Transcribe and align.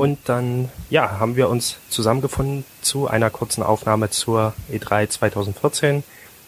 Und 0.00 0.18
dann, 0.24 0.70
ja, 0.88 1.18
haben 1.18 1.36
wir 1.36 1.50
uns 1.50 1.76
zusammengefunden 1.90 2.64
zu 2.80 3.06
einer 3.06 3.28
kurzen 3.28 3.62
Aufnahme 3.62 4.08
zur 4.08 4.54
E3 4.72 5.10
2014. 5.10 6.04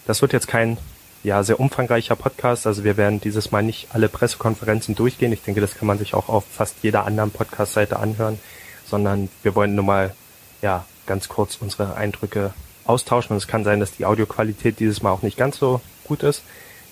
Das 0.07 0.23
wird 0.23 0.33
jetzt 0.33 0.49
kein 0.49 0.79
ja, 1.23 1.43
sehr 1.43 1.61
umfangreicher 1.61 2.17
Podcast. 2.17 2.67
Also 2.67 2.83
wir 2.83 2.97
werden 2.97 3.21
dieses 3.21 3.51
Mal 3.51 3.63
nicht 3.63 3.89
alle 3.93 4.09
Pressekonferenzen 4.09 4.95
durchgehen. 4.95 5.35
Ich 5.35 5.43
denke, 5.43 5.61
das 5.61 5.75
kann 5.75 5.87
man 5.87 5.99
sich 5.99 6.15
auch 6.15 6.31
auf 6.31 6.45
fast 6.51 6.77
jeder 6.81 7.05
anderen 7.05 7.31
Podcast-Seite 7.31 7.99
anhören, 7.99 8.39
sondern 8.87 9.29
wir 9.43 9.55
wollen 9.55 9.75
nur 9.75 9.85
mal, 9.85 10.15
ja, 10.63 10.87
ganz 11.05 11.29
kurz 11.29 11.59
unsere 11.61 11.95
Eindrücke 11.95 12.55
austauschen. 12.87 13.33
Und 13.33 13.37
es 13.37 13.49
kann 13.49 13.65
sein, 13.65 13.81
dass 13.81 13.93
die 13.93 14.07
Audioqualität 14.07 14.81
dieses 14.81 15.03
Mal 15.03 15.11
auch 15.11 15.21
nicht 15.21 15.37
ganz 15.37 15.59
so 15.59 15.83
gut 16.05 16.23
ist, 16.23 16.43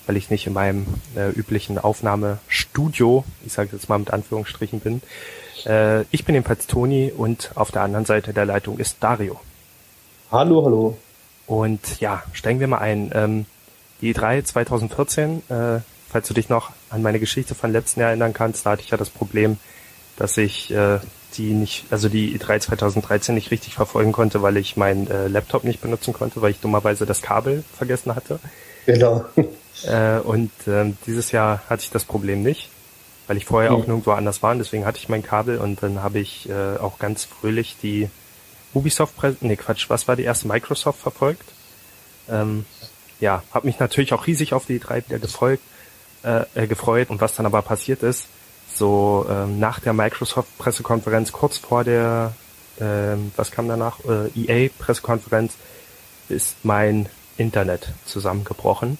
weil 0.05 0.15
ich 0.15 0.29
nicht 0.29 0.45
in 0.45 0.53
meinem 0.53 0.85
äh, 1.15 1.31
üblichen 1.31 1.79
Aufnahmestudio, 1.79 3.25
ich 3.47 3.51
sage 3.51 3.69
jetzt 3.73 3.89
mal 3.89 3.97
mit 3.97 4.11
Anführungsstrichen 4.11 4.79
bin. 4.79 5.01
Äh, 5.65 6.01
ich 6.11 6.25
bin 6.25 6.35
jedenfalls 6.35 6.67
Toni 6.67 7.11
und 7.15 7.51
auf 7.55 7.71
der 7.71 7.81
anderen 7.81 8.05
Seite 8.05 8.33
der 8.33 8.45
Leitung 8.45 8.77
ist 8.77 8.97
Dario. 8.99 9.39
Hallo, 10.31 10.65
hallo. 10.65 10.97
Und 11.47 11.99
ja, 11.99 12.23
steigen 12.33 12.59
wir 12.59 12.67
mal 12.67 12.79
ein. 12.79 13.11
Ähm, 13.13 13.45
die 14.01 14.15
E3 14.15 14.43
2014, 14.43 15.43
äh, 15.49 15.79
falls 16.09 16.27
du 16.27 16.33
dich 16.33 16.49
noch 16.49 16.71
an 16.89 17.01
meine 17.01 17.19
Geschichte 17.19 17.53
von 17.55 17.71
letzten 17.71 17.99
Jahr 17.99 18.09
erinnern 18.09 18.33
kannst, 18.33 18.65
da 18.65 18.71
hatte 18.71 18.81
ich 18.81 18.89
ja 18.89 18.97
das 18.97 19.09
Problem, 19.09 19.57
dass 20.17 20.37
ich 20.37 20.71
äh, 20.73 20.99
die 21.37 21.53
nicht, 21.53 21.85
also 21.91 22.09
die 22.09 22.37
E3 22.37 22.59
2013 22.59 23.35
nicht 23.35 23.51
richtig 23.51 23.75
verfolgen 23.75 24.11
konnte, 24.11 24.41
weil 24.41 24.57
ich 24.57 24.75
meinen 24.75 25.09
äh, 25.09 25.27
Laptop 25.27 25.63
nicht 25.63 25.81
benutzen 25.81 26.13
konnte, 26.13 26.41
weil 26.41 26.51
ich 26.51 26.59
dummerweise 26.59 27.05
das 27.05 27.21
Kabel 27.21 27.63
vergessen 27.77 28.15
hatte. 28.15 28.39
Genau. 28.85 29.25
Äh, 29.83 30.19
und 30.19 30.51
äh, 30.67 30.93
dieses 31.07 31.31
Jahr 31.31 31.61
hatte 31.69 31.83
ich 31.83 31.91
das 31.91 32.03
Problem 32.03 32.43
nicht, 32.43 32.69
weil 33.31 33.37
ich 33.37 33.45
vorher 33.45 33.71
mhm. 33.71 33.77
auch 33.77 33.87
nirgendwo 33.87 34.11
anders 34.11 34.43
war. 34.43 34.51
Und 34.51 34.57
deswegen 34.57 34.85
hatte 34.85 34.97
ich 34.97 35.07
mein 35.07 35.23
Kabel 35.23 35.57
und 35.57 35.81
dann 35.81 36.03
habe 36.03 36.19
ich 36.19 36.49
äh, 36.49 36.75
auch 36.75 36.99
ganz 36.99 37.23
fröhlich 37.23 37.77
die 37.81 38.09
Ubisoft, 38.73 39.15
nee 39.39 39.55
Quatsch, 39.55 39.89
was 39.89 40.09
war 40.09 40.17
die 40.17 40.23
erste 40.23 40.49
Microsoft 40.49 40.99
verfolgt? 40.99 41.45
Ähm, 42.29 42.65
ja, 43.21 43.41
habe 43.53 43.67
mich 43.67 43.79
natürlich 43.79 44.11
auch 44.11 44.27
riesig 44.27 44.53
auf 44.53 44.65
die 44.65 44.81
E3 44.81 45.07
wieder 45.07 45.19
gefolgt, 45.19 45.63
äh, 46.25 46.43
äh, 46.55 46.67
gefreut. 46.67 47.09
Und 47.09 47.21
was 47.21 47.33
dann 47.33 47.45
aber 47.45 47.61
passiert 47.61 48.03
ist, 48.03 48.27
so 48.69 49.25
ähm, 49.29 49.61
nach 49.61 49.79
der 49.79 49.93
Microsoft-Pressekonferenz, 49.93 51.31
kurz 51.31 51.57
vor 51.57 51.85
der, 51.85 52.33
ähm, 52.81 53.31
was 53.37 53.51
kam 53.51 53.69
danach, 53.69 53.99
äh, 54.03 54.27
EA-Pressekonferenz, 54.35 55.53
ist 56.27 56.57
mein 56.63 57.07
Internet 57.37 57.93
zusammengebrochen. 58.03 58.97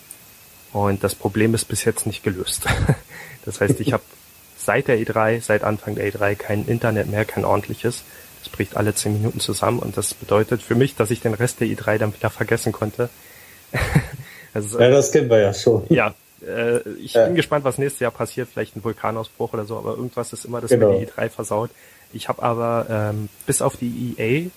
Und 0.72 1.04
das 1.04 1.16
Problem 1.16 1.54
ist 1.54 1.66
bis 1.66 1.84
jetzt 1.84 2.06
nicht 2.06 2.24
gelöst. 2.24 2.64
das 3.46 3.62
heißt, 3.62 3.80
ich 3.80 3.94
habe 3.94 4.04
seit 4.58 4.88
der 4.88 5.00
E3, 5.00 5.42
seit 5.42 5.64
Anfang 5.64 5.96
der 5.96 6.12
E3 6.12 6.36
kein 6.36 6.66
Internet 6.66 7.10
mehr, 7.10 7.26
kein 7.26 7.46
ordentliches. 7.46 8.04
Es 8.44 8.50
bricht 8.50 8.78
alle 8.78 8.94
zehn 8.96 9.14
Minuten 9.14 9.40
zusammen 9.40 9.80
und 9.80 9.98
das 9.98 10.14
bedeutet 10.14 10.62
für 10.62 10.76
mich, 10.76 10.96
dass 10.96 11.12
ich 11.12 11.22
den 11.22 11.34
Rest 11.34 11.60
der 11.60 11.68
E3 11.68 11.98
dann 11.98 12.14
wieder 12.14 12.30
vergessen 12.30 12.72
konnte. 12.72 13.10
also, 14.54 14.80
ja, 14.80 14.90
das 14.90 15.12
kennen 15.12 15.30
wir 15.30 15.40
ja 15.40 15.54
schon. 15.54 15.86
Ja, 15.90 16.14
äh, 16.46 16.80
ich 17.00 17.14
ja. 17.14 17.26
bin 17.26 17.36
gespannt, 17.36 17.66
was 17.66 17.78
nächstes 17.78 18.00
Jahr 18.00 18.12
passiert. 18.12 18.50
Vielleicht 18.52 18.76
ein 18.76 18.84
Vulkanausbruch 18.84 19.54
oder 19.54 19.66
so, 19.66 19.78
aber 19.78 19.92
irgendwas 19.92 20.34
ist 20.34 20.46
immer, 20.46 20.62
das 20.62 20.72
genau. 20.72 20.92
mir 20.92 21.06
die 21.06 21.12
E3 21.12 21.30
versaut. 21.30 21.70
Ich 22.14 22.28
habe 22.30 22.42
aber 22.44 22.88
ähm, 22.90 23.30
bis 23.46 23.62
auf 23.62 23.78
die 23.78 24.16
EA, 24.18 24.50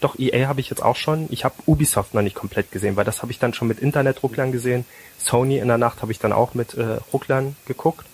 doch 0.00 0.18
EA 0.18 0.46
habe 0.46 0.60
ich 0.60 0.68
jetzt 0.68 0.82
auch 0.82 0.96
schon. 0.96 1.26
Ich 1.30 1.44
habe 1.44 1.54
Ubisoft 1.66 2.14
noch 2.14 2.22
nicht 2.22 2.36
komplett 2.36 2.70
gesehen, 2.70 2.96
weil 2.96 3.04
das 3.04 3.22
habe 3.22 3.32
ich 3.32 3.38
dann 3.38 3.54
schon 3.54 3.66
mit 3.66 3.80
Internet-Rucklern 3.80 4.52
gesehen. 4.52 4.84
Sony 5.18 5.58
in 5.58 5.68
der 5.68 5.78
Nacht 5.78 6.02
habe 6.02 6.12
ich 6.12 6.18
dann 6.18 6.32
auch 6.32 6.54
mit 6.54 6.74
äh, 6.74 6.98
Rucklern 7.12 7.56
geguckt. 7.66 8.06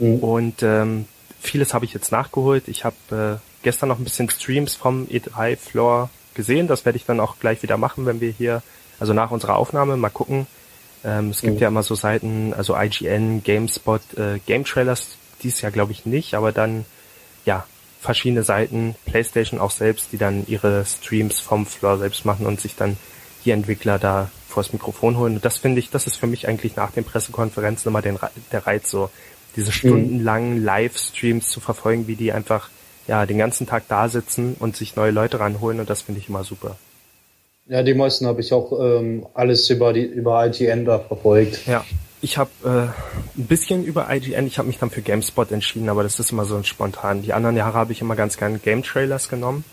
Mhm. 0.00 0.18
Und 0.18 0.62
ähm, 0.62 1.06
vieles 1.40 1.72
habe 1.72 1.84
ich 1.84 1.94
jetzt 1.94 2.10
nachgeholt. 2.10 2.66
Ich 2.66 2.84
habe 2.84 3.40
äh, 3.40 3.62
gestern 3.62 3.88
noch 3.88 3.98
ein 3.98 4.04
bisschen 4.04 4.28
Streams 4.28 4.74
vom 4.74 5.04
E3-Floor 5.06 6.10
gesehen. 6.34 6.66
Das 6.66 6.84
werde 6.84 6.96
ich 6.96 7.04
dann 7.04 7.20
auch 7.20 7.38
gleich 7.38 7.62
wieder 7.62 7.76
machen, 7.76 8.06
wenn 8.06 8.20
wir 8.20 8.30
hier, 8.30 8.62
also 8.98 9.12
nach 9.12 9.30
unserer 9.30 9.56
Aufnahme, 9.56 9.96
mal 9.96 10.08
gucken, 10.10 10.46
ähm, 11.04 11.30
es 11.30 11.40
gibt 11.40 11.54
mhm. 11.54 11.60
ja 11.60 11.68
immer 11.68 11.82
so 11.82 11.94
Seiten, 11.94 12.52
also 12.54 12.76
IGN, 12.76 13.42
GameSpot, 13.42 14.02
äh, 14.16 14.38
Game 14.46 14.64
Trailers, 14.64 15.16
dies 15.42 15.60
ja 15.62 15.70
glaube 15.70 15.92
ich 15.92 16.04
nicht, 16.04 16.34
aber 16.34 16.52
dann 16.52 16.84
ja 17.46 17.64
verschiedene 18.00 18.42
Seiten, 18.42 18.94
PlayStation 19.06 19.60
auch 19.60 19.70
selbst, 19.70 20.12
die 20.12 20.18
dann 20.18 20.46
ihre 20.46 20.84
Streams 20.84 21.38
vom 21.38 21.66
Floor 21.66 21.98
selbst 21.98 22.24
machen 22.24 22.46
und 22.46 22.60
sich 22.60 22.76
dann 22.76 22.96
die 23.44 23.50
Entwickler 23.50 23.98
da 23.98 24.30
vors 24.48 24.72
Mikrofon 24.72 25.16
holen. 25.16 25.36
Und 25.36 25.44
das 25.44 25.58
finde 25.58 25.78
ich, 25.78 25.90
das 25.90 26.06
ist 26.06 26.16
für 26.16 26.26
mich 26.26 26.48
eigentlich 26.48 26.76
nach 26.76 26.90
den 26.90 27.04
Pressekonferenzen 27.04 27.88
immer 27.88 28.02
den, 28.02 28.18
der 28.52 28.66
Reiz, 28.66 28.90
so 28.90 29.10
diese 29.56 29.68
mhm. 29.68 29.72
stundenlangen 29.72 30.64
Livestreams 30.64 31.48
zu 31.48 31.60
verfolgen, 31.60 32.06
wie 32.06 32.16
die 32.16 32.32
einfach 32.32 32.70
ja 33.06 33.26
den 33.26 33.38
ganzen 33.38 33.66
Tag 33.66 33.84
da 33.88 34.08
sitzen 34.08 34.56
und 34.58 34.76
sich 34.76 34.96
neue 34.96 35.10
Leute 35.10 35.40
ranholen 35.40 35.80
und 35.80 35.90
das 35.90 36.02
finde 36.02 36.20
ich 36.20 36.28
immer 36.28 36.44
super. 36.44 36.76
Ja, 37.66 37.82
die 37.82 37.94
meisten 37.94 38.26
habe 38.26 38.40
ich 38.40 38.52
auch 38.52 38.72
ähm, 38.80 39.26
alles 39.34 39.70
über 39.70 39.92
die 39.92 40.04
über 40.04 40.46
IGN 40.46 40.84
da 40.84 40.98
verfolgt. 40.98 41.66
Ja, 41.66 41.84
ich 42.20 42.36
habe 42.36 42.50
äh, 42.64 43.38
ein 43.38 43.46
bisschen 43.46 43.84
über 43.84 44.08
IGN, 44.10 44.46
ich 44.46 44.58
habe 44.58 44.68
mich 44.68 44.78
dann 44.78 44.90
für 44.90 45.02
GameSpot 45.02 45.52
entschieden, 45.52 45.88
aber 45.88 46.02
das 46.02 46.18
ist 46.18 46.32
immer 46.32 46.44
so 46.44 46.56
ein 46.56 46.64
spontan. 46.64 47.22
Die 47.22 47.32
anderen 47.32 47.56
Jahre 47.56 47.74
habe 47.74 47.92
ich 47.92 48.00
immer 48.00 48.16
ganz 48.16 48.36
gerne 48.36 48.58
Game 48.58 48.82
Trailers 48.82 49.28
genommen. 49.28 49.64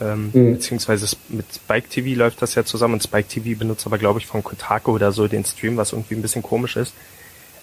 Ähm, 0.00 0.30
mhm. 0.32 0.54
Beziehungsweise 0.54 1.16
mit 1.28 1.46
Spike 1.54 1.88
TV 1.88 2.18
läuft 2.18 2.42
das 2.42 2.54
ja 2.54 2.64
zusammen 2.64 2.94
und 2.94 3.02
Spike 3.02 3.28
TV 3.28 3.58
benutzt 3.58 3.86
aber, 3.86 3.98
glaube 3.98 4.18
ich, 4.18 4.26
von 4.26 4.42
Kotaku 4.42 4.92
oder 4.92 5.12
so 5.12 5.28
den 5.28 5.44
Stream, 5.44 5.76
was 5.76 5.92
irgendwie 5.92 6.14
ein 6.14 6.22
bisschen 6.22 6.42
komisch 6.42 6.76
ist. 6.76 6.94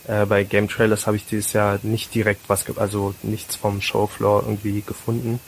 Äh, 0.09 0.25
bei 0.25 0.43
Game 0.43 0.67
Trailers 0.67 1.05
habe 1.05 1.17
ich 1.17 1.25
dieses 1.25 1.53
Jahr 1.53 1.79
nicht 1.83 2.15
direkt 2.15 2.49
was, 2.49 2.65
also 2.77 3.13
nichts 3.21 3.55
vom 3.55 3.79
Showfloor 3.79 4.43
irgendwie 4.43 4.81
gefunden. 4.81 5.39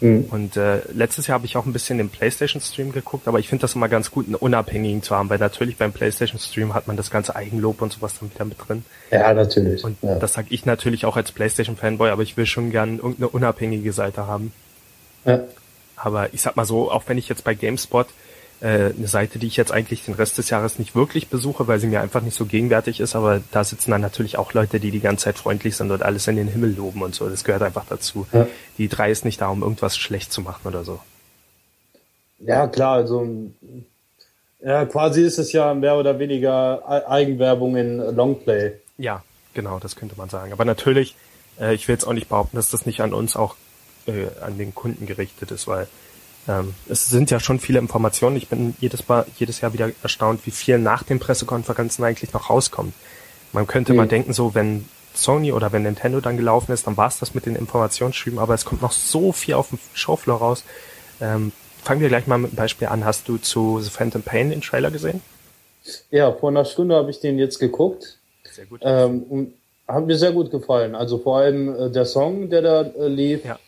Mhm. 0.00 0.26
Und 0.30 0.56
äh, 0.56 0.80
letztes 0.92 1.28
Jahr 1.28 1.34
habe 1.34 1.46
ich 1.46 1.56
auch 1.56 1.64
ein 1.64 1.72
bisschen 1.72 1.98
den 1.98 2.08
PlayStation-Stream 2.08 2.92
geguckt, 2.92 3.28
aber 3.28 3.38
ich 3.38 3.48
finde 3.48 3.62
das 3.62 3.76
immer 3.76 3.88
ganz 3.88 4.10
gut, 4.10 4.26
einen 4.26 4.34
unabhängigen 4.34 5.02
zu 5.02 5.14
haben, 5.14 5.30
weil 5.30 5.38
natürlich 5.38 5.76
beim 5.76 5.92
PlayStation-Stream 5.92 6.74
hat 6.74 6.88
man 6.88 6.96
das 6.96 7.10
ganze 7.10 7.36
Eigenlob 7.36 7.80
und 7.80 7.92
sowas 7.92 8.14
dann 8.18 8.32
wieder 8.32 8.44
mit 8.44 8.56
drin. 8.66 8.84
Ja, 9.12 9.32
natürlich. 9.32 9.84
Und 9.84 9.96
ja. 10.02 10.16
das 10.16 10.32
sage 10.32 10.48
ich 10.50 10.66
natürlich 10.66 11.04
auch 11.04 11.16
als 11.16 11.30
PlayStation-Fanboy, 11.30 12.10
aber 12.10 12.22
ich 12.22 12.36
will 12.36 12.46
schon 12.46 12.70
gern 12.70 12.96
irgendeine 12.96 13.28
unabhängige 13.28 13.92
Seite 13.92 14.26
haben. 14.26 14.52
Ja. 15.24 15.40
Aber 15.94 16.32
ich 16.34 16.42
sag 16.42 16.56
mal 16.56 16.64
so, 16.64 16.90
auch 16.90 17.04
wenn 17.06 17.18
ich 17.18 17.28
jetzt 17.28 17.44
bei 17.44 17.54
GameSpot 17.54 18.08
äh, 18.60 18.92
eine 18.96 19.06
Seite, 19.06 19.38
die 19.38 19.46
ich 19.46 19.56
jetzt 19.56 19.72
eigentlich 19.72 20.04
den 20.04 20.14
Rest 20.14 20.38
des 20.38 20.50
Jahres 20.50 20.78
nicht 20.78 20.94
wirklich 20.94 21.28
besuche, 21.28 21.68
weil 21.68 21.78
sie 21.78 21.86
mir 21.86 22.00
einfach 22.00 22.22
nicht 22.22 22.36
so 22.36 22.44
gegenwärtig 22.44 23.00
ist, 23.00 23.14
aber 23.14 23.40
da 23.52 23.62
sitzen 23.62 23.90
dann 23.90 24.00
natürlich 24.00 24.36
auch 24.36 24.52
Leute, 24.52 24.80
die 24.80 24.90
die 24.90 25.00
ganze 25.00 25.24
Zeit 25.24 25.38
freundlich 25.38 25.76
sind 25.76 25.90
und 25.90 26.02
alles 26.02 26.26
in 26.26 26.36
den 26.36 26.48
Himmel 26.48 26.74
loben 26.74 27.02
und 27.02 27.14
so. 27.14 27.28
Das 27.28 27.44
gehört 27.44 27.62
einfach 27.62 27.84
dazu. 27.88 28.26
Ja. 28.32 28.46
Die 28.76 28.88
drei 28.88 29.10
ist 29.10 29.24
nicht 29.24 29.40
da, 29.40 29.48
um 29.48 29.62
irgendwas 29.62 29.96
schlecht 29.96 30.32
zu 30.32 30.40
machen 30.40 30.66
oder 30.66 30.84
so. 30.84 30.98
Ja, 32.40 32.66
klar, 32.68 32.94
also 32.94 33.26
ja, 34.60 34.86
quasi 34.86 35.22
ist 35.22 35.38
es 35.38 35.52
ja 35.52 35.74
mehr 35.74 35.96
oder 35.96 36.18
weniger 36.18 37.08
Eigenwerbung 37.08 37.76
in 37.76 37.98
Longplay. 37.98 38.72
Ja, 38.96 39.22
genau, 39.54 39.78
das 39.78 39.94
könnte 39.94 40.16
man 40.16 40.28
sagen. 40.28 40.52
Aber 40.52 40.64
natürlich, 40.64 41.14
äh, 41.60 41.74
ich 41.74 41.86
will 41.86 41.94
jetzt 41.94 42.06
auch 42.06 42.12
nicht 42.12 42.28
behaupten, 42.28 42.56
dass 42.56 42.70
das 42.70 42.86
nicht 42.86 43.00
an 43.00 43.14
uns 43.14 43.36
auch 43.36 43.54
äh, 44.06 44.26
an 44.40 44.58
den 44.58 44.74
Kunden 44.74 45.06
gerichtet 45.06 45.52
ist, 45.52 45.68
weil 45.68 45.86
ähm, 46.48 46.74
es 46.88 47.08
sind 47.08 47.30
ja 47.30 47.38
schon 47.38 47.60
viele 47.60 47.78
Informationen. 47.78 48.36
Ich 48.36 48.48
bin 48.48 48.74
jedes 48.80 49.06
Mal, 49.08 49.26
jedes 49.38 49.60
Jahr 49.60 49.72
wieder 49.72 49.90
erstaunt, 50.02 50.46
wie 50.46 50.50
viel 50.50 50.78
nach 50.78 51.02
den 51.02 51.18
Pressekonferenzen 51.18 52.04
eigentlich 52.04 52.32
noch 52.32 52.50
rauskommt. 52.50 52.94
Man 53.52 53.66
könnte 53.66 53.92
mhm. 53.92 53.98
mal 53.98 54.08
denken, 54.08 54.32
so 54.32 54.54
wenn 54.54 54.86
Sony 55.14 55.52
oder 55.52 55.72
wenn 55.72 55.82
Nintendo 55.82 56.20
dann 56.20 56.36
gelaufen 56.36 56.72
ist, 56.72 56.86
dann 56.86 56.96
war 56.96 57.08
es 57.08 57.18
das 57.18 57.34
mit 57.34 57.46
den 57.46 57.56
Informationsschüben, 57.56 58.38
aber 58.38 58.54
es 58.54 58.64
kommt 58.64 58.82
noch 58.82 58.92
so 58.92 59.32
viel 59.32 59.54
auf 59.54 59.68
dem 59.68 59.78
Showfloor 59.92 60.38
raus. 60.38 60.64
Ähm, 61.20 61.52
fangen 61.82 62.00
wir 62.00 62.08
gleich 62.08 62.26
mal 62.26 62.38
mit 62.38 62.50
einem 62.50 62.56
Beispiel 62.56 62.88
an. 62.88 63.04
Hast 63.04 63.28
du 63.28 63.36
zu 63.36 63.80
The 63.80 63.90
Phantom 63.90 64.22
Pain 64.22 64.50
den 64.50 64.60
Trailer 64.60 64.90
gesehen? 64.90 65.20
Ja, 66.10 66.32
vor 66.32 66.50
einer 66.50 66.64
Stunde 66.64 66.94
habe 66.94 67.10
ich 67.10 67.20
den 67.20 67.38
jetzt 67.38 67.58
geguckt. 67.58 68.18
Sehr 68.44 68.66
gut. 68.66 68.80
Ähm, 68.84 69.22
und 69.22 69.54
hat 69.86 70.06
mir 70.06 70.16
sehr 70.16 70.32
gut 70.32 70.50
gefallen. 70.50 70.94
Also 70.94 71.18
vor 71.18 71.38
allem 71.38 71.74
äh, 71.74 71.90
der 71.90 72.04
Song, 72.04 72.50
der 72.50 72.62
da 72.62 72.82
äh, 72.82 73.08
lief. 73.08 73.44
Ja. 73.44 73.58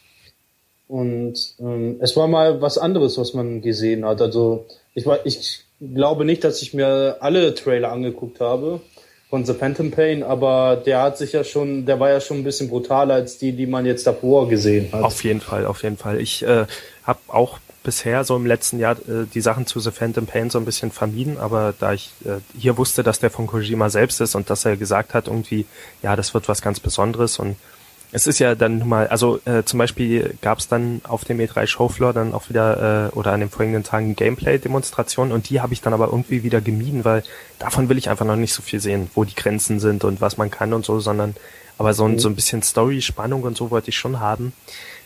Und 0.91 1.55
ähm, 1.61 1.99
es 2.01 2.17
war 2.17 2.27
mal 2.27 2.61
was 2.61 2.77
anderes, 2.77 3.17
was 3.17 3.33
man 3.33 3.63
gesehen 3.63 4.05
hat. 4.05 4.21
Also 4.21 4.67
ich, 4.93 5.07
war, 5.07 5.25
ich 5.25 5.61
glaube 5.81 6.25
nicht, 6.25 6.43
dass 6.43 6.63
ich 6.63 6.75
mir 6.75 7.19
alle 7.21 7.55
Trailer 7.55 7.93
angeguckt 7.93 8.41
habe 8.41 8.81
von 9.29 9.47
The 9.47 9.55
Phantom 9.55 9.93
Pain, 9.93 10.25
aber 10.25 10.83
der 10.85 11.01
hat 11.01 11.17
sich 11.17 11.33
ja 11.33 11.45
schon, 11.45 11.87
der 11.87 12.01
war 12.01 12.11
ja 12.11 12.21
schon 12.21 12.39
ein 12.39 12.45
bisschen 12.45 12.69
brutaler 12.69 13.15
als 13.15 13.39
die, 13.39 13.53
die 13.53 13.69
man 13.69 13.87
jetzt 13.87 14.05
davor 14.05 14.49
gesehen 14.49 14.89
hat. 14.91 15.05
Auf 15.05 15.23
jeden 15.23 15.41
Fall, 15.41 15.65
auf 15.65 15.85
jeden 15.85 15.97
Fall. 15.97 16.21
Ich 16.21 16.43
äh, 16.43 16.67
habe 17.05 17.21
auch 17.29 17.61
bisher 17.85 18.25
so 18.25 18.35
im 18.35 18.45
letzten 18.45 18.81
Jahr 18.81 18.97
äh, 18.97 19.27
die 19.33 19.41
Sachen 19.41 19.67
zu 19.67 19.79
The 19.79 19.93
Phantom 19.93 20.27
Pain 20.27 20.51
so 20.51 20.59
ein 20.59 20.65
bisschen 20.65 20.91
vermieden, 20.91 21.39
aber 21.39 21.73
da 21.79 21.93
ich 21.93 22.11
äh, 22.25 22.41
hier 22.59 22.77
wusste, 22.77 23.05
dass 23.05 23.21
der 23.21 23.31
von 23.31 23.47
Kojima 23.47 23.91
selbst 23.91 24.21
ist 24.21 24.35
und 24.35 24.51
dass 24.51 24.65
er 24.65 24.77
gesagt 24.77 25.15
hat, 25.15 25.29
irgendwie, 25.29 25.67
ja, 26.03 26.17
das 26.17 26.35
wird 26.35 26.49
was 26.49 26.63
ganz 26.63 26.81
Besonderes 26.81 27.39
und 27.39 27.55
es 28.13 28.27
ist 28.27 28.39
ja 28.41 28.55
dann 28.55 28.89
mal, 28.89 29.07
also 29.09 29.41
äh, 29.45 29.63
zum 29.65 29.79
Beispiel 29.79 30.35
gab 30.43 30.59
es 30.59 30.69
dann 30.69 31.01
auf 31.05 31.25
dem 31.25 31.39
E3 31.39 31.67
Showfloor 31.67 32.13
dann 32.13 32.35
auch 32.35 32.49
wieder 32.49 33.11
äh, 33.13 33.17
oder 33.17 33.33
an 33.33 33.41
den 33.41 33.51
folgenden 33.51 33.85
Tagen 33.85 34.17
Gameplay-Demonstrationen 34.17 35.33
und 35.33 35.49
die 35.49 35.61
habe 35.61 35.73
ich 35.73 35.81
dann 35.81 35.95
aber 35.95 36.07
irgendwie 36.07 36.43
wieder 36.43 36.61
gemieden, 36.61 37.05
weil 37.05 37.23
davon 37.59 37.89
will 37.89 37.99
ich 37.99 38.11
einfach 38.11 38.27
noch 38.27 38.37
nicht 38.37 38.53
so 38.53 38.63
viel 38.63 38.81
sehen, 38.81 39.11
wo 39.15 39.25
die 39.25 39.35
Grenzen 39.35 39.79
sind 39.79 40.03
und 40.05 40.21
was 40.21 40.39
man 40.39 40.51
kann 40.51 40.73
und 40.73 40.85
so, 40.85 40.99
sondern 40.99 41.37
aber 41.79 41.95
so, 41.95 42.05
ein, 42.05 42.13
mhm. 42.13 42.19
so 42.19 42.29
ein 42.29 42.35
bisschen 42.35 42.63
Story, 42.63 43.01
Spannung 43.01 43.43
und 43.43 43.57
so 43.57 43.71
wollte 43.71 43.91
ich 43.91 43.97
schon 43.97 44.19
haben. 44.21 44.53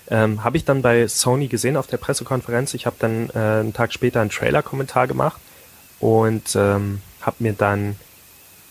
Ähm, 0.09 0.43
habe 0.43 0.57
ich 0.57 0.65
dann 0.65 0.83
bei 0.83 1.07
Sony 1.07 1.49
gesehen 1.49 1.77
auf 1.77 1.87
der 1.87 1.97
Pressekonferenz. 1.99 2.75
Ich 2.75 2.87
habe 2.87 2.97
dann 2.99 3.31
äh, 3.35 3.61
einen 3.61 3.73
Tag 3.73 3.93
später 3.93 4.21
einen 4.21 4.31
Trailer-Kommentar 4.31 5.07
gemacht 5.07 5.41
und 6.01 6.57
ähm, 6.57 7.01
habe 7.21 7.37
mir 7.39 7.53
dann, 7.53 7.97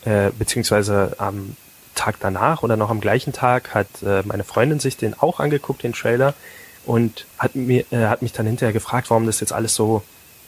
äh, 0.05 0.31
beziehungsweise 0.37 1.15
am 1.17 1.55
Tag 1.95 2.17
danach 2.19 2.63
oder 2.63 2.77
noch 2.77 2.89
am 2.89 3.01
gleichen 3.01 3.33
Tag 3.33 3.73
hat 3.73 3.87
äh, 4.05 4.23
meine 4.25 4.43
Freundin 4.43 4.79
sich 4.79 4.97
den 4.97 5.13
auch 5.19 5.39
angeguckt, 5.39 5.83
den 5.83 5.93
Trailer, 5.93 6.33
und 6.85 7.25
hat 7.37 7.55
mir 7.55 7.85
äh, 7.91 8.07
hat 8.07 8.21
mich 8.21 8.33
dann 8.33 8.45
hinterher 8.45 8.73
gefragt, 8.73 9.09
warum 9.09 9.25
das 9.25 9.39
jetzt 9.39 9.53
alles 9.53 9.73
so 9.75 10.03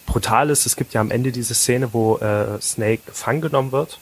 brutal 0.06 0.50
ist. 0.50 0.66
Es 0.66 0.76
gibt 0.76 0.94
ja 0.94 1.02
am 1.02 1.12
Ende 1.12 1.32
diese 1.32 1.56
Szene, 1.56 1.94
wo 1.94 2.18
äh, 2.18 2.60
Snake 2.62 3.02
gefangen 3.06 3.42
genommen 3.42 3.72
wird 3.72 4.00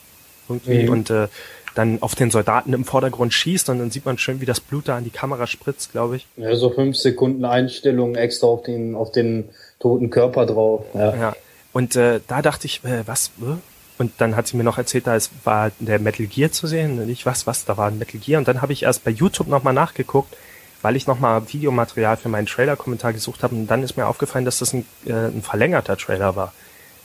irgendwie 0.49 0.83
mhm. 0.83 0.89
und 0.89 1.09
äh, 1.09 1.27
dann 1.75 2.01
auf 2.01 2.15
den 2.15 2.29
Soldaten 2.29 2.73
im 2.73 2.85
Vordergrund 2.85 3.33
schießt 3.33 3.69
und 3.69 3.79
dann 3.79 3.91
sieht 3.91 4.05
man 4.05 4.17
schön, 4.17 4.41
wie 4.41 4.45
das 4.45 4.59
Blut 4.59 4.87
da 4.87 4.97
an 4.97 5.03
die 5.03 5.09
Kamera 5.09 5.47
spritzt, 5.47 5.91
glaube 5.91 6.17
ich. 6.17 6.27
Ja, 6.37 6.55
so 6.55 6.69
fünf 6.69 6.97
Sekunden 6.97 7.45
Einstellung 7.45 8.15
extra 8.15 8.47
auf 8.47 8.63
den, 8.63 8.95
auf 8.95 9.11
den 9.11 9.49
toten 9.79 10.09
Körper 10.09 10.45
drauf. 10.45 10.85
Ja. 10.93 11.15
ja. 11.15 11.35
Und 11.71 11.95
äh, 11.95 12.19
da 12.27 12.41
dachte 12.43 12.67
ich, 12.67 12.83
äh, 12.83 13.07
was? 13.07 13.31
Äh? 13.41 13.55
Und 13.97 14.13
dann 14.17 14.35
hat 14.35 14.47
sie 14.47 14.57
mir 14.57 14.63
noch 14.63 14.77
erzählt, 14.77 15.07
da 15.07 15.17
war 15.43 15.71
der 15.79 15.99
Metal 15.99 16.25
Gear 16.25 16.51
zu 16.51 16.67
sehen. 16.67 16.99
Und 16.99 17.09
ich, 17.09 17.25
was, 17.25 17.45
was, 17.45 17.65
da 17.65 17.77
war 17.77 17.87
ein 17.87 17.99
Metal 17.99 18.19
Gear. 18.19 18.39
Und 18.39 18.47
dann 18.47 18.61
habe 18.61 18.73
ich 18.73 18.83
erst 18.83 19.03
bei 19.03 19.11
YouTube 19.11 19.47
nochmal 19.47 19.73
nachgeguckt, 19.73 20.35
weil 20.81 20.95
ich 20.95 21.07
nochmal 21.07 21.41
Videomaterial 21.51 22.17
für 22.17 22.29
meinen 22.29 22.47
Trailer-Kommentar 22.47 23.13
gesucht 23.13 23.43
habe. 23.43 23.55
Und 23.55 23.67
dann 23.67 23.83
ist 23.83 23.95
mir 23.95 24.07
aufgefallen, 24.07 24.45
dass 24.45 24.59
das 24.59 24.73
ein, 24.73 24.85
äh, 25.05 25.13
ein 25.13 25.41
verlängerter 25.41 25.97
Trailer 25.97 26.35
war. 26.35 26.53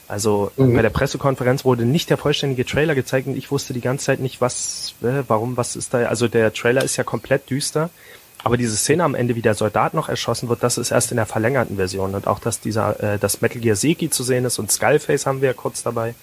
Also 0.08 0.50
mhm. 0.56 0.74
bei 0.74 0.82
der 0.82 0.90
Pressekonferenz 0.90 1.66
wurde 1.66 1.84
nicht 1.84 2.08
der 2.08 2.16
vollständige 2.16 2.64
Trailer 2.64 2.94
gezeigt 2.94 3.26
und 3.26 3.36
ich 3.36 3.50
wusste 3.50 3.74
die 3.74 3.82
ganze 3.82 4.06
Zeit 4.06 4.20
nicht, 4.20 4.40
was, 4.40 4.94
äh, 5.02 5.22
warum, 5.28 5.58
was 5.58 5.76
ist 5.76 5.92
da. 5.92 5.98
Also 6.06 6.28
der 6.28 6.54
Trailer 6.54 6.82
ist 6.82 6.96
ja 6.96 7.04
komplett 7.04 7.50
düster, 7.50 7.90
aber 8.42 8.56
diese 8.56 8.76
Szene 8.76 9.04
am 9.04 9.14
Ende, 9.14 9.36
wie 9.36 9.42
der 9.42 9.54
Soldat 9.54 9.92
noch 9.92 10.08
erschossen 10.08 10.48
wird, 10.48 10.62
das 10.62 10.78
ist 10.78 10.92
erst 10.92 11.10
in 11.10 11.18
der 11.18 11.26
verlängerten 11.26 11.76
Version 11.76 12.14
und 12.14 12.26
auch, 12.26 12.38
dass 12.38 12.58
dieser, 12.58 12.98
äh, 13.02 13.18
das 13.18 13.42
Metal 13.42 13.60
Gear 13.60 13.76
Seki 13.76 14.08
zu 14.08 14.22
sehen 14.22 14.46
ist 14.46 14.58
und 14.58 14.72
Skullface 14.72 15.26
haben 15.26 15.42
wir 15.42 15.48
ja 15.48 15.54
kurz 15.54 15.82
dabei. 15.82 16.14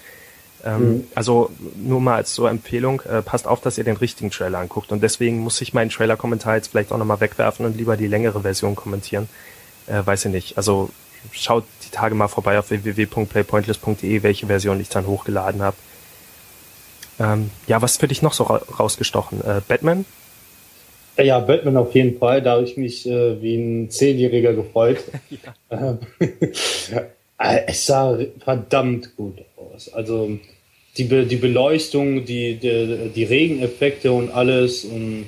Ähm, 0.66 0.90
mhm. 0.90 1.08
Also 1.14 1.52
nur 1.76 2.02
mal 2.02 2.16
als 2.16 2.34
so 2.34 2.48
Empfehlung, 2.48 3.02
äh, 3.02 3.22
passt 3.22 3.48
auf, 3.48 3.62
dass 3.62 3.78
ihr 3.78 3.84
den 3.84 3.98
richtigen 3.98 4.32
Trailer 4.32 4.60
anguckt 4.60 4.92
und 4.92 5.04
deswegen 5.04 5.40
muss 5.40 5.62
ich 5.62 5.74
meinen 5.74 5.92
Trailer-Kommentar 5.92 6.56
jetzt 6.56 6.70
vielleicht 6.70 6.92
auch 6.92 6.98
nochmal 6.98 7.20
wegwerfen 7.22 7.66
und 7.66 7.78
lieber 7.78 7.98
die 7.98 8.08
längere 8.08 8.42
Version 8.42 8.76
kommentieren. 8.76 9.30
Äh, 9.88 10.02
weiß 10.04 10.26
ich 10.26 10.32
nicht. 10.32 10.58
Also 10.58 10.90
schaut 11.32 11.66
die 11.86 11.92
Tage 11.92 12.16
mal 12.16 12.28
vorbei 12.28 12.58
auf 12.58 12.72
www.playpointless.de, 12.72 14.24
welche 14.24 14.48
Version 14.48 14.80
ich 14.80 14.90
dann 14.90 15.06
hochgeladen 15.06 15.62
habe. 15.62 15.78
Ähm, 17.20 17.52
ja, 17.68 17.82
was 17.82 17.98
für 17.98 18.08
dich 18.08 18.22
noch 18.22 18.34
so 18.34 18.44
ra 18.44 18.62
rausgestochen? 18.80 19.42
Äh, 19.42 19.62
Batman? 19.68 20.06
Ja, 21.18 21.40
Batman 21.40 21.78
auf 21.78 21.94
jeden 21.94 22.18
Fall. 22.18 22.42
Da 22.42 22.54
habe 22.54 22.64
ich 22.64 22.76
mich 22.76 23.08
äh, 23.08 23.42
wie 23.42 23.56
ein 23.56 23.90
Zehnjähriger 23.90 24.54
gefreut. 24.54 25.04
Ähm, 25.72 25.98
äh, 27.40 27.62
es 27.68 27.88
sah 27.88 28.18
verdammt 28.40 29.16
gut 29.18 29.40
aus. 29.58 29.92
Also 29.92 30.38
die, 30.98 31.04
Be 31.06 31.26
die 31.26 31.36
Beleuchtung, 31.36 32.26
die, 32.26 32.56
die, 32.56 33.10
die 33.14 33.24
Regeneffekte 33.24 34.12
und 34.12 34.32
alles 34.32 34.86
und 34.86 35.26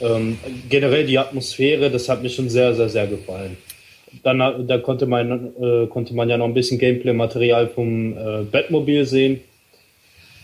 ähm, 0.00 0.38
generell 0.68 1.06
die 1.06 1.18
Atmosphäre, 1.18 1.90
das 1.90 2.08
hat 2.08 2.22
mir 2.22 2.30
schon 2.30 2.48
sehr, 2.48 2.74
sehr, 2.74 2.88
sehr 2.88 3.06
gefallen 3.06 3.56
dann 4.22 4.66
da 4.66 4.78
konnte 4.78 5.06
man 5.06 5.52
äh, 5.60 5.86
konnte 5.88 6.14
man 6.14 6.28
ja 6.28 6.36
noch 6.36 6.46
ein 6.46 6.54
bisschen 6.54 6.78
Gameplay-Material 6.78 7.68
vom 7.68 8.16
äh, 8.16 8.42
Batmobil 8.44 9.06
sehen. 9.06 9.40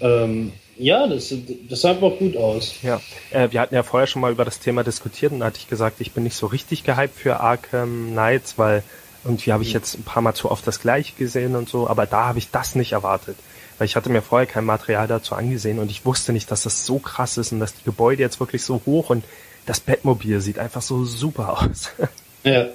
Ähm, 0.00 0.52
ja, 0.76 1.06
das, 1.06 1.34
das 1.68 1.82
sah 1.82 1.90
einfach 1.90 2.16
gut 2.18 2.36
aus. 2.36 2.74
Ja, 2.82 3.00
äh, 3.30 3.48
wir 3.50 3.60
hatten 3.60 3.74
ja 3.74 3.82
vorher 3.82 4.06
schon 4.06 4.22
mal 4.22 4.32
über 4.32 4.46
das 4.46 4.60
Thema 4.60 4.82
diskutiert 4.82 5.32
und 5.32 5.40
da 5.40 5.46
hatte 5.46 5.58
ich 5.58 5.68
gesagt, 5.68 6.00
ich 6.00 6.12
bin 6.12 6.24
nicht 6.24 6.36
so 6.36 6.46
richtig 6.46 6.84
gehypt 6.84 7.14
für 7.16 7.40
Arkham 7.40 8.08
Knights, 8.12 8.56
weil 8.56 8.82
irgendwie 9.24 9.52
habe 9.52 9.62
ich 9.62 9.74
jetzt 9.74 9.98
ein 9.98 10.04
paar 10.04 10.22
Mal 10.22 10.32
zu 10.32 10.50
oft 10.50 10.66
das 10.66 10.80
gleiche 10.80 11.14
gesehen 11.16 11.54
und 11.54 11.68
so, 11.68 11.86
aber 11.86 12.06
da 12.06 12.24
habe 12.26 12.38
ich 12.38 12.50
das 12.50 12.74
nicht 12.74 12.92
erwartet. 12.92 13.36
Weil 13.80 13.86
ich 13.86 13.96
hatte 13.96 14.10
mir 14.10 14.20
vorher 14.20 14.46
kein 14.46 14.66
Material 14.66 15.06
dazu 15.06 15.34
angesehen 15.34 15.78
und 15.78 15.90
ich 15.90 16.04
wusste 16.04 16.34
nicht, 16.34 16.50
dass 16.50 16.64
das 16.64 16.84
so 16.84 16.98
krass 16.98 17.38
ist 17.38 17.50
und 17.52 17.60
dass 17.60 17.72
die 17.74 17.84
Gebäude 17.84 18.20
jetzt 18.20 18.38
wirklich 18.38 18.62
so 18.62 18.82
hoch 18.84 19.08
und 19.08 19.24
das 19.64 19.80
Batmobil 19.80 20.42
sieht 20.42 20.58
einfach 20.58 20.82
so 20.82 21.04
super 21.06 21.62
aus. 21.62 21.90
Ja. 22.42 22.68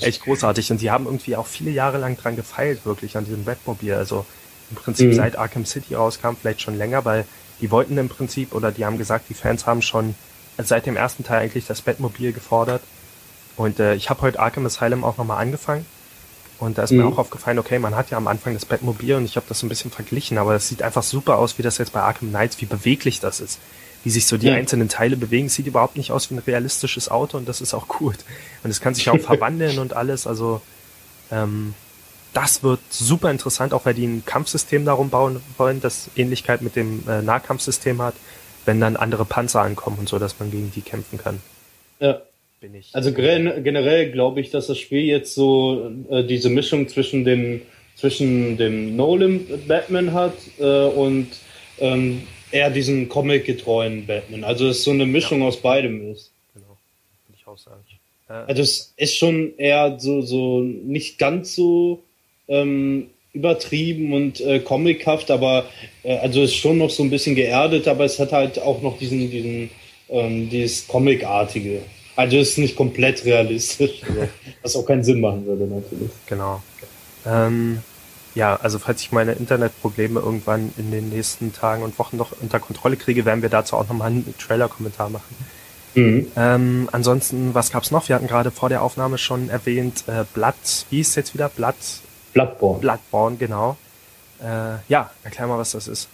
Echt 0.00 0.22
großartig. 0.22 0.70
Und 0.70 0.78
sie 0.78 0.90
haben 0.90 1.04
irgendwie 1.04 1.36
auch 1.36 1.46
viele 1.46 1.70
Jahre 1.70 1.98
lang 1.98 2.16
dran 2.16 2.36
gefeilt, 2.36 2.86
wirklich 2.86 3.18
an 3.18 3.26
diesem 3.26 3.44
Batmobil. 3.44 3.92
Also 3.92 4.24
im 4.70 4.76
Prinzip 4.76 5.08
mhm. 5.08 5.12
seit 5.12 5.36
Arkham 5.36 5.66
City 5.66 5.94
rauskam, 5.94 6.36
vielleicht 6.40 6.62
schon 6.62 6.78
länger, 6.78 7.04
weil 7.04 7.26
die 7.60 7.70
wollten 7.70 7.98
im 7.98 8.08
Prinzip 8.08 8.54
oder 8.54 8.72
die 8.72 8.86
haben 8.86 8.96
gesagt, 8.96 9.26
die 9.28 9.34
Fans 9.34 9.66
haben 9.66 9.82
schon 9.82 10.14
seit 10.56 10.86
dem 10.86 10.96
ersten 10.96 11.22
Teil 11.22 11.40
eigentlich 11.40 11.66
das 11.66 11.82
Batmobil 11.82 12.32
gefordert. 12.32 12.80
Und 13.56 13.78
äh, 13.78 13.94
ich 13.94 14.08
habe 14.08 14.22
heute 14.22 14.40
Arkham 14.40 14.64
Asylum 14.64 15.04
auch 15.04 15.18
nochmal 15.18 15.42
angefangen. 15.42 15.84
Und 16.64 16.78
da 16.78 16.82
ist 16.82 16.90
mhm. 16.90 16.98
mir 16.98 17.06
auch 17.06 17.18
aufgefallen, 17.18 17.58
okay, 17.58 17.78
man 17.78 17.94
hat 17.94 18.10
ja 18.10 18.16
am 18.16 18.26
Anfang 18.26 18.54
das 18.54 18.64
Batmobil 18.64 19.14
und 19.14 19.24
ich 19.24 19.36
habe 19.36 19.46
das 19.48 19.60
so 19.60 19.66
ein 19.66 19.68
bisschen 19.68 19.90
verglichen, 19.90 20.38
aber 20.38 20.54
es 20.54 20.68
sieht 20.68 20.82
einfach 20.82 21.02
super 21.02 21.38
aus, 21.38 21.58
wie 21.58 21.62
das 21.62 21.78
jetzt 21.78 21.92
bei 21.92 22.00
Arkham 22.00 22.30
Knights, 22.30 22.60
wie 22.60 22.66
beweglich 22.66 23.20
das 23.20 23.40
ist 23.40 23.58
wie 24.04 24.10
sich 24.10 24.26
so 24.26 24.36
die 24.36 24.48
ja. 24.48 24.54
einzelnen 24.54 24.88
Teile 24.88 25.16
bewegen. 25.16 25.48
Sieht 25.48 25.66
überhaupt 25.66 25.96
nicht 25.96 26.12
aus 26.12 26.30
wie 26.30 26.34
ein 26.34 26.38
realistisches 26.38 27.10
Auto 27.10 27.38
und 27.38 27.48
das 27.48 27.60
ist 27.60 27.74
auch 27.74 27.88
gut. 27.88 28.16
Und 28.62 28.70
es 28.70 28.80
kann 28.80 28.94
sich 28.94 29.08
auch 29.08 29.18
verwandeln 29.20 29.78
und 29.78 29.94
alles. 29.94 30.26
Also 30.26 30.60
ähm, 31.32 31.74
das 32.34 32.62
wird 32.62 32.80
super 32.90 33.30
interessant, 33.30 33.72
auch 33.72 33.86
weil 33.86 33.94
die 33.94 34.06
ein 34.06 34.24
Kampfsystem 34.24 34.84
darum 34.84 35.08
bauen 35.08 35.40
wollen, 35.56 35.80
das 35.80 36.10
Ähnlichkeit 36.16 36.60
mit 36.60 36.76
dem 36.76 37.08
äh, 37.08 37.22
Nahkampfsystem 37.22 38.00
hat, 38.02 38.14
wenn 38.66 38.80
dann 38.80 38.96
andere 38.96 39.24
Panzer 39.24 39.62
ankommen 39.62 39.98
und 39.98 40.08
so, 40.08 40.18
dass 40.18 40.38
man 40.38 40.50
gegen 40.50 40.70
die 40.70 40.82
kämpfen 40.82 41.18
kann. 41.18 41.40
Ja. 41.98 42.20
Bin 42.64 42.76
ich. 42.76 42.88
Also 42.94 43.12
generell, 43.12 44.10
glaube 44.10 44.40
ich, 44.40 44.48
dass 44.48 44.68
das 44.68 44.78
Spiel 44.78 45.04
jetzt 45.04 45.34
so 45.34 45.90
äh, 46.08 46.24
diese 46.24 46.48
Mischung 46.48 46.88
zwischen 46.88 47.22
dem 47.26 47.60
zwischen 47.94 48.56
dem 48.56 48.96
Nolan 48.96 49.46
Batman 49.68 50.14
hat 50.14 50.32
äh, 50.58 50.86
und 50.86 51.28
ähm, 51.78 52.22
eher 52.52 52.70
diesen 52.70 53.10
Comic-getreuen 53.10 54.06
Batman. 54.06 54.44
Also 54.44 54.66
es 54.68 54.82
so 54.82 54.92
eine 54.92 55.04
Mischung 55.04 55.40
ja. 55.40 55.48
aus 55.48 55.58
beidem 55.58 56.10
ist. 56.10 56.30
Genau, 56.54 56.78
würde 57.26 57.38
ich 57.38 57.46
auch 57.46 57.58
sagen. 57.58 57.82
Äh, 58.30 58.32
also 58.32 58.62
es 58.62 58.94
ist 58.96 59.18
schon 59.18 59.52
eher 59.58 60.00
so, 60.00 60.22
so 60.22 60.60
nicht 60.60 61.18
ganz 61.18 61.54
so 61.54 62.02
ähm, 62.48 63.10
übertrieben 63.34 64.14
und 64.14 64.40
äh, 64.40 64.60
comichaft, 64.60 65.30
aber 65.30 65.66
äh, 66.02 66.16
also 66.16 66.42
es 66.42 66.52
ist 66.52 66.56
schon 66.56 66.78
noch 66.78 66.88
so 66.88 67.02
ein 67.02 67.10
bisschen 67.10 67.34
geerdet, 67.34 67.88
aber 67.88 68.06
es 68.06 68.18
hat 68.18 68.32
halt 68.32 68.58
auch 68.58 68.80
noch 68.80 68.96
diesen, 68.96 69.30
diesen, 69.30 69.68
ähm, 70.08 70.48
dieses 70.48 70.88
Comic-artige. 70.88 71.82
Also 72.16 72.36
ist 72.36 72.58
nicht 72.58 72.76
komplett 72.76 73.24
realistisch, 73.24 74.02
was 74.62 74.76
auch 74.76 74.86
keinen 74.86 75.04
Sinn 75.04 75.20
machen 75.20 75.46
würde 75.46 75.64
natürlich. 75.64 76.10
Genau. 76.26 76.62
Ähm, 77.26 77.80
ja, 78.34 78.56
also 78.56 78.78
falls 78.78 79.00
ich 79.00 79.12
meine 79.12 79.32
Internetprobleme 79.32 80.20
irgendwann 80.20 80.72
in 80.76 80.90
den 80.90 81.08
nächsten 81.08 81.52
Tagen 81.52 81.82
und 81.82 81.98
Wochen 81.98 82.16
noch 82.16 82.32
unter 82.40 82.58
Kontrolle 82.58 82.96
kriege, 82.96 83.24
werden 83.24 83.42
wir 83.42 83.48
dazu 83.48 83.76
auch 83.76 83.88
nochmal 83.88 84.08
einen 84.08 84.34
Trailer-Kommentar 84.38 85.10
machen. 85.10 85.36
Mhm. 85.94 86.26
Ähm, 86.36 86.88
ansonsten, 86.90 87.54
was 87.54 87.70
gab's 87.70 87.92
noch? 87.92 88.08
Wir 88.08 88.16
hatten 88.16 88.26
gerade 88.26 88.50
vor 88.50 88.68
der 88.68 88.82
Aufnahme 88.82 89.18
schon 89.18 89.48
erwähnt, 89.48 90.04
äh, 90.08 90.24
Blood, 90.34 90.54
wie 90.90 91.00
ist 91.00 91.14
jetzt 91.14 91.34
wieder? 91.34 91.48
Blood? 91.48 91.74
Bloodborne. 92.32 92.80
Bloodborne, 92.80 93.36
genau. 93.36 93.76
Äh, 94.42 94.78
ja, 94.88 95.10
erklär 95.22 95.46
mal, 95.46 95.58
was 95.58 95.72
das 95.72 95.86
ist. 95.86 96.08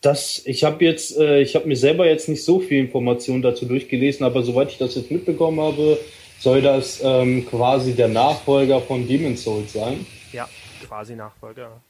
Das, 0.00 0.42
ich 0.44 0.64
habe 0.64 0.84
jetzt, 0.84 1.16
äh, 1.16 1.40
ich 1.40 1.54
habe 1.54 1.66
mir 1.66 1.76
selber 1.76 2.06
jetzt 2.06 2.28
nicht 2.28 2.44
so 2.44 2.60
viel 2.60 2.78
Informationen 2.78 3.42
dazu 3.42 3.64
durchgelesen, 3.66 4.24
aber 4.24 4.42
soweit 4.42 4.70
ich 4.70 4.78
das 4.78 4.94
jetzt 4.94 5.10
mitbekommen 5.10 5.60
habe, 5.60 5.98
soll 6.38 6.60
das 6.62 7.00
ähm, 7.02 7.46
quasi 7.46 7.94
der 7.94 8.08
Nachfolger 8.08 8.80
von 8.80 9.08
Demon's 9.08 9.42
Souls 9.42 9.72
sein. 9.72 10.06
Ja, 10.32 10.48
quasi 10.86 11.16
Nachfolger. 11.16 11.80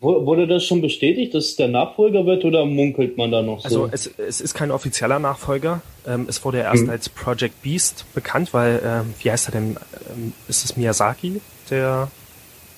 Wurde 0.00 0.46
das 0.46 0.64
schon 0.64 0.80
bestätigt, 0.80 1.34
dass 1.34 1.44
es 1.44 1.56
der 1.56 1.68
Nachfolger 1.68 2.24
wird 2.24 2.46
oder 2.46 2.64
munkelt 2.64 3.18
man 3.18 3.30
da 3.30 3.42
noch 3.42 3.60
so? 3.60 3.84
Also 3.84 3.88
es, 3.92 4.06
es 4.16 4.40
ist 4.40 4.54
kein 4.54 4.70
offizieller 4.70 5.18
Nachfolger. 5.18 5.82
Ähm, 6.08 6.24
es 6.26 6.42
wurde 6.42 6.60
erst 6.60 6.84
mhm. 6.84 6.90
als 6.90 7.10
Project 7.10 7.60
Beast 7.60 8.06
bekannt, 8.14 8.54
weil, 8.54 8.80
ähm, 8.82 9.14
wie 9.20 9.30
heißt 9.30 9.50
er 9.50 9.52
denn? 9.52 9.76
Ähm, 10.10 10.32
ist 10.48 10.64
es 10.64 10.78
Miyazaki, 10.78 11.42
der, 11.68 12.10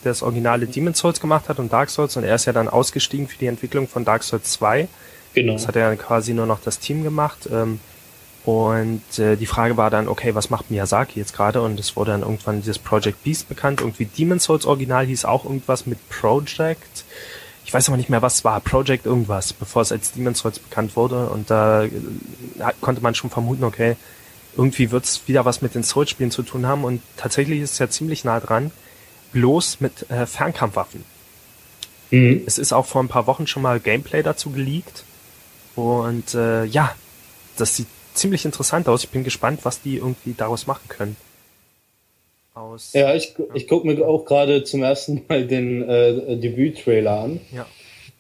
der 0.05 0.11
das 0.11 0.23
originale 0.23 0.67
Demon's 0.67 0.99
Souls 0.99 1.21
gemacht 1.21 1.49
hat 1.49 1.59
und 1.59 1.73
Dark 1.73 1.91
Souls 1.91 2.17
und 2.17 2.25
er 2.25 2.35
ist 2.35 2.45
ja 2.45 2.53
dann 2.53 2.69
ausgestiegen 2.69 3.29
für 3.29 3.39
die 3.39 3.47
Entwicklung 3.47 3.89
von 3.89 4.05
Dark 4.05 4.23
Souls 4.23 4.51
2. 4.53 4.89
Genau. 5.35 5.53
Das 5.55 5.67
hat 5.67 5.77
er 5.77 5.89
dann 5.89 5.99
quasi 5.99 6.35
nur 6.35 6.47
noch 6.47 6.61
das 6.61 6.79
Team 6.79 7.03
gemacht. 7.03 7.49
Ähm, 7.51 7.81
und 8.45 9.19
äh, 9.19 9.37
die 9.37 9.47
Frage 9.47 9.77
war 9.77 9.89
dann, 9.89 10.09
okay, 10.09 10.35
was 10.35 10.51
macht 10.51 10.71
Miyazaki 10.71 11.21
jetzt 11.21 11.35
gerade? 11.35 11.63
Und 11.63 11.79
es 11.79 11.95
wurde 11.95 12.11
dann 12.11 12.23
irgendwann 12.23 12.61
dieses 12.61 12.79
Project 12.79 13.23
Beast 13.23 13.49
bekannt. 13.49 13.81
Irgendwie 13.81 14.07
Demon's 14.07 14.45
Souls 14.45 14.67
Original 14.67 15.07
hieß 15.07 15.25
auch 15.25 15.45
irgendwas 15.45 15.87
mit 15.87 15.99
Project. 16.09 17.05
Ich 17.65 17.73
weiß 17.73 17.89
aber 17.89 17.97
nicht 17.97 18.11
mehr, 18.11 18.21
was 18.21 18.37
es 18.37 18.45
war. 18.45 18.61
Project 18.61 19.07
irgendwas, 19.07 19.53
bevor 19.53 19.83
es 19.83 19.93
als 19.93 20.13
Demon's 20.13 20.41
Souls 20.41 20.59
bekannt 20.59 20.97
wurde. 20.97 21.29
Und 21.29 21.51
da 21.51 21.85
äh, 21.85 21.91
konnte 22.81 23.01
man 23.01 23.15
schon 23.15 23.31
vermuten, 23.31 23.63
okay, 23.63 23.97
irgendwie 24.57 24.91
wird 24.91 25.05
es 25.05 25.23
wieder 25.29 25.45
was 25.45 25.63
mit 25.63 25.75
den 25.77 25.85
Souls-Spielen 25.85 26.33
zu 26.33 26.43
tun 26.43 26.67
haben. 26.67 26.83
Und 26.83 27.01
tatsächlich 27.17 27.61
ist 27.61 27.73
es 27.73 27.79
ja 27.79 27.89
ziemlich 27.89 28.25
nah 28.25 28.41
dran. 28.41 28.73
Bloß 29.33 29.81
mit 29.81 30.11
äh, 30.11 30.27
Fernkampfwaffen. 30.27 31.05
Mhm. 32.11 32.43
Es 32.47 32.59
ist 32.59 32.73
auch 32.73 32.87
vor 32.87 33.03
ein 33.03 33.09
paar 33.09 33.27
Wochen 33.27 33.47
schon 33.47 33.63
mal 33.63 33.81
Gameplay 33.81 34.23
dazu 34.23 34.51
geleakt. 34.51 35.05
Und 35.75 36.35
äh, 36.35 36.65
ja, 36.65 36.95
das 37.57 37.77
sieht 37.77 37.87
ziemlich 38.15 38.45
interessant 38.45 38.89
aus. 38.89 39.05
Ich 39.05 39.11
bin 39.11 39.25
gespannt, 39.25 39.61
was 39.63 39.81
die 39.81 39.97
irgendwie 39.97 40.35
daraus 40.35 40.67
machen 40.67 40.89
können. 40.89 41.17
Aus, 42.55 42.93
ja, 42.93 43.15
ich, 43.15 43.35
ich 43.55 43.67
gucke 43.67 43.87
mir 43.87 44.07
auch 44.07 44.27
gerade 44.27 44.63
zum 44.63 44.83
ersten 44.83 45.23
Mal 45.27 45.47
den 45.47 45.89
äh, 45.89 46.37
Debüt-Trailer 46.37 47.21
an. 47.21 47.41
Ja. 47.51 47.67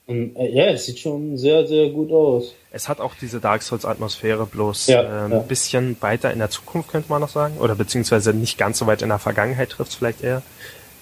Und 0.06 0.36
äh, 0.36 0.48
ja, 0.48 0.66
es 0.66 0.86
sieht 0.86 0.98
schon 0.98 1.36
sehr, 1.36 1.66
sehr 1.66 1.90
gut 1.90 2.10
aus. 2.10 2.54
Es 2.70 2.88
hat 2.88 3.00
auch 3.00 3.14
diese 3.14 3.40
Dark 3.40 3.62
Souls-Atmosphäre, 3.62 4.46
bloß 4.46 4.86
ja, 4.86 5.02
äh, 5.02 5.30
ja. 5.30 5.40
ein 5.40 5.46
bisschen 5.46 5.96
weiter 6.00 6.32
in 6.32 6.38
der 6.38 6.48
Zukunft, 6.48 6.90
könnte 6.90 7.10
man 7.10 7.20
noch 7.20 7.28
sagen. 7.28 7.58
Oder 7.58 7.74
beziehungsweise 7.74 8.32
nicht 8.32 8.56
ganz 8.56 8.78
so 8.78 8.86
weit 8.86 9.02
in 9.02 9.10
der 9.10 9.18
Vergangenheit 9.18 9.70
trifft 9.70 9.90
es 9.90 9.96
vielleicht 9.96 10.22
eher. 10.22 10.42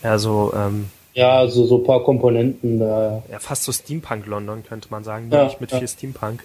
Eher 0.03 0.19
so, 0.19 0.53
ähm, 0.55 0.91
ja, 1.15 1.49
so, 1.49 1.67
so 1.67 1.79
ein 1.79 1.85
paar 1.85 2.03
Komponenten 2.05 2.79
da. 2.79 3.23
Ja, 3.31 3.39
fast 3.39 3.65
so 3.65 3.73
Steampunk-London, 3.73 4.65
könnte 4.65 4.89
man 4.91 5.05
sagen, 5.05 5.29
ja, 5.31 5.45
nicht 5.45 5.61
mit 5.61 5.73
ja. 5.73 5.79
viel 5.79 5.89
Steampunk. 5.89 6.45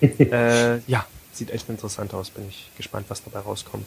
äh, 0.18 0.78
ja, 0.86 1.06
sieht 1.32 1.50
echt 1.50 1.68
interessant 1.68 2.12
aus. 2.14 2.30
Bin 2.30 2.48
ich 2.48 2.70
gespannt, 2.76 3.06
was 3.08 3.22
dabei 3.22 3.40
rauskommt. 3.40 3.86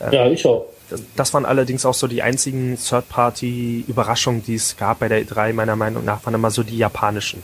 Äh, 0.00 0.14
ja, 0.14 0.26
ich 0.26 0.46
auch. 0.46 0.66
Das, 0.88 1.02
das, 1.14 1.34
waren 1.34 1.44
allerdings 1.44 1.84
auch 1.84 1.94
so 1.94 2.06
die 2.06 2.22
einzigen 2.22 2.78
Third-Party-Überraschungen, 2.78 4.42
die 4.44 4.54
es 4.54 4.76
gab 4.76 5.00
bei 5.00 5.08
der 5.08 5.22
E3, 5.24 5.52
meiner 5.52 5.76
Meinung 5.76 6.04
nach, 6.04 6.24
waren 6.24 6.34
immer 6.34 6.50
so 6.50 6.62
die 6.62 6.78
japanischen. 6.78 7.42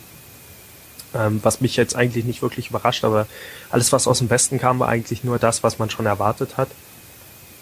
Ähm, 1.14 1.40
was 1.42 1.60
mich 1.60 1.76
jetzt 1.76 1.96
eigentlich 1.96 2.24
nicht 2.24 2.42
wirklich 2.42 2.70
überrascht, 2.70 3.04
aber 3.04 3.26
alles, 3.70 3.92
was 3.92 4.06
aus 4.06 4.18
dem 4.18 4.30
Westen 4.30 4.58
kam, 4.58 4.78
war 4.78 4.88
eigentlich 4.88 5.24
nur 5.24 5.38
das, 5.38 5.62
was 5.62 5.78
man 5.78 5.90
schon 5.90 6.06
erwartet 6.06 6.56
hat. 6.56 6.68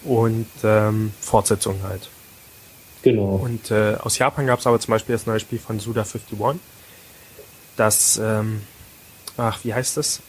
Und 0.05 0.47
ähm, 0.63 1.13
Fortsetzungen 1.21 1.83
halt. 1.83 2.09
Genau. 3.07 3.37
Und 3.37 3.71
äh, 3.71 3.95
aus 4.01 4.19
Japan 4.19 4.49
gab 4.49 4.59
es 4.59 4.67
aber 4.67 4.81
zum 4.81 4.91
Beispiel 4.91 5.15
das 5.15 5.27
neue 5.27 5.39
Spiel 5.39 5.61
von 5.61 5.79
Suda51. 5.79 6.57
Das, 7.77 8.21
ähm, 8.21 8.63
ach, 9.37 9.61
wie 9.63 9.73
heißt 9.73 9.97
das? 9.97 10.23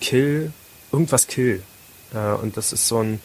Kill, 0.00 0.50
irgendwas 0.90 1.28
Kill. 1.28 1.62
Äh, 2.12 2.32
und 2.42 2.56
das 2.56 2.72
ist 2.72 2.88
so 2.88 2.98
ein, 2.98 3.20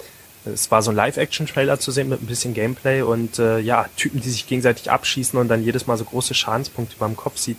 es 0.46 0.70
war 0.70 0.84
so 0.84 0.92
ein 0.92 0.96
Live-Action-Trailer 0.96 1.80
zu 1.80 1.90
sehen 1.90 2.10
mit 2.10 2.22
ein 2.22 2.28
bisschen 2.28 2.54
Gameplay 2.54 3.02
und 3.02 3.40
äh, 3.40 3.58
ja, 3.58 3.88
Typen, 3.98 4.22
die 4.22 4.30
sich 4.30 4.46
gegenseitig 4.46 4.92
abschießen 4.92 5.40
und 5.40 5.48
dann 5.48 5.64
jedes 5.64 5.88
Mal 5.88 5.98
so 5.98 6.04
große 6.04 6.36
Schadenspunkte 6.36 6.96
beim 7.00 7.18
Kopf 7.18 7.40
sieht. 7.40 7.58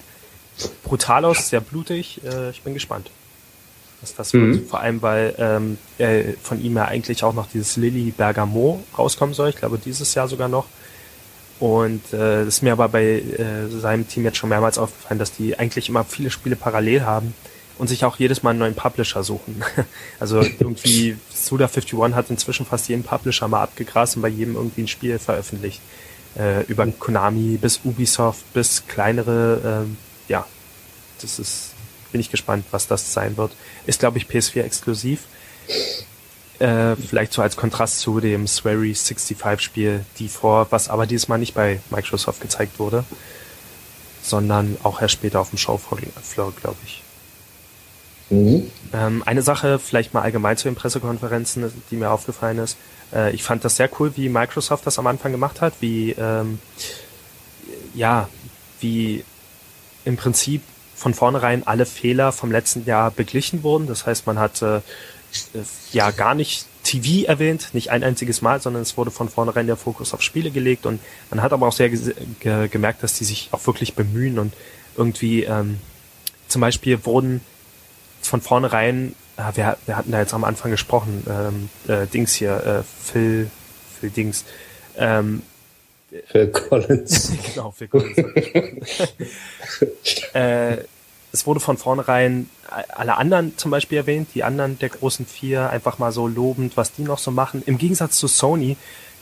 Brutal 0.84 1.24
aus, 1.24 1.48
sehr 1.48 1.60
blutig. 1.60 2.20
Äh, 2.24 2.50
ich 2.50 2.62
bin 2.62 2.72
gespannt, 2.72 3.10
was 4.00 4.14
das 4.14 4.32
mhm. 4.32 4.52
wird. 4.52 4.68
Vor 4.68 4.78
allem, 4.78 5.02
weil 5.02 5.34
ähm, 5.38 5.78
äh, 5.98 6.34
von 6.40 6.62
ihm 6.62 6.76
ja 6.76 6.84
eigentlich 6.84 7.24
auch 7.24 7.34
noch 7.34 7.48
dieses 7.48 7.76
Lily 7.76 8.12
Bergamo 8.12 8.84
rauskommen 8.96 9.34
soll. 9.34 9.48
Ich 9.48 9.56
glaube, 9.56 9.80
dieses 9.84 10.14
Jahr 10.14 10.28
sogar 10.28 10.46
noch. 10.46 10.66
Und 11.58 12.12
äh, 12.12 12.44
ist 12.44 12.62
mir 12.62 12.72
aber 12.72 12.88
bei 12.88 13.04
äh, 13.04 13.68
seinem 13.68 14.06
Team 14.06 14.24
jetzt 14.24 14.36
schon 14.36 14.50
mehrmals 14.50 14.76
aufgefallen, 14.76 15.18
dass 15.18 15.32
die 15.32 15.58
eigentlich 15.58 15.88
immer 15.88 16.04
viele 16.04 16.30
Spiele 16.30 16.54
parallel 16.54 17.02
haben 17.02 17.34
und 17.78 17.88
sich 17.88 18.04
auch 18.04 18.16
jedes 18.16 18.42
Mal 18.42 18.50
einen 18.50 18.58
neuen 18.58 18.74
Publisher 18.74 19.22
suchen. 19.22 19.62
also 20.20 20.40
irgendwie 20.40 21.16
Suda51 21.34 22.14
hat 22.14 22.30
inzwischen 22.30 22.66
fast 22.66 22.88
jeden 22.88 23.02
Publisher 23.02 23.48
mal 23.48 23.62
abgegrast 23.62 24.16
und 24.16 24.22
bei 24.22 24.28
jedem 24.28 24.56
irgendwie 24.56 24.82
ein 24.82 24.88
Spiel 24.88 25.18
veröffentlicht. 25.18 25.80
Äh, 26.38 26.64
über 26.64 26.86
Konami 26.86 27.56
bis 27.56 27.80
Ubisoft 27.84 28.52
bis 28.52 28.86
kleinere, 28.86 29.86
äh, 29.86 30.30
ja, 30.30 30.46
das 31.22 31.38
ist, 31.38 31.70
bin 32.12 32.20
ich 32.20 32.30
gespannt, 32.30 32.66
was 32.70 32.86
das 32.86 33.14
sein 33.14 33.38
wird. 33.38 33.52
Ist, 33.86 34.00
glaube 34.00 34.18
ich, 34.18 34.26
PS4 34.26 34.62
exklusiv. 34.62 35.20
Äh, 36.58 36.96
vielleicht 36.96 37.32
so 37.32 37.42
als 37.42 37.56
Kontrast 37.56 38.00
zu 38.00 38.20
dem 38.20 38.46
Swery 38.46 38.94
65 38.94 39.60
Spiel, 39.60 40.04
die 40.18 40.28
vor, 40.28 40.68
was 40.70 40.88
aber 40.88 41.06
dieses 41.06 41.28
Mal 41.28 41.38
nicht 41.38 41.54
bei 41.54 41.80
Microsoft 41.90 42.40
gezeigt 42.40 42.78
wurde, 42.78 43.04
sondern 44.22 44.76
auch 44.82 45.02
erst 45.02 45.14
später 45.14 45.40
auf 45.40 45.50
dem 45.50 45.58
Showfloor, 45.58 46.52
glaube 46.60 46.78
ich. 46.84 47.02
Mhm. 48.30 48.70
Ähm, 48.92 49.22
eine 49.24 49.42
Sache 49.42 49.78
vielleicht 49.78 50.14
mal 50.14 50.22
allgemein 50.22 50.56
zu 50.56 50.68
den 50.68 50.74
Pressekonferenzen, 50.74 51.70
die 51.90 51.96
mir 51.96 52.10
aufgefallen 52.10 52.58
ist. 52.58 52.76
Äh, 53.14 53.34
ich 53.34 53.42
fand 53.42 53.64
das 53.64 53.76
sehr 53.76 53.90
cool, 54.00 54.16
wie 54.16 54.28
Microsoft 54.28 54.86
das 54.86 54.98
am 54.98 55.06
Anfang 55.06 55.32
gemacht 55.32 55.60
hat, 55.60 55.74
wie 55.80 56.12
ähm, 56.12 56.58
ja, 57.94 58.28
wie 58.80 59.24
im 60.04 60.16
Prinzip 60.16 60.62
von 60.94 61.14
vornherein 61.14 61.66
alle 61.66 61.86
Fehler 61.86 62.32
vom 62.32 62.50
letzten 62.50 62.84
Jahr 62.84 63.10
beglichen 63.10 63.62
wurden. 63.62 63.86
Das 63.86 64.06
heißt, 64.06 64.26
man 64.26 64.38
hat 64.38 64.62
äh, 64.62 64.80
ja 65.92 66.10
gar 66.10 66.34
nicht 66.34 66.66
TV 66.82 67.26
erwähnt, 67.26 67.70
nicht 67.72 67.90
ein 67.90 68.04
einziges 68.04 68.42
Mal, 68.42 68.60
sondern 68.60 68.82
es 68.82 68.96
wurde 68.96 69.10
von 69.10 69.28
vornherein 69.28 69.66
der 69.66 69.76
Fokus 69.76 70.14
auf 70.14 70.22
Spiele 70.22 70.50
gelegt 70.50 70.86
und 70.86 71.00
man 71.30 71.42
hat 71.42 71.52
aber 71.52 71.66
auch 71.66 71.72
sehr 71.72 71.88
ge 71.88 72.68
gemerkt, 72.68 73.02
dass 73.02 73.14
die 73.14 73.24
sich 73.24 73.48
auch 73.52 73.66
wirklich 73.66 73.94
bemühen 73.94 74.38
und 74.38 74.52
irgendwie 74.96 75.44
ähm, 75.44 75.78
zum 76.48 76.60
Beispiel 76.60 77.04
wurden 77.04 77.40
von 78.20 78.40
vornherein, 78.40 79.14
äh, 79.36 79.56
wir, 79.56 79.76
wir 79.86 79.96
hatten 79.96 80.12
da 80.12 80.20
jetzt 80.20 80.34
am 80.34 80.44
Anfang 80.44 80.70
gesprochen, 80.70 81.24
ähm, 81.28 81.68
äh, 81.92 82.06
Dings 82.06 82.34
hier, 82.34 82.64
äh, 82.64 82.82
Phil, 82.82 83.50
Phil 83.98 84.10
Dings, 84.10 84.44
ähm, 84.96 85.42
Phil 86.26 86.48
Collins. 86.48 87.32
genau, 87.54 87.70
Phil 87.72 87.88
Collins. 87.88 88.16
äh, 90.32 90.78
es 91.36 91.46
wurde 91.46 91.60
von 91.60 91.76
vornherein 91.76 92.48
alle 92.68 93.16
anderen 93.16 93.56
zum 93.58 93.70
Beispiel 93.70 93.98
erwähnt, 93.98 94.30
die 94.34 94.42
anderen 94.42 94.78
der 94.78 94.88
großen 94.88 95.26
vier, 95.26 95.70
einfach 95.70 95.98
mal 95.98 96.12
so 96.12 96.26
lobend, 96.26 96.76
was 96.76 96.92
die 96.92 97.02
noch 97.02 97.18
so 97.18 97.30
machen. 97.30 97.62
Im 97.66 97.78
Gegensatz 97.78 98.16
zu 98.16 98.26
Sony, 98.26 98.76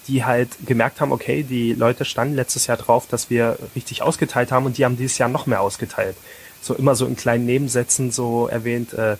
die 0.06 0.24
halt 0.24 0.50
gemerkt 0.64 1.00
haben, 1.00 1.12
okay, 1.12 1.42
die 1.42 1.72
Leute 1.72 2.04
standen 2.04 2.36
letztes 2.36 2.66
Jahr 2.66 2.76
drauf, 2.76 3.06
dass 3.08 3.30
wir 3.30 3.58
richtig 3.74 4.02
ausgeteilt 4.02 4.52
haben 4.52 4.64
und 4.64 4.78
die 4.78 4.84
haben 4.84 4.96
dieses 4.96 5.18
Jahr 5.18 5.28
noch 5.28 5.46
mehr 5.46 5.60
ausgeteilt. 5.60 6.16
So 6.62 6.74
immer 6.74 6.94
so 6.94 7.04
in 7.06 7.16
kleinen 7.16 7.46
Nebensätzen 7.46 8.10
so 8.10 8.46
erwähnt, 8.46 8.92
äh, 8.94 9.16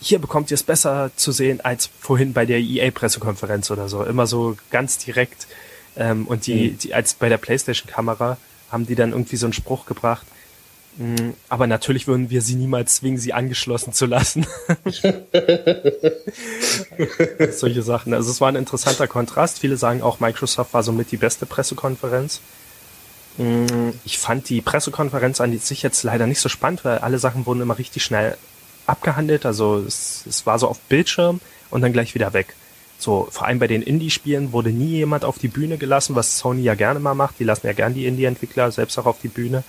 hier 0.00 0.18
bekommt 0.18 0.50
ihr 0.50 0.56
es 0.56 0.62
besser 0.62 1.10
zu 1.16 1.32
sehen 1.32 1.60
als 1.62 1.88
vorhin 2.00 2.32
bei 2.32 2.44
der 2.44 2.58
EA-Pressekonferenz 2.58 3.70
oder 3.70 3.88
so. 3.88 4.02
Immer 4.02 4.26
so 4.26 4.56
ganz 4.70 4.98
direkt. 4.98 5.46
Ähm, 5.96 6.26
und 6.26 6.46
die, 6.46 6.72
mhm. 6.72 6.78
die, 6.78 6.94
als 6.94 7.14
bei 7.14 7.28
der 7.28 7.38
PlayStation-Kamera 7.38 8.36
haben 8.70 8.86
die 8.86 8.94
dann 8.94 9.12
irgendwie 9.12 9.36
so 9.36 9.46
einen 9.46 9.54
Spruch 9.54 9.86
gebracht, 9.86 10.26
aber 11.50 11.66
natürlich 11.66 12.06
würden 12.06 12.30
wir 12.30 12.40
sie 12.40 12.54
niemals 12.54 12.96
zwingen, 12.96 13.18
sie 13.18 13.34
angeschlossen 13.34 13.92
zu 13.92 14.06
lassen. 14.06 14.46
Solche 17.50 17.82
Sachen. 17.82 18.14
Also 18.14 18.30
es 18.30 18.40
war 18.40 18.48
ein 18.48 18.56
interessanter 18.56 19.06
Kontrast. 19.06 19.58
Viele 19.58 19.76
sagen 19.76 20.00
auch, 20.00 20.20
Microsoft 20.20 20.72
war 20.72 20.82
somit 20.82 21.12
die 21.12 21.18
beste 21.18 21.44
Pressekonferenz. 21.44 22.40
Mm, 23.36 23.90
ich 24.06 24.18
fand 24.18 24.48
die 24.48 24.62
Pressekonferenz 24.62 25.42
an 25.42 25.56
sich 25.58 25.82
jetzt 25.82 26.02
leider 26.02 26.26
nicht 26.26 26.40
so 26.40 26.48
spannend, 26.48 26.82
weil 26.86 26.96
alle 26.98 27.18
Sachen 27.18 27.44
wurden 27.44 27.60
immer 27.60 27.78
richtig 27.78 28.02
schnell 28.02 28.38
abgehandelt. 28.86 29.44
Also 29.44 29.84
es, 29.86 30.24
es 30.26 30.46
war 30.46 30.58
so 30.58 30.66
auf 30.66 30.80
Bildschirm 30.80 31.40
und 31.68 31.82
dann 31.82 31.92
gleich 31.92 32.14
wieder 32.14 32.32
weg. 32.32 32.54
So, 32.98 33.28
vor 33.30 33.46
allem 33.46 33.58
bei 33.58 33.66
den 33.66 33.82
Indie-Spielen 33.82 34.52
wurde 34.52 34.70
nie 34.70 34.92
jemand 34.92 35.26
auf 35.26 35.38
die 35.38 35.48
Bühne 35.48 35.76
gelassen, 35.76 36.16
was 36.16 36.38
Sony 36.38 36.62
ja 36.62 36.74
gerne 36.74 37.00
mal 37.00 37.14
macht. 37.14 37.38
Die 37.38 37.44
lassen 37.44 37.66
ja 37.66 37.74
gern 37.74 37.92
die 37.92 38.06
Indie-Entwickler 38.06 38.72
selbst 38.72 38.98
auch 38.98 39.04
auf 39.04 39.20
die 39.20 39.28
Bühne 39.28 39.62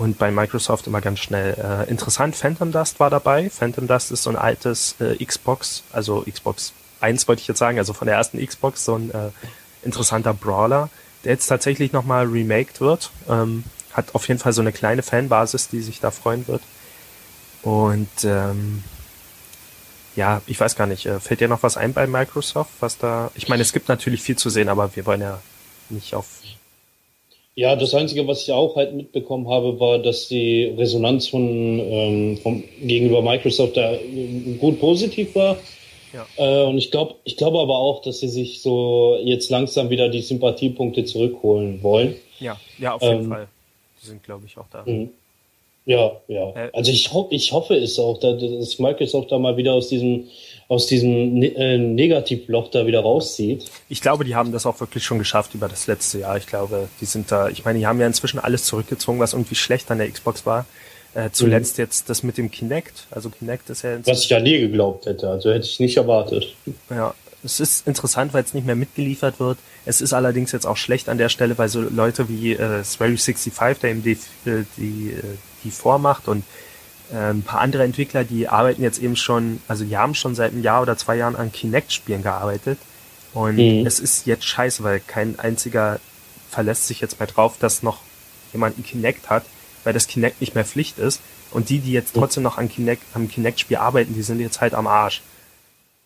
und 0.00 0.16
bei 0.16 0.30
Microsoft 0.30 0.86
immer 0.86 1.02
ganz 1.02 1.18
schnell. 1.18 1.54
Äh, 1.58 1.90
interessant, 1.90 2.34
Phantom 2.34 2.72
Dust 2.72 3.00
war 3.00 3.10
dabei. 3.10 3.50
Phantom 3.50 3.86
Dust 3.86 4.10
ist 4.10 4.22
so 4.22 4.30
ein 4.30 4.36
altes 4.36 4.96
äh, 4.98 5.22
Xbox, 5.22 5.82
also 5.92 6.22
Xbox 6.22 6.72
1 7.00 7.28
wollte 7.28 7.42
ich 7.42 7.48
jetzt 7.48 7.58
sagen, 7.58 7.78
also 7.78 7.92
von 7.92 8.06
der 8.06 8.16
ersten 8.16 8.44
Xbox, 8.44 8.86
so 8.86 8.94
ein 8.94 9.10
äh, 9.10 9.30
interessanter 9.82 10.32
Brawler, 10.32 10.88
der 11.24 11.32
jetzt 11.32 11.46
tatsächlich 11.48 11.92
nochmal 11.92 12.24
remaked 12.26 12.80
wird. 12.80 13.10
Ähm, 13.28 13.64
hat 13.92 14.14
auf 14.14 14.26
jeden 14.26 14.40
Fall 14.40 14.54
so 14.54 14.62
eine 14.62 14.72
kleine 14.72 15.02
Fanbasis, 15.02 15.68
die 15.68 15.82
sich 15.82 16.00
da 16.00 16.10
freuen 16.10 16.48
wird. 16.48 16.62
Und 17.62 18.24
ähm, 18.24 18.82
ja, 20.16 20.40
ich 20.46 20.58
weiß 20.58 20.76
gar 20.76 20.86
nicht, 20.86 21.04
äh, 21.04 21.20
fällt 21.20 21.40
dir 21.40 21.48
noch 21.48 21.62
was 21.62 21.76
ein 21.76 21.92
bei 21.92 22.06
Microsoft, 22.06 22.70
was 22.80 22.96
da. 22.96 23.30
Ich 23.34 23.48
meine, 23.48 23.60
es 23.60 23.74
gibt 23.74 23.88
natürlich 23.88 24.22
viel 24.22 24.36
zu 24.36 24.48
sehen, 24.48 24.70
aber 24.70 24.96
wir 24.96 25.04
wollen 25.04 25.20
ja 25.20 25.40
nicht 25.90 26.14
auf 26.14 26.26
ja, 27.60 27.76
das 27.76 27.92
Einzige, 27.92 28.26
was 28.26 28.40
ich 28.44 28.52
auch 28.52 28.74
halt 28.74 28.94
mitbekommen 28.94 29.46
habe, 29.46 29.78
war, 29.78 29.98
dass 29.98 30.28
die 30.28 30.64
Resonanz 30.78 31.28
von, 31.28 31.42
ähm, 31.44 32.38
vom, 32.38 32.64
gegenüber 32.80 33.20
Microsoft 33.20 33.76
da 33.76 33.92
äh, 33.92 34.56
gut 34.58 34.80
positiv 34.80 35.34
war. 35.34 35.58
Ja. 36.14 36.26
Äh, 36.38 36.64
und 36.64 36.78
ich 36.78 36.90
glaube, 36.90 37.16
ich 37.24 37.36
glaube 37.36 37.58
aber 37.58 37.76
auch, 37.76 38.00
dass 38.00 38.20
sie 38.20 38.30
sich 38.30 38.62
so 38.62 39.18
jetzt 39.22 39.50
langsam 39.50 39.90
wieder 39.90 40.08
die 40.08 40.22
Sympathiepunkte 40.22 41.04
zurückholen 41.04 41.82
wollen. 41.82 42.14
Ja, 42.38 42.58
ja, 42.78 42.94
auf 42.94 43.02
jeden 43.02 43.24
ähm, 43.24 43.28
Fall. 43.28 43.48
Die 44.02 44.06
sind, 44.06 44.22
glaube 44.22 44.46
ich, 44.46 44.56
auch 44.56 44.68
da. 44.72 44.82
Mhm. 44.86 45.10
Ja, 45.84 46.12
ja. 46.28 46.52
Äh, 46.52 46.70
also 46.72 46.90
ich, 46.90 47.12
ho 47.12 47.28
ich 47.28 47.52
hoffe 47.52 47.74
es 47.74 47.98
auch, 47.98 48.18
dass 48.20 48.78
Microsoft 48.78 49.32
da 49.32 49.38
mal 49.38 49.58
wieder 49.58 49.74
aus 49.74 49.88
diesem 49.88 50.28
aus 50.70 50.86
diesem 50.86 51.34
ne 51.34 51.48
äh, 51.56 51.78
Negativloch 51.78 52.70
da 52.70 52.86
wieder 52.86 53.00
rauszieht. 53.00 53.68
Ich 53.88 54.00
glaube, 54.00 54.24
die 54.24 54.36
haben 54.36 54.52
das 54.52 54.66
auch 54.66 54.78
wirklich 54.78 55.02
schon 55.02 55.18
geschafft 55.18 55.52
über 55.54 55.68
das 55.68 55.88
letzte 55.88 56.20
Jahr. 56.20 56.36
Ich 56.36 56.46
glaube, 56.46 56.88
die 57.00 57.06
sind 57.06 57.32
da, 57.32 57.48
ich 57.48 57.64
meine, 57.64 57.80
die 57.80 57.88
haben 57.88 58.00
ja 58.00 58.06
inzwischen 58.06 58.38
alles 58.38 58.64
zurückgezogen, 58.64 59.18
was 59.18 59.32
irgendwie 59.32 59.56
schlecht 59.56 59.90
an 59.90 59.98
der 59.98 60.08
Xbox 60.08 60.46
war. 60.46 60.66
Äh, 61.12 61.30
zuletzt 61.32 61.76
mhm. 61.76 61.82
jetzt 61.82 62.08
das 62.08 62.22
mit 62.22 62.38
dem 62.38 62.52
Kinect. 62.52 63.08
Also 63.10 63.30
Kinect 63.30 63.68
ist 63.68 63.82
ja 63.82 63.98
Was 64.06 64.22
ich 64.22 64.30
ja 64.30 64.38
nie 64.38 64.60
geglaubt 64.60 65.06
hätte, 65.06 65.28
also 65.28 65.50
hätte 65.50 65.66
ich 65.66 65.80
nicht 65.80 65.96
erwartet. 65.96 66.54
Ja, 66.88 67.14
es 67.42 67.58
ist 67.58 67.88
interessant, 67.88 68.32
weil 68.32 68.44
es 68.44 68.54
nicht 68.54 68.64
mehr 68.64 68.76
mitgeliefert 68.76 69.40
wird. 69.40 69.58
Es 69.86 70.00
ist 70.00 70.12
allerdings 70.12 70.52
jetzt 70.52 70.66
auch 70.66 70.76
schlecht 70.76 71.08
an 71.08 71.18
der 71.18 71.30
Stelle, 71.30 71.58
weil 71.58 71.68
so 71.68 71.80
Leute 71.80 72.28
wie 72.28 72.52
äh, 72.52 72.82
Swery65, 72.82 73.80
der 73.80 73.90
eben 73.90 74.04
die, 74.04 74.12
äh, 74.12 74.64
die, 74.76 75.14
äh, 75.18 75.36
die 75.64 75.72
vormacht 75.72 76.28
und 76.28 76.44
äh, 77.12 77.30
ein 77.30 77.42
paar 77.42 77.60
andere 77.60 77.84
Entwickler, 77.84 78.24
die 78.24 78.48
arbeiten 78.48 78.82
jetzt 78.82 79.00
eben 79.00 79.16
schon, 79.16 79.60
also 79.68 79.84
die 79.84 79.96
haben 79.96 80.14
schon 80.14 80.34
seit 80.34 80.52
einem 80.52 80.62
Jahr 80.62 80.82
oder 80.82 80.96
zwei 80.96 81.16
Jahren 81.16 81.36
an 81.36 81.52
Kinect-Spielen 81.52 82.22
gearbeitet. 82.22 82.78
Und 83.32 83.56
mhm. 83.56 83.86
es 83.86 84.00
ist 84.00 84.26
jetzt 84.26 84.44
scheiße, 84.44 84.82
weil 84.82 85.00
kein 85.00 85.38
einziger 85.38 86.00
verlässt 86.48 86.86
sich 86.86 87.00
jetzt 87.00 87.20
mehr 87.20 87.28
drauf, 87.28 87.56
dass 87.60 87.82
noch 87.82 87.98
jemand 88.52 88.78
ein 88.78 88.84
Kinect 88.84 89.30
hat, 89.30 89.44
weil 89.84 89.92
das 89.92 90.08
Kinect 90.08 90.40
nicht 90.40 90.54
mehr 90.54 90.64
Pflicht 90.64 90.98
ist. 90.98 91.20
Und 91.52 91.68
die, 91.68 91.78
die 91.78 91.92
jetzt 91.92 92.14
trotzdem 92.14 92.42
noch 92.42 92.58
an 92.58 92.68
Kinect, 92.68 93.02
am 93.14 93.28
Kinect-Spiel 93.28 93.76
arbeiten, 93.76 94.14
die 94.14 94.22
sind 94.22 94.40
jetzt 94.40 94.60
halt 94.60 94.74
am 94.74 94.86
Arsch. 94.86 95.22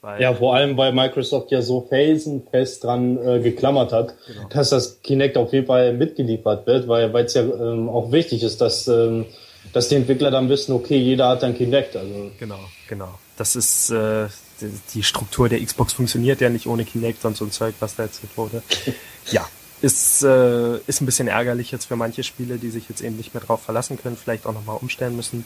Weil 0.01 0.21
ja, 0.21 0.35
vor 0.35 0.55
allem, 0.55 0.77
weil 0.77 0.93
Microsoft 0.93 1.51
ja 1.51 1.63
so 1.63 1.87
felsenfest 1.89 2.85
dran 2.85 3.19
äh, 3.27 3.41
geklammert 3.41 3.93
hat, 3.93 4.15
genau. 4.27 4.49
dass 4.51 4.71
das 4.71 5.01
Kinect 5.03 5.39
auf 5.39 5.53
jeden 5.53 5.67
Fall 5.67 5.95
mitgeliefert 5.95 6.67
wird, 6.67 6.89
weil 6.89 7.15
es 7.25 7.33
ja 7.35 7.43
ähm, 7.43 7.89
auch 7.89 8.13
wichtig 8.13 8.43
ist, 8.43 8.61
dass, 8.61 8.87
ähm, 8.87 9.25
dass 9.73 9.89
die 9.89 9.97
Entwickler 9.97 10.31
dann 10.31 10.49
wissen, 10.49 10.73
okay, 10.73 10.99
jeder 10.99 11.29
hat 11.29 11.45
ein 11.45 11.57
Kinect. 11.57 11.97
Also. 11.97 12.31
Genau, 12.39 12.61
genau. 12.89 13.19
Das 13.37 13.57
ist 13.57 13.91
äh, 13.91 14.27
die, 14.61 14.71
die 14.95 15.03
Struktur 15.03 15.49
der 15.49 15.65
Xbox 15.65 15.93
funktioniert 15.93 16.41
ja 16.41 16.49
nicht 16.49 16.67
ohne 16.67 16.85
Kinect 16.85 17.25
und 17.25 17.37
so 17.37 17.45
ein 17.45 17.51
Zeug, 17.51 17.75
was 17.81 17.97
da 17.97 18.05
erzählt 18.05 18.37
wurde. 18.37 18.63
ja, 19.31 19.47
ist, 19.83 20.23
äh, 20.23 20.77
ist 20.87 21.01
ein 21.01 21.07
bisschen 21.07 21.29
ärgerlich 21.29 21.71
jetzt 21.71 21.87
für 21.87 21.97
manche 21.97 22.23
Spiele, 22.23 22.59
die 22.59 22.71
sich 22.71 22.89
jetzt 22.89 23.03
eben 23.03 23.17
nicht 23.17 23.35
mehr 23.35 23.43
drauf 23.43 23.63
verlassen 23.63 23.99
können, 24.01 24.17
vielleicht 24.17 24.47
auch 24.47 24.55
nochmal 24.55 24.79
umstellen 24.81 25.17
müssen. 25.17 25.45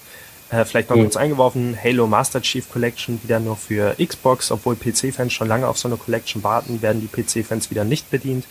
Äh, 0.50 0.64
vielleicht 0.64 0.90
noch 0.90 0.96
mhm. 0.96 1.02
kurz 1.02 1.16
eingeworfen, 1.16 1.76
Halo 1.82 2.06
Master 2.06 2.40
Chief 2.40 2.68
Collection 2.70 3.20
wieder 3.22 3.40
nur 3.40 3.56
für 3.56 3.96
Xbox, 4.02 4.50
obwohl 4.50 4.76
PC-Fans 4.76 5.32
schon 5.32 5.48
lange 5.48 5.68
auf 5.68 5.76
so 5.78 5.88
eine 5.88 5.96
Collection 5.96 6.42
warten, 6.42 6.80
werden 6.80 7.00
die 7.00 7.08
PC-Fans 7.08 7.70
wieder 7.70 7.84
nicht 7.84 8.10
bedient. 8.10 8.44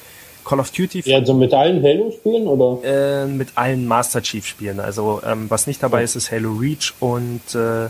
Call 0.47 0.59
of 0.59 0.71
Duty. 0.71 1.03
Ja, 1.05 1.17
also 1.17 1.33
mit 1.33 1.53
allen 1.53 1.83
Halo-Spielen 1.83 2.47
oder? 2.47 2.83
Äh, 2.83 3.25
mit 3.27 3.49
allen 3.55 3.85
Master 3.85 4.21
Chief-Spielen. 4.21 4.79
Also 4.79 5.21
ähm, 5.25 5.49
was 5.49 5.67
nicht 5.67 5.83
dabei 5.83 6.03
ist, 6.03 6.15
ist 6.15 6.31
Halo 6.31 6.53
Reach 6.53 6.93
und 6.99 7.41
äh, 7.53 7.89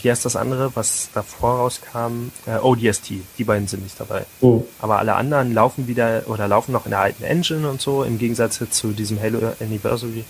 wie 0.00 0.10
heißt 0.10 0.24
das 0.24 0.36
andere, 0.36 0.70
was 0.74 1.10
davor 1.12 1.56
rauskam? 1.56 2.30
Äh, 2.46 2.58
ODST. 2.62 3.12
Die 3.36 3.44
beiden 3.44 3.66
sind 3.66 3.82
nicht 3.82 3.98
dabei. 3.98 4.24
Mhm. 4.40 4.62
Aber 4.80 4.98
alle 4.98 5.14
anderen 5.14 5.52
laufen 5.52 5.88
wieder 5.88 6.22
oder 6.26 6.48
laufen 6.48 6.72
noch 6.72 6.86
in 6.86 6.90
der 6.90 7.00
alten 7.00 7.24
Engine 7.24 7.68
und 7.68 7.80
so, 7.80 8.04
im 8.04 8.18
Gegensatz 8.18 8.62
zu 8.70 8.92
diesem 8.92 9.20
Halo 9.20 9.38
Anniversary. 9.60 10.24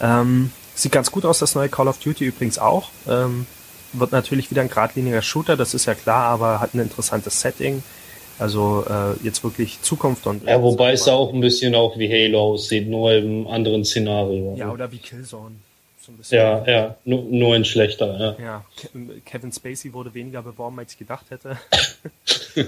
Ähm, 0.00 0.52
Sieht 0.78 0.92
ganz 0.92 1.10
gut 1.10 1.24
aus, 1.24 1.40
das 1.40 1.56
neue 1.56 1.68
Call 1.68 1.88
of 1.88 1.98
Duty 1.98 2.24
übrigens 2.24 2.56
auch. 2.60 2.90
Ähm, 3.08 3.46
wird 3.92 4.12
natürlich 4.12 4.48
wieder 4.52 4.62
ein 4.62 4.68
geradliniger 4.68 5.22
Shooter, 5.22 5.56
das 5.56 5.74
ist 5.74 5.86
ja 5.86 5.94
klar, 5.94 6.26
aber 6.26 6.60
hat 6.60 6.72
ein 6.74 6.78
interessantes 6.78 7.40
Setting. 7.40 7.82
Also 8.38 8.84
äh, 8.88 9.24
jetzt 9.24 9.42
wirklich 9.42 9.82
Zukunft 9.82 10.26
und. 10.26 10.44
Ja, 10.44 10.62
wobei 10.62 10.92
es 10.92 11.08
auch 11.08 11.32
ein 11.32 11.40
bisschen 11.40 11.74
auch 11.74 11.98
wie 11.98 12.08
Halo 12.08 12.52
aussieht, 12.52 12.88
nur 12.88 13.12
im 13.12 13.46
anderen 13.48 13.84
Szenario. 13.84 14.54
Ja, 14.56 14.70
oder 14.70 14.90
wie 14.92 14.98
Killzone. 14.98 15.56
So 16.22 16.34
ja, 16.34 16.64
ja, 16.66 16.96
nur, 17.04 17.24
nur 17.24 17.54
ein 17.54 17.66
schlechter, 17.66 18.18
ja. 18.18 18.42
Ja, 18.42 18.64
Kevin 19.26 19.52
Spacey 19.52 19.92
wurde 19.92 20.14
weniger 20.14 20.42
beworben, 20.42 20.78
als 20.78 20.92
ich 20.92 20.98
gedacht 20.98 21.26
hätte. 21.28 21.58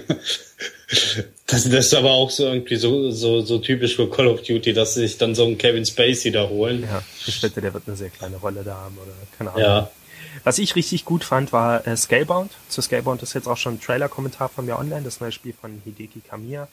das, 1.47 1.63
das 1.63 1.65
ist 1.65 1.95
aber 1.95 2.11
auch 2.11 2.29
so 2.29 2.45
irgendwie 2.45 2.75
so, 2.75 3.09
so, 3.09 3.41
so 3.41 3.57
typisch 3.57 3.95
für 3.95 4.07
Call 4.11 4.27
of 4.27 4.43
Duty, 4.43 4.73
dass 4.73 4.93
sich 4.93 5.17
dann 5.17 5.33
so 5.33 5.45
einen 5.45 5.57
Kevin 5.57 5.85
Spacey 5.85 6.31
da 6.31 6.49
holen. 6.49 6.83
Ja, 6.83 7.01
ich 7.25 7.41
wette, 7.41 7.61
der 7.61 7.73
wird 7.73 7.87
eine 7.87 7.95
sehr 7.95 8.11
kleine 8.11 8.37
Rolle 8.37 8.61
da 8.63 8.75
haben 8.75 8.97
oder 8.99 9.13
keine 9.35 9.49
Ahnung. 9.51 9.63
Ja. 9.63 9.91
Was 10.43 10.57
ich 10.57 10.75
richtig 10.75 11.05
gut 11.05 11.23
fand, 11.23 11.51
war 11.51 11.85
äh, 11.87 11.95
Scalebound. 11.95 12.51
Zu 12.69 12.81
Scalebound 12.81 13.21
ist 13.23 13.33
jetzt 13.33 13.47
auch 13.47 13.57
schon 13.57 13.75
ein 13.75 13.81
Trailer-Kommentar 13.81 14.49
von 14.49 14.65
mir 14.65 14.77
online, 14.77 15.03
das 15.03 15.19
neue 15.19 15.31
Spiel 15.31 15.53
von 15.53 15.81
Hideki 15.83 16.21
Kamiya. 16.21 16.67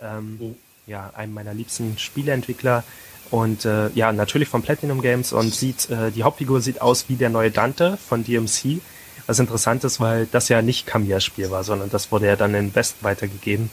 Ähm, 0.00 0.38
mhm. 0.38 0.56
Ja, 0.86 1.10
einem 1.14 1.34
meiner 1.34 1.54
liebsten 1.54 1.98
Spieleentwickler. 1.98 2.84
Und 3.30 3.64
äh, 3.64 3.90
ja, 3.90 4.12
natürlich 4.12 4.48
von 4.48 4.62
Platinum 4.62 5.02
Games 5.02 5.32
und 5.32 5.54
sieht, 5.54 5.90
äh, 5.90 6.10
die 6.10 6.22
Hauptfigur 6.22 6.60
sieht 6.60 6.80
aus 6.80 7.08
wie 7.08 7.16
der 7.16 7.28
neue 7.28 7.50
Dante 7.50 7.98
von 7.98 8.24
DMC. 8.24 8.80
Was 9.26 9.38
interessant 9.38 9.84
ist, 9.84 10.00
weil 10.00 10.26
das 10.26 10.48
ja 10.48 10.62
nicht 10.62 10.86
Kamias 10.86 11.24
Spiel 11.24 11.50
war, 11.50 11.62
sondern 11.62 11.90
das 11.90 12.10
wurde 12.10 12.26
ja 12.26 12.36
dann 12.36 12.54
in 12.54 12.74
West 12.74 12.96
weitergegeben. 13.02 13.70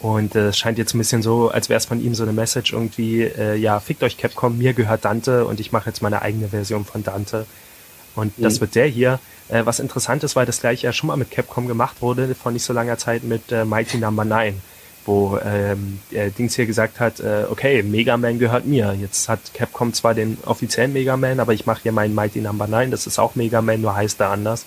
Und 0.00 0.34
äh, 0.34 0.48
es 0.48 0.56
äh, 0.56 0.58
scheint 0.58 0.76
jetzt 0.76 0.94
ein 0.94 0.98
bisschen 0.98 1.22
so, 1.22 1.48
als 1.48 1.70
wäre 1.70 1.78
es 1.78 1.86
von 1.86 2.02
ihm 2.02 2.14
so 2.14 2.24
eine 2.24 2.34
Message 2.34 2.74
irgendwie, 2.74 3.22
äh, 3.22 3.56
ja, 3.56 3.80
fickt 3.80 4.02
euch 4.02 4.18
Capcom, 4.18 4.58
mir 4.58 4.74
gehört 4.74 5.06
Dante 5.06 5.46
und 5.46 5.60
ich 5.60 5.72
mache 5.72 5.88
jetzt 5.88 6.02
meine 6.02 6.20
eigene 6.20 6.48
Version 6.48 6.84
von 6.84 7.02
Dante. 7.02 7.46
Und 8.14 8.38
mhm. 8.38 8.42
das 8.42 8.60
wird 8.60 8.74
der 8.74 8.86
hier. 8.86 9.18
Äh, 9.48 9.66
was 9.66 9.80
interessant 9.80 10.24
ist, 10.24 10.36
weil 10.36 10.46
das 10.46 10.60
gleiche 10.60 10.86
ja 10.86 10.92
schon 10.92 11.08
mal 11.08 11.16
mit 11.16 11.30
Capcom 11.30 11.66
gemacht 11.66 12.00
wurde, 12.00 12.34
vor 12.34 12.52
nicht 12.52 12.64
so 12.64 12.72
langer 12.72 12.98
Zeit 12.98 13.24
mit 13.24 13.52
äh, 13.52 13.64
Mighty 13.64 13.98
Number 13.98 14.24
no. 14.24 14.36
9 14.36 14.62
wo 15.06 15.38
ähm, 15.44 16.00
Dings 16.10 16.56
hier 16.56 16.64
gesagt 16.64 16.98
hat, 16.98 17.20
äh, 17.20 17.44
okay, 17.50 17.82
Mega 17.82 18.16
Man 18.16 18.38
gehört 18.38 18.64
mir. 18.64 18.96
Jetzt 18.98 19.28
hat 19.28 19.52
Capcom 19.52 19.92
zwar 19.92 20.14
den 20.14 20.38
offiziellen 20.46 20.92
Mega 20.92 21.18
Man, 21.18 21.40
aber 21.40 21.52
ich 21.52 21.66
mache 21.66 21.82
hier 21.82 21.92
meinen 21.92 22.14
Mighty 22.14 22.40
Number 22.40 22.66
no. 22.66 22.78
9, 22.78 22.90
das 22.90 23.06
ist 23.06 23.18
auch 23.18 23.34
Mega 23.34 23.60
Man, 23.60 23.82
nur 23.82 23.94
heißt 23.94 24.20
er 24.20 24.30
anders. 24.30 24.64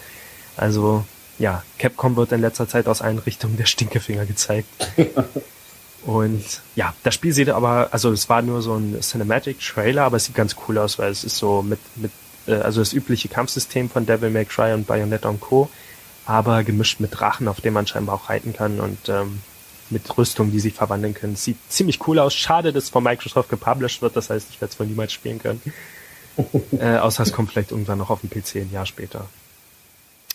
Also 0.55 1.05
ja, 1.39 1.63
Capcom 1.77 2.15
wird 2.15 2.31
in 2.31 2.41
letzter 2.41 2.67
Zeit 2.67 2.87
aus 2.87 3.01
allen 3.01 3.19
Richtungen 3.19 3.57
der 3.57 3.65
Stinkefinger 3.65 4.25
gezeigt. 4.25 4.67
Und 6.05 6.61
ja, 6.75 6.93
das 7.03 7.15
Spiel 7.15 7.33
sieht 7.33 7.49
aber, 7.49 7.89
also 7.91 8.11
es 8.11 8.29
war 8.29 8.41
nur 8.41 8.61
so 8.61 8.75
ein 8.75 9.01
Cinematic 9.01 9.59
Trailer, 9.59 10.03
aber 10.03 10.17
es 10.17 10.25
sieht 10.25 10.35
ganz 10.35 10.55
cool 10.67 10.77
aus, 10.77 10.99
weil 10.99 11.11
es 11.11 11.23
ist 11.23 11.37
so 11.37 11.61
mit, 11.61 11.79
mit 11.95 12.11
also 12.53 12.81
das 12.81 12.93
übliche 12.93 13.27
Kampfsystem 13.27 13.89
von 13.89 14.05
Devil 14.05 14.29
May 14.29 14.45
Cry 14.45 14.73
und 14.73 14.87
Bayonetta 14.87 15.29
und 15.29 15.41
Co., 15.41 15.69
aber 16.25 16.63
gemischt 16.63 16.99
mit 16.99 17.17
Drachen, 17.17 17.47
auf 17.47 17.61
dem 17.61 17.73
man 17.73 17.87
scheinbar 17.87 18.15
auch 18.15 18.29
reiten 18.29 18.53
kann 18.53 18.81
und 18.81 19.07
ähm, 19.07 19.39
mit 19.89 20.17
Rüstungen, 20.17 20.51
die 20.51 20.59
sich 20.59 20.73
verwandeln 20.73 21.13
können. 21.13 21.37
Sieht 21.37 21.57
ziemlich 21.69 22.05
cool 22.07 22.19
aus. 22.19 22.35
Schade, 22.35 22.73
dass 22.73 22.85
es 22.85 22.89
von 22.89 23.03
Microsoft 23.03 23.49
gepublished 23.49 24.01
wird. 24.01 24.15
Das 24.15 24.29
heißt, 24.29 24.47
ich 24.49 24.59
werde 24.59 24.73
es 24.73 24.79
wohl 24.79 24.87
niemals 24.87 25.13
spielen 25.13 25.39
können. 25.39 25.61
äh, 26.79 26.97
außer 26.97 27.23
es 27.23 27.31
kommt 27.31 27.51
vielleicht 27.51 27.71
irgendwann 27.71 27.97
noch 27.97 28.09
auf 28.09 28.21
dem 28.21 28.29
PC 28.29 28.57
ein 28.57 28.71
Jahr 28.71 28.85
später. 28.85 29.27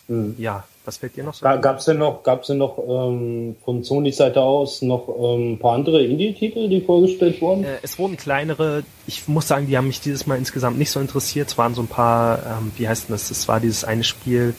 Mhm. 0.08 0.34
Ja, 0.38 0.64
was 0.84 0.96
fällt 0.96 1.16
dir 1.16 1.24
noch 1.24 1.34
so? 1.34 1.44
Gab 1.44 1.78
es 1.78 1.84
denn 1.84 1.98
noch, 1.98 2.22
gab's 2.22 2.48
denn 2.48 2.58
noch 2.58 2.78
ähm, 2.78 3.56
von 3.64 3.84
Sony 3.84 4.12
Seite 4.12 4.40
aus 4.40 4.82
noch 4.82 5.08
ähm, 5.08 5.52
ein 5.52 5.58
paar 5.58 5.74
andere 5.74 6.02
Indie-Titel, 6.02 6.68
die 6.68 6.80
vorgestellt 6.80 7.40
wurden? 7.40 7.64
Äh, 7.64 7.78
es 7.82 7.98
wurden 7.98 8.16
kleinere. 8.16 8.82
Ich 9.06 9.28
muss 9.28 9.46
sagen, 9.46 9.66
die 9.66 9.76
haben 9.76 9.86
mich 9.86 10.00
dieses 10.00 10.26
Mal 10.26 10.38
insgesamt 10.38 10.78
nicht 10.78 10.90
so 10.90 11.00
interessiert. 11.00 11.48
Es 11.48 11.58
waren 11.58 11.74
so 11.74 11.82
ein 11.82 11.88
paar, 11.88 12.38
ähm, 12.38 12.72
wie 12.76 12.88
heißt 12.88 13.08
denn 13.08 13.14
das? 13.14 13.30
Es 13.30 13.46
war 13.48 13.60
dieses 13.60 13.84
eine 13.84 14.04
Spiel. 14.04 14.54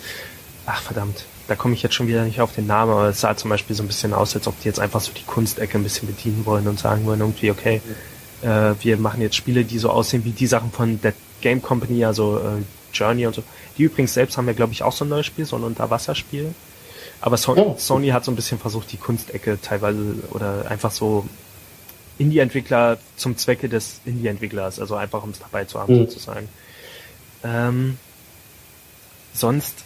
Ach 0.66 0.82
verdammt, 0.82 1.26
da 1.48 1.56
komme 1.56 1.74
ich 1.74 1.84
jetzt 1.84 1.94
schon 1.94 2.08
wieder 2.08 2.24
nicht 2.24 2.40
auf 2.40 2.56
den 2.56 2.68
Namen, 2.68 2.92
aber 2.92 3.10
es 3.10 3.22
sah 3.22 3.36
zum 3.36 3.50
Beispiel 3.50 3.76
so 3.76 3.84
ein 3.84 3.88
bisschen 3.88 4.14
aus, 4.14 4.34
als 4.36 4.48
ob 4.48 4.60
die 4.62 4.68
jetzt 4.68 4.80
einfach 4.80 5.02
so 5.02 5.12
die 5.12 5.24
Kunstecke 5.24 5.78
ein 5.78 5.84
bisschen 5.84 6.08
bedienen 6.08 6.46
wollen 6.46 6.68
und 6.68 6.80
sagen 6.80 7.06
wollen 7.06 7.20
irgendwie, 7.20 7.52
okay, 7.52 7.82
äh, 8.42 8.74
wir 8.80 8.98
machen 8.98 9.22
jetzt 9.22 9.36
Spiele, 9.36 9.66
die 9.66 9.78
so 9.78 9.90
aussehen 9.90 10.24
wie 10.24 10.32
die 10.32 10.48
Sachen 10.48 10.72
von 10.72 11.02
Dead 11.02 11.16
Game 11.42 11.62
Company, 11.62 12.06
also 12.06 12.38
äh, 12.38 12.64
Journey 12.93 13.25
und 13.25 13.36
so. 13.36 13.43
Die 13.77 13.84
übrigens 13.84 14.13
selbst 14.13 14.38
haben 14.38 14.47
ja, 14.47 14.53
glaube 14.53 14.73
ich, 14.73 14.84
auch 14.84 14.93
so 14.93 15.06
ein 15.06 15.10
neues 15.10 15.25
Spiel, 15.25 15.45
so 15.45 15.56
ein 15.56 15.63
Unterwasserspiel. 15.63 16.53
Aber 17.21 17.38
so 17.38 17.56
ja. 17.56 17.77
Sony 17.77 18.10
hat 18.10 18.25
so 18.25 18.32
ein 18.32 18.36
bisschen 18.36 18.60
versucht, 18.60 18.91
die 18.91 18.97
Kunstecke 18.97 19.58
teilweise 19.62 20.15
oder 20.32 20.69
einfach 20.69 20.91
so 20.91 21.25
Indie-Entwickler 22.17 22.97
zum 23.15 23.38
Zwecke 23.38 23.69
des 23.69 24.01
Indie-Entwicklers, 24.06 24.79
also 24.79 24.95
einfach 24.95 25.23
um 25.23 25.29
es 25.29 25.39
dabei 25.39 25.65
zu 25.65 25.79
haben, 25.79 25.93
mhm. 25.93 25.99
sozusagen. 25.99 26.49
Ähm, 27.43 27.97
sonst 29.34 29.84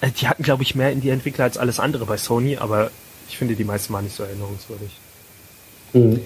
äh, 0.00 0.10
die 0.10 0.28
hatten, 0.28 0.42
glaube 0.42 0.62
ich, 0.62 0.74
mehr 0.74 0.92
in 0.92 1.00
die 1.00 1.10
Entwickler 1.10 1.44
als 1.44 1.56
alles 1.56 1.80
andere 1.80 2.04
bei 2.04 2.16
Sony, 2.16 2.56
aber 2.56 2.90
ich 3.28 3.38
finde 3.38 3.54
die 3.54 3.64
meisten 3.64 3.92
waren 3.94 4.04
nicht 4.04 4.16
so 4.16 4.24
erinnerungswürdig. 4.24 4.90
Mhm. 5.92 6.20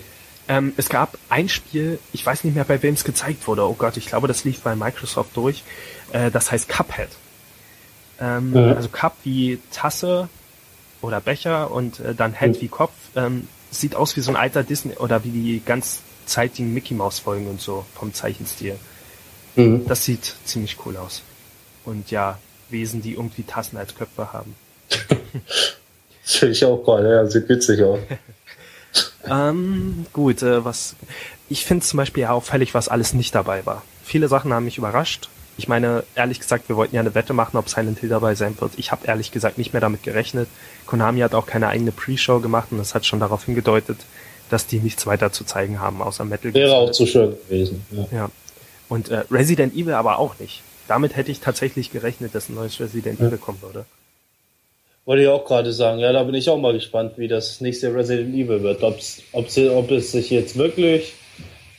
Ähm, 0.48 0.72
es 0.76 0.88
gab 0.88 1.18
ein 1.28 1.48
Spiel, 1.48 1.98
ich 2.12 2.24
weiß 2.24 2.44
nicht 2.44 2.54
mehr, 2.54 2.64
bei 2.64 2.82
wem 2.82 2.94
es 2.94 3.04
gezeigt 3.04 3.46
wurde. 3.46 3.62
Oh 3.62 3.74
Gott, 3.74 3.96
ich 3.96 4.06
glaube, 4.06 4.28
das 4.28 4.44
lief 4.44 4.61
bei 4.61 4.76
Microsoft 4.76 5.37
durch. 5.37 5.64
Äh, 6.12 6.30
das 6.30 6.52
heißt 6.52 6.68
Cuphead. 6.68 7.09
Ähm, 8.20 8.50
mhm. 8.50 8.56
Also 8.56 8.88
Cup 8.88 9.16
wie 9.24 9.59
Tasse 9.72 10.28
oder 11.02 11.20
Becher 11.20 11.70
und 11.70 12.00
äh, 12.00 12.14
dann 12.14 12.32
Head 12.32 12.56
mhm. 12.56 12.61
wie 12.61 12.68
Kopf. 12.68 12.92
Ähm, 13.14 13.48
sieht 13.70 13.94
aus 13.94 14.16
wie 14.16 14.20
so 14.20 14.30
ein 14.30 14.37
alter 14.37 14.62
Disney 14.62 14.94
oder 14.94 15.24
wie 15.24 15.30
die 15.30 15.62
ganz 15.64 16.00
zeitigen 16.24 16.72
Mickey 16.72 16.94
Mouse 16.94 17.18
Folgen 17.18 17.48
und 17.48 17.61
so 17.61 17.85
vom 17.94 18.14
Zeichenstil. 18.14 18.76
Mhm. 19.56 19.87
Das 19.87 20.04
sieht 20.04 20.35
ziemlich 20.44 20.76
cool 20.85 20.96
aus. 20.96 21.22
Und 21.85 22.11
ja, 22.11 22.38
Wesen, 22.68 23.02
die 23.02 23.12
irgendwie 23.14 23.44
Tassen 23.44 23.76
als 23.76 23.94
Köpfe 23.94 24.32
haben. 24.32 24.54
das 26.24 26.37
finde 26.37 26.52
ich 26.52 26.64
auch 26.64 26.78
gerade, 26.78 27.11
ja, 27.11 27.26
sieht 27.26 27.48
witzig 27.48 27.82
aus. 27.82 28.00
ähm, 29.30 30.06
gut, 30.12 30.42
äh, 30.42 30.64
was 30.64 30.96
ich 31.48 31.64
finde 31.64 31.84
zum 31.84 31.98
Beispiel 31.98 32.22
ja 32.22 32.30
auffällig, 32.30 32.74
was 32.74 32.88
alles 32.88 33.14
nicht 33.14 33.34
dabei 33.34 33.64
war. 33.66 33.82
Viele 34.04 34.28
Sachen 34.28 34.52
haben 34.52 34.64
mich 34.64 34.78
überrascht. 34.78 35.28
Ich 35.58 35.68
meine, 35.68 36.04
ehrlich 36.14 36.40
gesagt, 36.40 36.68
wir 36.68 36.76
wollten 36.76 36.94
ja 36.94 37.00
eine 37.00 37.14
Wette 37.14 37.32
machen, 37.32 37.56
ob 37.56 37.68
Silent 37.68 38.00
Hill 38.00 38.10
dabei 38.10 38.34
sein 38.34 38.56
wird. 38.60 38.72
Ich 38.76 38.92
habe 38.92 39.06
ehrlich 39.06 39.32
gesagt 39.32 39.56
nicht 39.56 39.72
mehr 39.72 39.80
damit 39.80 40.02
gerechnet. 40.02 40.48
Konami 40.86 41.20
hat 41.20 41.34
auch 41.34 41.46
keine 41.46 41.68
eigene 41.68 41.92
Pre-Show 41.92 42.40
gemacht 42.40 42.68
und 42.70 42.78
das 42.78 42.94
hat 42.94 43.06
schon 43.06 43.20
darauf 43.20 43.44
hingedeutet, 43.44 43.98
dass 44.50 44.66
die 44.66 44.80
nichts 44.80 45.06
weiter 45.06 45.32
zu 45.32 45.44
zeigen 45.44 45.80
haben, 45.80 46.02
außer 46.02 46.24
Metal 46.24 46.52
Gear. 46.52 46.68
Wäre 46.68 46.76
auch 46.76 46.90
zu 46.90 47.06
schön 47.06 47.36
gewesen. 47.48 47.86
Ja. 47.90 48.06
ja. 48.12 48.30
Und 48.88 49.08
äh, 49.08 49.24
Resident 49.30 49.74
Evil 49.74 49.94
aber 49.94 50.18
auch 50.18 50.38
nicht 50.38 50.62
damit 50.88 51.16
hätte 51.16 51.30
ich 51.30 51.40
tatsächlich 51.40 51.90
gerechnet, 51.90 52.34
dass 52.34 52.48
ein 52.48 52.54
neues 52.54 52.78
Resident 52.80 53.20
Evil 53.20 53.38
kommen 53.38 53.60
würde. 53.62 53.84
Wollte 55.07 55.23
ich 55.23 55.29
auch 55.29 55.45
gerade 55.45 55.73
sagen, 55.73 56.01
ja, 56.01 56.12
da 56.12 56.25
bin 56.25 56.35
ich 56.35 56.51
auch 56.51 56.59
mal 56.59 56.73
gespannt, 56.73 57.12
wie 57.16 57.29
das 57.29 57.61
nächste 57.61 57.95
Resident 57.95 58.35
Evil 58.35 58.64
wird. 58.64 58.83
Ob's, 58.83 59.23
ob, 59.31 59.49
sie, 59.49 59.69
ob 59.71 59.92
es 59.92 60.11
sich 60.11 60.31
jetzt 60.31 60.59
wirklich 60.59 61.14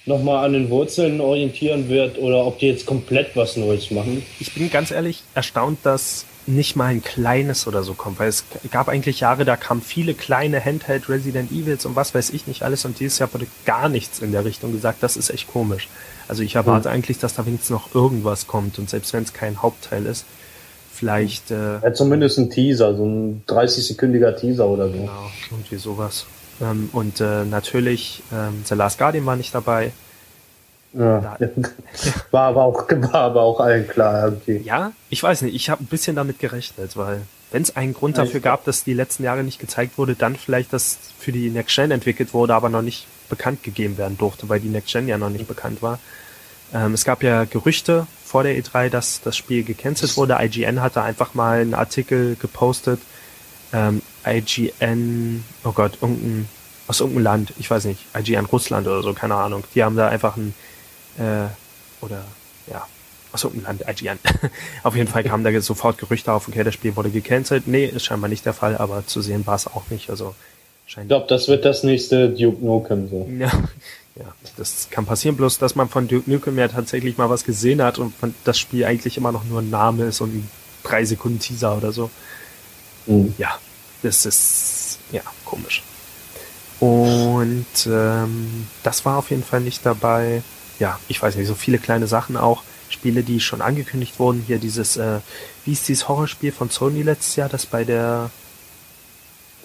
nochmal 0.05 0.45
an 0.45 0.53
den 0.53 0.69
Wurzeln 0.69 1.19
orientieren 1.19 1.89
wird 1.89 2.17
oder 2.17 2.45
ob 2.45 2.57
die 2.59 2.67
jetzt 2.67 2.85
komplett 2.85 3.35
was 3.35 3.57
Neues 3.57 3.91
machen. 3.91 4.25
Ich 4.39 4.53
bin 4.53 4.69
ganz 4.69 4.91
ehrlich 4.91 5.23
erstaunt, 5.35 5.79
dass 5.83 6.25
nicht 6.45 6.77
mal 6.77 6.85
ein 6.85 7.03
kleines 7.03 7.67
oder 7.67 7.83
so 7.83 7.95
kommt, 7.95 8.17
weil 8.19 8.29
es 8.29 8.45
gab 8.71 8.87
eigentlich 8.87 9.19
Jahre, 9.19 9.43
da 9.43 9.57
kamen 9.57 9.81
viele 9.81 10.13
kleine 10.13 10.63
Handheld 10.63 11.09
Resident 11.09 11.51
Evils 11.51 11.85
und 11.85 11.97
was 11.97 12.15
weiß 12.15 12.29
ich 12.29 12.47
nicht 12.47 12.63
alles 12.63 12.85
und 12.85 12.97
dieses 13.01 13.19
Jahr 13.19 13.33
wurde 13.33 13.47
gar 13.65 13.89
nichts 13.89 14.19
in 14.19 14.31
der 14.31 14.45
Richtung 14.45 14.71
gesagt. 14.71 15.03
Das 15.03 15.17
ist 15.17 15.29
echt 15.29 15.49
komisch. 15.49 15.89
Also 16.29 16.43
ich 16.43 16.55
erwarte 16.55 16.87
mhm. 16.87 16.95
eigentlich, 16.95 17.19
dass 17.19 17.35
da 17.35 17.45
wenigstens 17.45 17.71
noch 17.71 17.93
irgendwas 17.93 18.47
kommt 18.47 18.79
und 18.79 18.89
selbst 18.89 19.11
wenn 19.11 19.23
es 19.23 19.33
kein 19.33 19.61
Hauptteil 19.61 20.05
ist, 20.05 20.25
vielleicht. 20.97 21.51
Äh, 21.51 21.79
ja, 21.81 21.93
zumindest 21.93 22.37
ein 22.39 22.49
Teaser, 22.49 22.95
so 22.95 23.05
ein 23.05 23.43
30-sekündiger 23.47 24.35
Teaser 24.35 24.67
oder 24.67 24.87
so. 24.87 24.93
Genau, 24.93 25.31
irgendwie 25.51 25.77
sowas. 25.77 26.25
Ähm, 26.61 26.89
und 26.93 27.21
äh, 27.21 27.45
natürlich, 27.45 28.23
ähm, 28.33 28.63
The 28.65 28.75
Last 28.75 28.97
Guardian 28.97 29.25
war 29.25 29.35
nicht 29.35 29.53
dabei. 29.53 29.91
Ja. 30.93 31.37
War 32.31 32.43
aber 32.43 32.63
auch, 32.63 32.89
war 32.89 33.15
aber 33.15 33.41
auch 33.41 33.59
allen 33.59 33.87
klar 33.87 34.23
irgendwie. 34.25 34.57
Ja, 34.65 34.93
ich 35.09 35.21
weiß 35.21 35.43
nicht, 35.43 35.53
ich 35.53 35.69
habe 35.69 35.83
ein 35.83 35.87
bisschen 35.87 36.15
damit 36.15 36.39
gerechnet, 36.39 36.95
weil 36.95 37.21
wenn 37.51 37.61
es 37.61 37.75
einen 37.75 37.93
Grund 37.93 38.17
dafür 38.17 38.39
gab, 38.39 38.63
dass 38.65 38.83
die 38.83 38.93
letzten 38.93 39.23
Jahre 39.23 39.43
nicht 39.43 39.59
gezeigt 39.59 39.97
wurde, 39.97 40.15
dann 40.15 40.35
vielleicht, 40.35 40.73
dass 40.73 40.97
für 41.19 41.31
die 41.31 41.49
Next 41.49 41.75
Gen 41.75 41.91
entwickelt 41.91 42.33
wurde, 42.33 42.55
aber 42.55 42.69
noch 42.69 42.81
nicht 42.81 43.05
bekannt 43.29 43.63
gegeben 43.63 43.97
werden 43.97 44.17
durfte, 44.17 44.49
weil 44.49 44.59
die 44.59 44.69
Next 44.69 44.91
Gen 44.91 45.07
ja 45.07 45.17
noch 45.17 45.29
nicht 45.29 45.47
bekannt 45.47 45.81
war. 45.81 45.99
Ähm, 46.73 46.93
es 46.93 47.05
gab 47.05 47.23
ja 47.23 47.45
Gerüchte 47.45 48.07
vor 48.25 48.43
der 48.43 48.57
E3, 48.57 48.89
dass 48.89 49.21
das 49.21 49.37
Spiel 49.37 49.63
gecancelt 49.63 50.17
wurde. 50.17 50.37
IGN 50.39 50.81
hatte 50.81 51.01
einfach 51.01 51.33
mal 51.33 51.61
einen 51.61 51.73
Artikel 51.73 52.35
gepostet. 52.35 52.99
Ähm, 53.73 54.01
IGN, 54.25 55.43
oh 55.63 55.71
Gott, 55.71 55.97
irgendein, 56.01 56.47
aus 56.87 56.99
irgendeinem 56.99 57.23
Land, 57.23 57.53
ich 57.57 57.69
weiß 57.69 57.85
nicht, 57.85 58.05
IGN 58.17 58.45
Russland 58.45 58.87
oder 58.87 59.01
so, 59.01 59.13
keine 59.13 59.35
Ahnung. 59.35 59.63
Die 59.75 59.83
haben 59.83 59.95
da 59.95 60.09
einfach 60.09 60.37
ein, 60.37 60.53
äh, 61.17 61.47
oder, 62.03 62.23
ja, 62.71 62.85
aus 63.31 63.43
irgendeinem 63.43 63.79
Land, 63.79 64.01
IGN. 64.01 64.19
auf 64.83 64.95
jeden 64.95 65.09
Fall 65.09 65.23
kamen 65.23 65.43
da 65.43 65.61
sofort 65.61 65.97
Gerüchte 65.97 66.31
auf, 66.31 66.47
okay, 66.47 66.63
das 66.63 66.73
Spiel 66.73 66.95
wurde 66.95 67.09
gecancelt. 67.09 67.67
Nee, 67.67 67.85
ist 67.85 68.05
scheinbar 68.05 68.29
nicht 68.29 68.45
der 68.45 68.53
Fall, 68.53 68.77
aber 68.77 69.05
zu 69.05 69.21
sehen 69.21 69.45
war 69.47 69.55
es 69.55 69.67
auch 69.67 69.83
nicht, 69.89 70.09
also, 70.09 70.35
scheint. 70.85 71.05
Ich 71.05 71.09
glaube, 71.09 71.27
das 71.27 71.47
wird 71.47 71.65
das 71.65 71.83
nächste 71.83 72.29
Duke 72.29 72.63
Nukem 72.63 73.09
so. 73.09 73.29
Ja, 73.37 73.51
ja, 74.19 74.33
das 74.57 74.87
kann 74.89 75.05
passieren, 75.05 75.35
bloß 75.37 75.57
dass 75.59 75.75
man 75.75 75.89
von 75.89 76.07
Duke 76.07 76.29
Nukem 76.29 76.57
ja 76.57 76.67
tatsächlich 76.67 77.17
mal 77.17 77.29
was 77.29 77.43
gesehen 77.43 77.81
hat 77.81 77.99
und 77.99 78.13
das 78.43 78.57
Spiel 78.57 78.85
eigentlich 78.85 79.17
immer 79.17 79.31
noch 79.31 79.43
nur 79.43 79.61
ein 79.61 79.69
Name 79.69 80.05
ist 80.05 80.21
und 80.21 80.33
ein 80.33 80.49
drei 80.83 81.05
Sekunden 81.05 81.39
Teaser 81.39 81.77
oder 81.77 81.91
so. 81.91 82.09
Mhm. 83.05 83.33
Ja, 83.37 83.57
das 84.03 84.25
ist 84.25 84.99
ja 85.11 85.21
komisch. 85.45 85.83
Und 86.79 87.65
ähm, 87.87 88.67
das 88.83 89.05
war 89.05 89.17
auf 89.17 89.29
jeden 89.29 89.43
Fall 89.43 89.61
nicht 89.61 89.85
dabei. 89.85 90.43
Ja, 90.79 90.99
ich 91.07 91.21
weiß 91.21 91.35
nicht, 91.35 91.47
so 91.47 91.55
viele 91.55 91.79
kleine 91.79 92.07
Sachen 92.07 92.37
auch. 92.37 92.63
Spiele, 92.89 93.23
die 93.23 93.39
schon 93.39 93.61
angekündigt 93.61 94.19
wurden. 94.19 94.43
Hier 94.45 94.59
dieses, 94.59 94.95
äh, 94.95 95.19
wie 95.65 95.73
ist 95.73 95.87
dieses 95.87 96.07
Horrorspiel 96.07 96.51
von 96.51 96.69
Sony 96.69 97.01
letztes 97.01 97.35
Jahr, 97.35 97.49
das 97.49 97.65
bei 97.65 97.83
der 97.83 98.29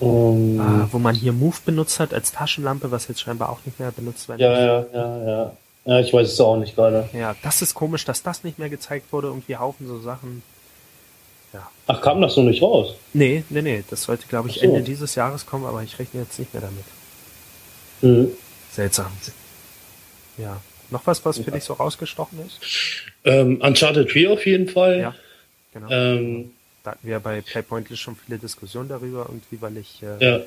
um, 0.03 0.61
ah, 0.61 0.89
wo 0.91 0.99
man 0.99 1.15
hier 1.15 1.33
Move 1.33 1.57
benutzt 1.65 2.01
hat 2.01 2.13
als 2.13 2.33
Taschenlampe, 2.33 2.91
was 2.91 3.09
jetzt 3.09 3.21
scheinbar 3.21 3.51
auch 3.51 3.61
nicht 3.65 3.79
mehr 3.79 3.93
benutzt 3.93 4.29
wird. 4.29 4.41
Ja, 4.41 4.53
ja, 4.53 4.87
ja, 4.93 5.27
ja. 5.27 5.53
Ja, 5.85 5.99
ich 6.01 6.13
weiß 6.13 6.33
es 6.33 6.41
auch 6.41 6.57
nicht 6.57 6.77
gerade. 6.77 7.09
Ja, 7.13 7.35
das 7.43 7.61
ist 7.63 7.75
komisch, 7.75 8.05
dass 8.05 8.23
das 8.23 8.45
nicht 8.45 8.59
mehr 8.59 8.69
gezeigt 8.69 9.13
wurde. 9.13 9.29
Irgendwie 9.29 9.57
Haufen 9.57 9.89
so 9.89 9.99
Sachen. 10.01 10.43
Ja. 11.53 11.69
Ach, 11.87 12.01
kam 12.01 12.21
das 12.21 12.35
so 12.35 12.43
nicht 12.43 12.63
raus? 12.63 12.95
Nee, 13.13 13.45
nee, 13.49 13.63
nee. 13.63 13.85
Das 13.91 14.05
sollte, 14.05 14.27
glaube 14.29 14.49
ich, 14.49 14.57
so. 14.57 14.61
Ende 14.63 14.83
dieses 14.83 15.15
Jahres 15.17 15.45
kommen, 15.45 15.67
aber 15.67 15.83
ich 15.83 15.99
rechne 15.99 16.21
jetzt 16.21 16.39
nicht 16.39 16.55
mehr 16.55 16.63
damit. 16.63 16.85
Mhm. 18.01 18.33
Seltsam. 18.71 19.11
Ja. 20.39 20.61
Noch 20.91 21.07
was, 21.07 21.25
was 21.25 21.39
für 21.39 21.45
ja. 21.45 21.53
dich 21.53 21.65
so 21.65 21.75
rausgestochen 21.75 22.39
ist? 22.47 22.61
Ähm, 23.25 23.61
Uncharted 23.61 24.11
4 24.11 24.33
auf 24.33 24.47
jeden 24.47 24.69
Fall. 24.69 25.01
Ja, 25.01 25.15
genau. 25.73 25.89
Ähm, 25.91 26.53
da 26.83 26.93
hatten 26.93 27.07
wir 27.07 27.21
bei 27.21 27.41
Playpointless 27.41 27.99
schon 27.99 28.17
viele 28.17 28.39
Diskussionen 28.39 28.89
darüber, 28.89 29.27
irgendwie, 29.29 29.61
weil 29.61 29.77
ich, 29.77 30.03
äh, 30.03 30.25
ja. 30.25 30.41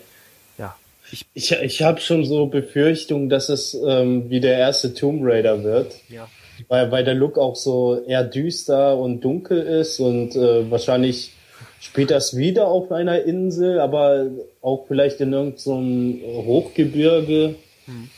ja. 0.57 0.75
Ich, 1.11 1.25
ich, 1.33 1.51
ich 1.51 1.81
habe 1.83 2.01
schon 2.01 2.25
so 2.25 2.47
Befürchtungen, 2.47 3.29
dass 3.29 3.49
es 3.49 3.73
ähm, 3.73 4.29
wie 4.29 4.39
der 4.39 4.57
erste 4.57 4.93
Tomb 4.93 5.21
Raider 5.23 5.63
wird. 5.63 5.95
Ja. 6.09 6.27
Weil, 6.67 6.91
weil 6.91 7.03
der 7.03 7.13
Look 7.13 7.37
auch 7.37 7.55
so 7.55 8.03
eher 8.07 8.23
düster 8.23 8.97
und 8.97 9.21
dunkel 9.21 9.61
ist 9.61 9.99
und 9.99 10.35
äh, 10.35 10.69
wahrscheinlich 10.71 11.33
spielt 11.81 12.11
das 12.11 12.37
wieder 12.37 12.67
auf 12.67 12.91
einer 12.91 13.23
Insel, 13.23 13.79
aber 13.79 14.27
auch 14.61 14.85
vielleicht 14.87 15.19
in 15.19 15.33
irgendeinem 15.33 16.19
so 16.21 16.43
Hochgebirge. 16.43 17.55
Hm. 17.85 18.09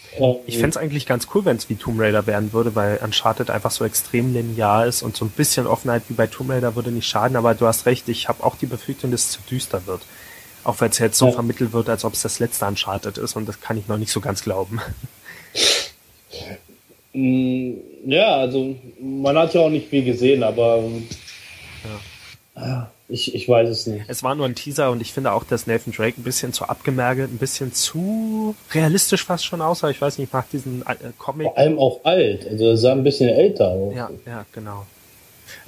Ich 0.47 0.55
fände 0.55 0.69
es 0.69 0.77
eigentlich 0.77 1.05
ganz 1.05 1.27
cool, 1.33 1.45
wenn 1.45 1.57
es 1.57 1.69
wie 1.69 1.75
Tomb 1.75 1.99
Raider 1.99 2.25
werden 2.25 2.53
würde, 2.53 2.75
weil 2.75 2.97
Uncharted 3.03 3.49
einfach 3.49 3.71
so 3.71 3.85
extrem 3.85 4.33
linear 4.33 4.85
ist 4.87 5.03
und 5.03 5.15
so 5.15 5.25
ein 5.25 5.29
bisschen 5.29 5.67
Offenheit 5.67 6.03
wie 6.07 6.13
bei 6.13 6.27
Tomb 6.27 6.49
Raider 6.49 6.75
würde 6.75 6.91
nicht 6.91 7.07
schaden, 7.07 7.37
aber 7.37 7.53
du 7.53 7.67
hast 7.67 7.85
recht, 7.85 8.09
ich 8.09 8.27
habe 8.27 8.43
auch 8.43 8.55
die 8.55 8.65
Befürchtung, 8.65 9.11
dass 9.11 9.25
es 9.25 9.31
zu 9.31 9.41
düster 9.49 9.85
wird. 9.85 10.01
Auch 10.63 10.81
wenn 10.81 10.89
es 10.89 10.97
jetzt 10.97 11.17
so 11.17 11.27
ja. 11.27 11.31
vermittelt 11.33 11.71
wird, 11.71 11.87
als 11.89 12.03
ob 12.03 12.13
es 12.13 12.23
das 12.23 12.39
letzte 12.39 12.65
Uncharted 12.65 13.17
ist 13.17 13.35
und 13.35 13.47
das 13.47 13.61
kann 13.61 13.77
ich 13.77 13.87
noch 13.87 13.97
nicht 13.97 14.11
so 14.11 14.19
ganz 14.19 14.43
glauben. 14.43 14.81
Mm, 17.13 17.73
ja, 18.05 18.37
also 18.37 18.75
man 18.99 19.37
hat 19.37 19.53
ja 19.53 19.61
auch 19.61 19.69
nicht 19.69 19.89
viel 19.89 20.03
gesehen, 20.03 20.43
aber 20.43 20.83
ja. 22.55 22.61
Ah. 22.61 22.91
Ich, 23.09 23.33
ich 23.33 23.47
weiß 23.47 23.69
es 23.69 23.87
nicht. 23.87 24.03
Es 24.09 24.21
war 24.21 24.35
nur 24.35 24.45
ein 24.45 24.55
Teaser 24.55 24.91
und 24.91 25.01
ich 25.01 25.13
finde 25.13 25.31
auch, 25.31 25.45
dass 25.45 25.65
Nathan 25.65 25.93
Drake 25.93 26.19
ein 26.19 26.23
bisschen 26.23 26.51
zu 26.51 26.65
abgemergelt, 26.65 27.31
ein 27.31 27.37
bisschen 27.37 27.73
zu 27.73 28.53
realistisch 28.73 29.23
fast 29.23 29.45
schon 29.45 29.61
aussah. 29.61 29.89
Ich 29.89 30.01
weiß 30.01 30.17
nicht, 30.17 30.27
ich 30.27 30.33
mag 30.33 30.49
diesen 30.49 30.81
äh, 30.81 30.95
Comic. 31.17 31.47
Vor 31.47 31.57
allem 31.57 31.79
auch 31.79 32.03
alt, 32.03 32.45
also 32.45 32.67
er 32.67 32.77
sah 32.77 32.91
ein 32.91 33.03
bisschen 33.03 33.29
älter 33.29 33.67
aus. 33.69 33.95
Ja, 33.95 34.09
ja, 34.25 34.45
genau. 34.51 34.85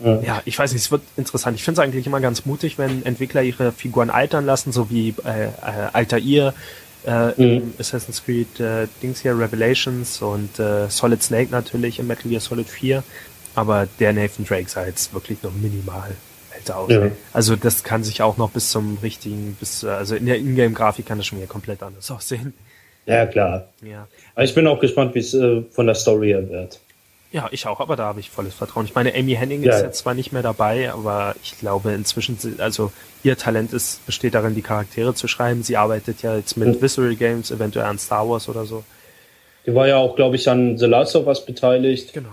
Ja. 0.03 0.19
ja, 0.21 0.41
ich 0.43 0.59
weiß 0.59 0.73
nicht, 0.73 0.83
es 0.83 0.91
wird 0.91 1.01
interessant. 1.15 1.55
Ich 1.55 1.63
finde 1.63 1.81
es 1.81 1.87
eigentlich 1.87 2.05
immer 2.05 2.19
ganz 2.19 2.45
mutig, 2.45 2.77
wenn 2.77 3.05
Entwickler 3.05 3.41
ihre 3.41 3.71
Figuren 3.71 4.09
altern 4.09 4.45
lassen, 4.45 4.73
so 4.73 4.89
wie 4.89 5.13
äh, 5.23 5.45
äh, 5.45 5.49
Altair, 5.93 6.53
äh, 7.05 7.41
mhm. 7.41 7.73
Assassin's 7.79 8.23
Creed 8.25 8.59
äh, 8.59 8.87
Dings 9.01 9.21
hier, 9.21 9.39
Revelations 9.39 10.21
und 10.21 10.59
äh, 10.59 10.89
Solid 10.89 11.23
Snake 11.23 11.51
natürlich 11.51 11.99
in 11.99 12.07
Metal 12.07 12.29
Gear 12.29 12.41
Solid 12.41 12.67
4. 12.67 13.01
Aber 13.55 13.87
der 13.99 14.11
Nathan 14.11 14.45
Drake 14.45 14.69
sah 14.69 14.85
jetzt 14.85 15.13
wirklich 15.13 15.41
noch 15.41 15.53
minimal 15.53 16.15
aus. 16.71 16.91
Ja. 16.91 17.11
Also 17.33 17.55
das 17.55 17.83
kann 17.83 18.03
sich 18.03 18.21
auch 18.21 18.37
noch 18.37 18.51
bis 18.51 18.71
zum 18.71 18.97
richtigen, 19.01 19.57
bis 19.59 19.83
also 19.83 20.15
in 20.15 20.25
der 20.25 20.37
Ingame-Grafik 20.37 21.05
kann 21.05 21.17
das 21.17 21.27
schon 21.27 21.37
wieder 21.37 21.47
komplett 21.47 21.83
anders 21.83 22.09
aussehen. 22.11 22.53
Ja, 23.05 23.25
klar. 23.25 23.67
Ja. 23.81 24.07
Aber 24.35 24.43
ich 24.43 24.53
bin 24.53 24.67
auch 24.67 24.79
gespannt, 24.79 25.15
wie 25.15 25.19
es 25.19 25.33
äh, 25.33 25.63
von 25.71 25.87
der 25.87 25.95
Story 25.95 26.29
her 26.29 26.49
wird. 26.49 26.79
Ja, 27.31 27.47
ich 27.51 27.67
auch, 27.67 27.79
aber 27.79 27.95
da 27.95 28.05
habe 28.05 28.19
ich 28.19 28.29
volles 28.29 28.55
Vertrauen. 28.55 28.85
Ich 28.85 28.95
meine, 28.95 29.13
Amy 29.13 29.35
Henning 29.35 29.61
ja. 29.61 29.75
ist 29.75 29.83
jetzt 29.83 29.99
zwar 29.99 30.15
nicht 30.15 30.31
mehr 30.31 30.41
dabei, 30.41 30.91
aber 30.91 31.35
ich 31.43 31.59
glaube 31.59 31.91
inzwischen, 31.91 32.37
also 32.57 32.91
ihr 33.23 33.37
Talent 33.37 33.71
ist, 33.71 34.03
besteht 34.07 34.33
darin, 34.33 34.55
die 34.55 34.63
Charaktere 34.63 35.13
zu 35.13 35.27
schreiben. 35.27 35.61
Sie 35.61 35.77
arbeitet 35.77 36.23
ja 36.23 36.35
jetzt 36.35 36.57
mit 36.57 36.67
mhm. 36.67 36.81
Visceral 36.81 37.15
Games, 37.15 37.51
eventuell 37.51 37.85
an 37.85 37.99
Star 37.99 38.27
Wars 38.27 38.49
oder 38.49 38.65
so. 38.65 38.83
Die 39.67 39.75
war 39.75 39.87
ja 39.87 39.97
auch, 39.97 40.15
glaube 40.15 40.37
ich, 40.37 40.49
an 40.49 40.79
The 40.79 40.87
Last 40.87 41.15
of 41.15 41.27
Us 41.27 41.45
beteiligt. 41.45 42.13
Genau 42.13 42.29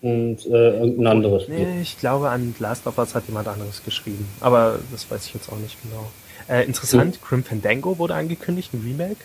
und 0.00 0.46
äh, 0.46 0.78
irgendein 0.78 1.06
anderes 1.08 1.44
Spiel. 1.44 1.58
Nee, 1.58 1.82
ich 1.82 1.98
glaube, 1.98 2.30
an 2.30 2.54
Last 2.58 2.86
of 2.86 2.98
Us 2.98 3.14
hat 3.14 3.26
jemand 3.26 3.48
anderes 3.48 3.82
geschrieben. 3.84 4.28
Aber 4.40 4.78
das 4.92 5.10
weiß 5.10 5.26
ich 5.26 5.34
jetzt 5.34 5.50
auch 5.50 5.58
nicht 5.58 5.76
genau. 5.82 6.10
Äh, 6.48 6.64
interessant, 6.64 7.20
mhm. 7.20 7.26
Grim 7.26 7.44
Fandango 7.44 7.98
wurde 7.98 8.14
angekündigt, 8.14 8.72
ein 8.72 8.82
Remake. 8.82 9.16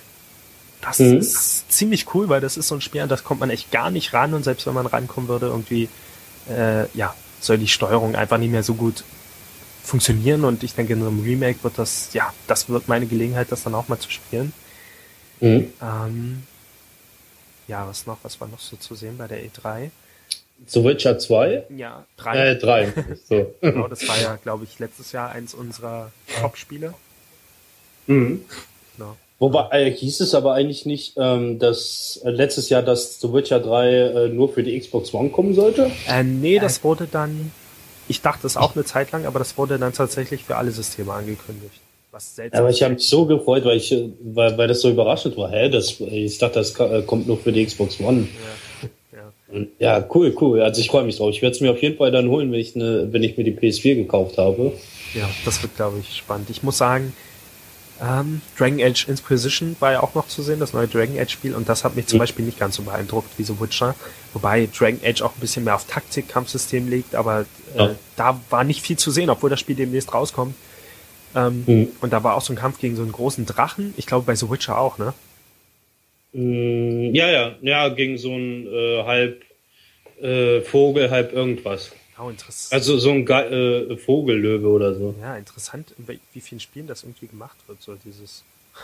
Das 0.81 0.99
mhm. 0.99 1.17
ist 1.17 1.71
ziemlich 1.71 2.13
cool, 2.13 2.27
weil 2.27 2.41
das 2.41 2.57
ist 2.57 2.67
so 2.67 2.75
ein 2.75 2.81
Spiel, 2.81 3.01
an 3.01 3.09
das 3.09 3.23
kommt 3.23 3.39
man 3.39 3.49
echt 3.49 3.71
gar 3.71 3.91
nicht 3.91 4.13
ran 4.13 4.33
und 4.33 4.43
selbst 4.43 4.65
wenn 4.65 4.73
man 4.73 4.85
rankommen 4.85 5.29
würde, 5.29 5.45
irgendwie, 5.47 5.87
äh, 6.49 6.87
ja, 6.97 7.13
soll 7.39 7.57
die 7.57 7.67
Steuerung 7.67 8.15
einfach 8.15 8.37
nicht 8.37 8.51
mehr 8.51 8.63
so 8.63 8.73
gut 8.73 9.03
funktionieren 9.83 10.43
und 10.43 10.63
ich 10.63 10.75
denke, 10.75 10.93
in 10.93 11.01
einem 11.01 11.21
Remake 11.21 11.63
wird 11.63 11.77
das, 11.77 12.09
ja, 12.13 12.33
das 12.47 12.67
wird 12.69 12.87
meine 12.87 13.05
Gelegenheit, 13.05 13.51
das 13.51 13.63
dann 13.63 13.75
auch 13.75 13.87
mal 13.87 13.99
zu 13.99 14.09
spielen. 14.09 14.53
Mhm. 15.39 15.71
Ähm, 15.81 16.43
ja, 17.67 17.87
was 17.87 18.05
noch, 18.05 18.17
was 18.23 18.39
war 18.41 18.47
noch 18.47 18.59
so 18.59 18.75
zu 18.75 18.95
sehen 18.95 19.17
bei 19.17 19.27
der 19.27 19.43
E3? 19.45 19.91
The 20.67 20.83
Witcher 20.83 21.19
2? 21.19 21.65
Ja, 21.75 22.05
3. 22.17 22.47
Äh, 22.47 22.55
3. 22.57 22.93
So. 23.27 23.53
genau, 23.61 23.87
das 23.87 24.07
war 24.07 24.19
ja, 24.19 24.37
glaube 24.41 24.63
ich, 24.63 24.79
letztes 24.79 25.11
Jahr 25.11 25.31
eins 25.31 25.53
unserer 25.53 26.11
Top-Spiele. 26.41 26.93
Mhm. 28.07 28.45
Genau. 28.97 29.17
Wobei, 29.39 29.67
äh, 29.71 29.91
hieß 29.91 30.21
es 30.21 30.35
aber 30.35 30.53
eigentlich 30.53 30.85
nicht, 30.85 31.15
ähm, 31.17 31.59
dass 31.59 32.21
äh, 32.23 32.29
letztes 32.29 32.69
Jahr, 32.69 32.81
dass 32.81 33.19
The 33.19 33.33
Witcher 33.33 33.59
3 33.59 33.89
äh, 33.91 34.29
nur 34.29 34.53
für 34.53 34.63
die 34.63 34.79
Xbox 34.79 35.13
One 35.13 35.29
kommen 35.29 35.53
sollte? 35.53 35.91
Äh, 36.07 36.23
nee, 36.23 36.59
das 36.59 36.83
wurde 36.83 37.07
dann, 37.11 37.51
ich 38.07 38.21
dachte 38.21 38.47
es 38.47 38.55
auch 38.55 38.75
eine 38.75 38.85
Zeit 38.85 39.11
lang, 39.11 39.25
aber 39.25 39.39
das 39.39 39.57
wurde 39.57 39.77
dann 39.77 39.93
tatsächlich 39.93 40.43
für 40.43 40.55
alle 40.55 40.71
Systeme 40.71 41.11
angekündigt. 41.11 41.81
Was 42.11 42.35
seltsam 42.35 42.61
aber 42.61 42.69
ich 42.69 42.83
habe 42.83 42.93
mich 42.93 43.09
so 43.09 43.25
gefreut, 43.25 43.65
weil 43.65 43.77
ich, 43.77 43.91
äh, 43.91 44.09
weil, 44.21 44.57
weil 44.57 44.67
das 44.67 44.81
so 44.81 44.89
überraschend 44.89 45.35
war. 45.35 45.49
Hä, 45.49 45.67
das, 45.69 45.99
ich 45.99 46.37
dachte, 46.37 46.59
das 46.59 46.79
äh, 46.79 47.01
kommt 47.01 47.27
nur 47.27 47.37
für 47.37 47.51
die 47.51 47.65
Xbox 47.65 47.99
One. 47.99 48.21
Ja. 48.21 48.27
Ja, 49.79 50.03
cool, 50.13 50.35
cool. 50.41 50.61
Also 50.61 50.81
ich 50.81 50.89
freue 50.89 51.03
mich 51.03 51.17
drauf. 51.17 51.29
Ich 51.29 51.41
werde 51.41 51.55
es 51.55 51.61
mir 51.61 51.71
auf 51.71 51.81
jeden 51.81 51.97
Fall 51.97 52.11
dann 52.11 52.27
holen, 52.29 52.51
wenn 52.51 52.59
ich, 52.59 52.75
ne, 52.75 53.07
wenn 53.11 53.23
ich 53.23 53.37
mir 53.37 53.43
die 53.43 53.53
PS4 53.53 53.95
gekauft 53.95 54.37
habe. 54.37 54.73
Ja, 55.13 55.29
das 55.45 55.61
wird, 55.61 55.75
glaube 55.75 55.99
ich, 55.99 56.17
spannend. 56.17 56.49
Ich 56.49 56.63
muss 56.63 56.77
sagen, 56.77 57.13
Ähm, 58.01 58.41
Dragon 58.57 58.81
Age 58.81 59.07
Inquisition 59.07 59.75
war 59.79 59.91
ja 59.93 60.03
auch 60.03 60.15
noch 60.15 60.27
zu 60.27 60.41
sehen, 60.41 60.59
das 60.59 60.73
neue 60.73 60.87
Dragon 60.87 61.17
Age 61.17 61.31
Spiel, 61.31 61.55
und 61.55 61.69
das 61.69 61.83
hat 61.83 61.95
mich 61.95 62.07
zum 62.07 62.17
mhm. 62.17 62.21
Beispiel 62.21 62.43
nicht 62.45 62.59
ganz 62.59 62.75
so 62.75 62.83
beeindruckt 62.83 63.29
wie 63.37 63.43
so 63.43 63.59
Witcher. 63.61 63.95
Wobei 64.33 64.67
Dragon 64.77 64.99
Age 65.05 65.21
auch 65.21 65.35
ein 65.35 65.39
bisschen 65.39 65.63
mehr 65.63 65.75
auf 65.75 65.85
Taktik-Kampfsystem 65.85 66.89
liegt, 66.89 67.15
aber 67.15 67.45
äh, 67.75 67.77
ja. 67.77 67.95
da 68.15 68.39
war 68.49 68.63
nicht 68.63 68.81
viel 68.81 68.97
zu 68.97 69.11
sehen, 69.11 69.29
obwohl 69.29 69.49
das 69.49 69.59
Spiel 69.59 69.75
demnächst 69.75 70.13
rauskommt. 70.13 70.55
Ähm, 71.35 71.63
mhm. 71.65 71.87
Und 72.01 72.11
da 72.11 72.23
war 72.23 72.35
auch 72.35 72.41
so 72.41 72.51
ein 72.51 72.57
Kampf 72.57 72.79
gegen 72.79 72.95
so 72.95 73.03
einen 73.03 73.11
großen 73.11 73.45
Drachen. 73.45 73.93
Ich 73.95 74.05
glaube 74.05 74.25
bei 74.25 74.35
The 74.35 74.49
Witcher 74.49 74.77
auch, 74.77 74.97
ne? 74.97 75.13
Mm, 76.33 77.13
ja, 77.13 77.29
ja, 77.29 77.55
ja, 77.61 77.89
gegen 77.89 78.17
so 78.17 78.33
einen 78.33 78.67
äh, 78.67 79.03
halb 79.03 79.43
äh, 80.21 80.61
Vogel, 80.61 81.09
halb 81.09 81.33
irgendwas. 81.33 81.91
Oh, 82.19 82.29
interessant. 82.29 82.73
Also 82.73 82.97
so 82.97 83.11
ein 83.11 83.25
Ge 83.25 83.91
äh, 83.91 83.97
Vogellöwe 83.97 84.67
oder 84.67 84.93
so. 84.93 85.15
Ja, 85.21 85.35
interessant, 85.37 85.93
in 85.97 86.19
wie 86.33 86.41
vielen 86.41 86.59
Spielen 86.59 86.87
das 86.87 87.03
irgendwie 87.03 87.27
gemacht 87.27 87.57
wird, 87.67 87.81
so 87.81 87.95
dieses 87.95 88.43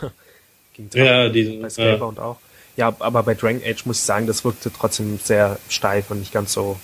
gegen 0.74 0.90
Drachen, 0.90 1.06
ja, 1.06 1.28
diese, 1.28 1.52
bei 1.54 1.70
Scalebound 1.70 2.18
ja. 2.18 2.24
auch. 2.24 2.38
Ja, 2.76 2.94
aber 2.98 3.22
bei 3.22 3.34
Dragon 3.34 3.62
Age 3.64 3.84
muss 3.86 3.98
ich 3.98 4.04
sagen, 4.04 4.26
das 4.26 4.44
wirkte 4.44 4.70
trotzdem 4.72 5.18
sehr 5.18 5.58
steif 5.68 6.10
und 6.10 6.20
nicht 6.20 6.32
ganz 6.32 6.52
so 6.52 6.78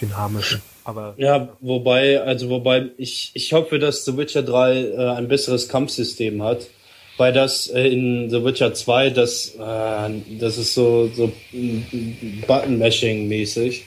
dynamisch. 0.00 0.58
Aber, 0.84 1.14
ja, 1.18 1.50
wobei, 1.60 2.20
also 2.20 2.48
wobei 2.48 2.90
ich, 2.96 3.30
ich 3.34 3.52
hoffe, 3.52 3.78
dass 3.78 4.04
The 4.04 4.16
Witcher 4.16 4.42
3 4.42 4.74
äh, 4.74 4.96
ein 5.16 5.28
besseres 5.28 5.68
Kampfsystem 5.68 6.42
hat. 6.42 6.66
Weil 7.20 7.34
das 7.34 7.66
äh, 7.66 7.86
in 7.86 8.30
The 8.30 8.42
Witcher 8.42 8.72
2, 8.72 9.10
das, 9.10 9.48
äh, 9.48 10.38
das 10.38 10.56
ist 10.56 10.72
so, 10.72 11.10
so 11.14 11.30
Button-Mashing-mäßig. 12.46 13.82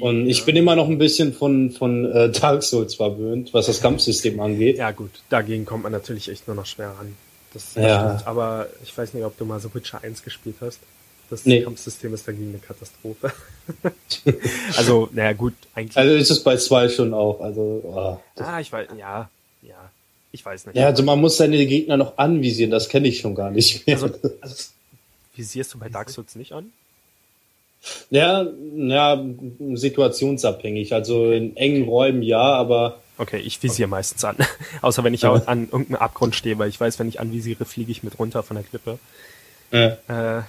Und 0.00 0.26
ich 0.26 0.46
bin 0.46 0.56
immer 0.56 0.74
noch 0.74 0.88
ein 0.88 0.96
bisschen 0.96 1.34
von, 1.34 1.70
von 1.72 2.10
äh, 2.10 2.30
Dark 2.30 2.62
Souls 2.62 2.94
verwöhnt, 2.94 3.52
was 3.52 3.66
das 3.66 3.82
Kampfsystem 3.82 4.40
angeht. 4.40 4.78
Ja 4.78 4.92
gut, 4.92 5.10
dagegen 5.28 5.66
kommt 5.66 5.82
man 5.82 5.92
natürlich 5.92 6.30
echt 6.30 6.46
nur 6.46 6.56
noch 6.56 6.64
schwer 6.64 6.94
ran. 6.98 7.14
Das, 7.52 7.74
das 7.74 7.84
ja. 7.84 8.14
Stimmt. 8.14 8.26
Aber 8.26 8.68
ich 8.82 8.96
weiß 8.96 9.12
nicht, 9.12 9.24
ob 9.24 9.36
du 9.36 9.44
mal 9.44 9.60
The 9.60 9.68
Witcher 9.74 10.02
1 10.02 10.22
gespielt 10.22 10.56
hast. 10.62 10.80
Das 11.28 11.44
nee. 11.44 11.60
Kampfsystem 11.60 12.14
ist 12.14 12.26
dagegen 12.26 12.48
eine 12.48 12.60
Katastrophe. 12.60 13.30
also, 14.74 15.10
naja, 15.12 15.34
gut, 15.34 15.52
eigentlich. 15.74 15.98
Also 15.98 16.14
ist 16.14 16.30
es 16.30 16.42
bei 16.42 16.56
zwei 16.56 16.88
schon 16.88 17.12
auch. 17.12 17.42
Also, 17.42 17.82
oh, 17.84 18.18
ah, 18.42 18.58
ich 18.58 18.72
weiß, 18.72 18.88
ja, 18.98 19.28
ja. 19.60 19.90
Ich 20.32 20.44
weiß 20.44 20.66
nicht. 20.66 20.76
Ja, 20.76 20.86
also 20.86 21.02
man 21.02 21.20
muss 21.20 21.36
seine 21.36 21.64
Gegner 21.66 21.96
noch 21.96 22.18
anvisieren, 22.18 22.70
das 22.70 22.88
kenne 22.88 23.08
ich 23.08 23.20
schon 23.20 23.34
gar 23.34 23.50
nicht 23.50 23.86
mehr. 23.86 23.96
Also, 23.96 24.14
also, 24.40 24.64
visierst 25.34 25.74
du 25.74 25.78
bei 25.78 25.88
Dark 25.88 26.10
Souls 26.10 26.36
nicht 26.36 26.52
an? 26.52 26.72
Ja, 28.10 28.46
ja, 28.76 29.24
situationsabhängig. 29.74 30.92
Also 30.92 31.30
in 31.30 31.56
engen 31.56 31.84
Räumen 31.84 32.22
ja, 32.22 32.40
aber. 32.40 33.00
Okay, 33.18 33.38
ich 33.38 33.62
visiere 33.62 33.86
okay. 33.86 33.90
meistens 33.90 34.24
an. 34.24 34.36
Außer 34.82 35.04
wenn 35.04 35.14
ich 35.14 35.22
ja. 35.22 35.32
an 35.32 35.64
irgendeinem 35.64 35.96
Abgrund 35.96 36.34
stehe, 36.34 36.58
weil 36.58 36.68
ich 36.68 36.80
weiß, 36.80 36.98
wenn 36.98 37.08
ich 37.08 37.20
anvisiere, 37.20 37.64
fliege 37.64 37.90
ich 37.90 38.02
mit 38.02 38.18
runter 38.18 38.42
von 38.42 38.56
der 38.56 38.64
Klippe. 38.64 38.98
Ja. 39.70 40.38
Äh, 40.38 40.42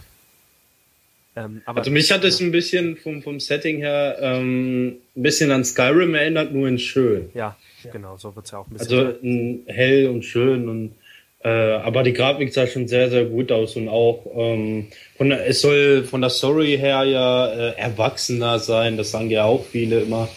ähm, 1.35 1.61
also 1.65 1.91
mich 1.91 2.11
hat 2.11 2.23
es 2.23 2.39
ein 2.39 2.51
bisschen 2.51 2.97
vom, 2.97 3.21
vom 3.21 3.39
Setting 3.39 3.77
her 3.77 4.17
ähm, 4.19 4.97
ein 5.15 5.23
bisschen 5.23 5.51
an 5.51 5.63
Skyrim 5.63 6.15
erinnert, 6.15 6.51
nur 6.51 6.67
in 6.67 6.79
schön. 6.79 7.29
Ja, 7.33 7.55
genau, 7.91 8.17
so 8.17 8.35
wird's 8.35 8.51
ja 8.51 8.59
auch 8.59 8.67
ein 8.67 8.73
bisschen. 8.73 8.97
Also 8.97 9.17
in 9.21 9.63
hell 9.67 10.07
und 10.07 10.23
schön 10.23 10.67
und 10.67 10.95
äh, 11.41 11.49
aber 11.49 12.03
die 12.03 12.11
Grafik 12.11 12.53
sah 12.53 12.67
schon 12.67 12.89
sehr, 12.89 13.09
sehr 13.09 13.25
gut 13.25 13.51
aus 13.51 13.77
und 13.77 13.87
auch 13.87 14.25
ähm, 14.35 14.87
von 15.15 15.29
der, 15.29 15.47
es 15.47 15.61
soll 15.61 16.03
von 16.03 16.19
der 16.19 16.29
Story 16.29 16.77
her 16.77 17.05
ja 17.05 17.47
äh, 17.47 17.75
erwachsener 17.77 18.59
sein, 18.59 18.97
das 18.97 19.11
sagen 19.11 19.29
ja 19.29 19.45
auch 19.45 19.63
viele 19.63 20.01
immer. 20.01 20.27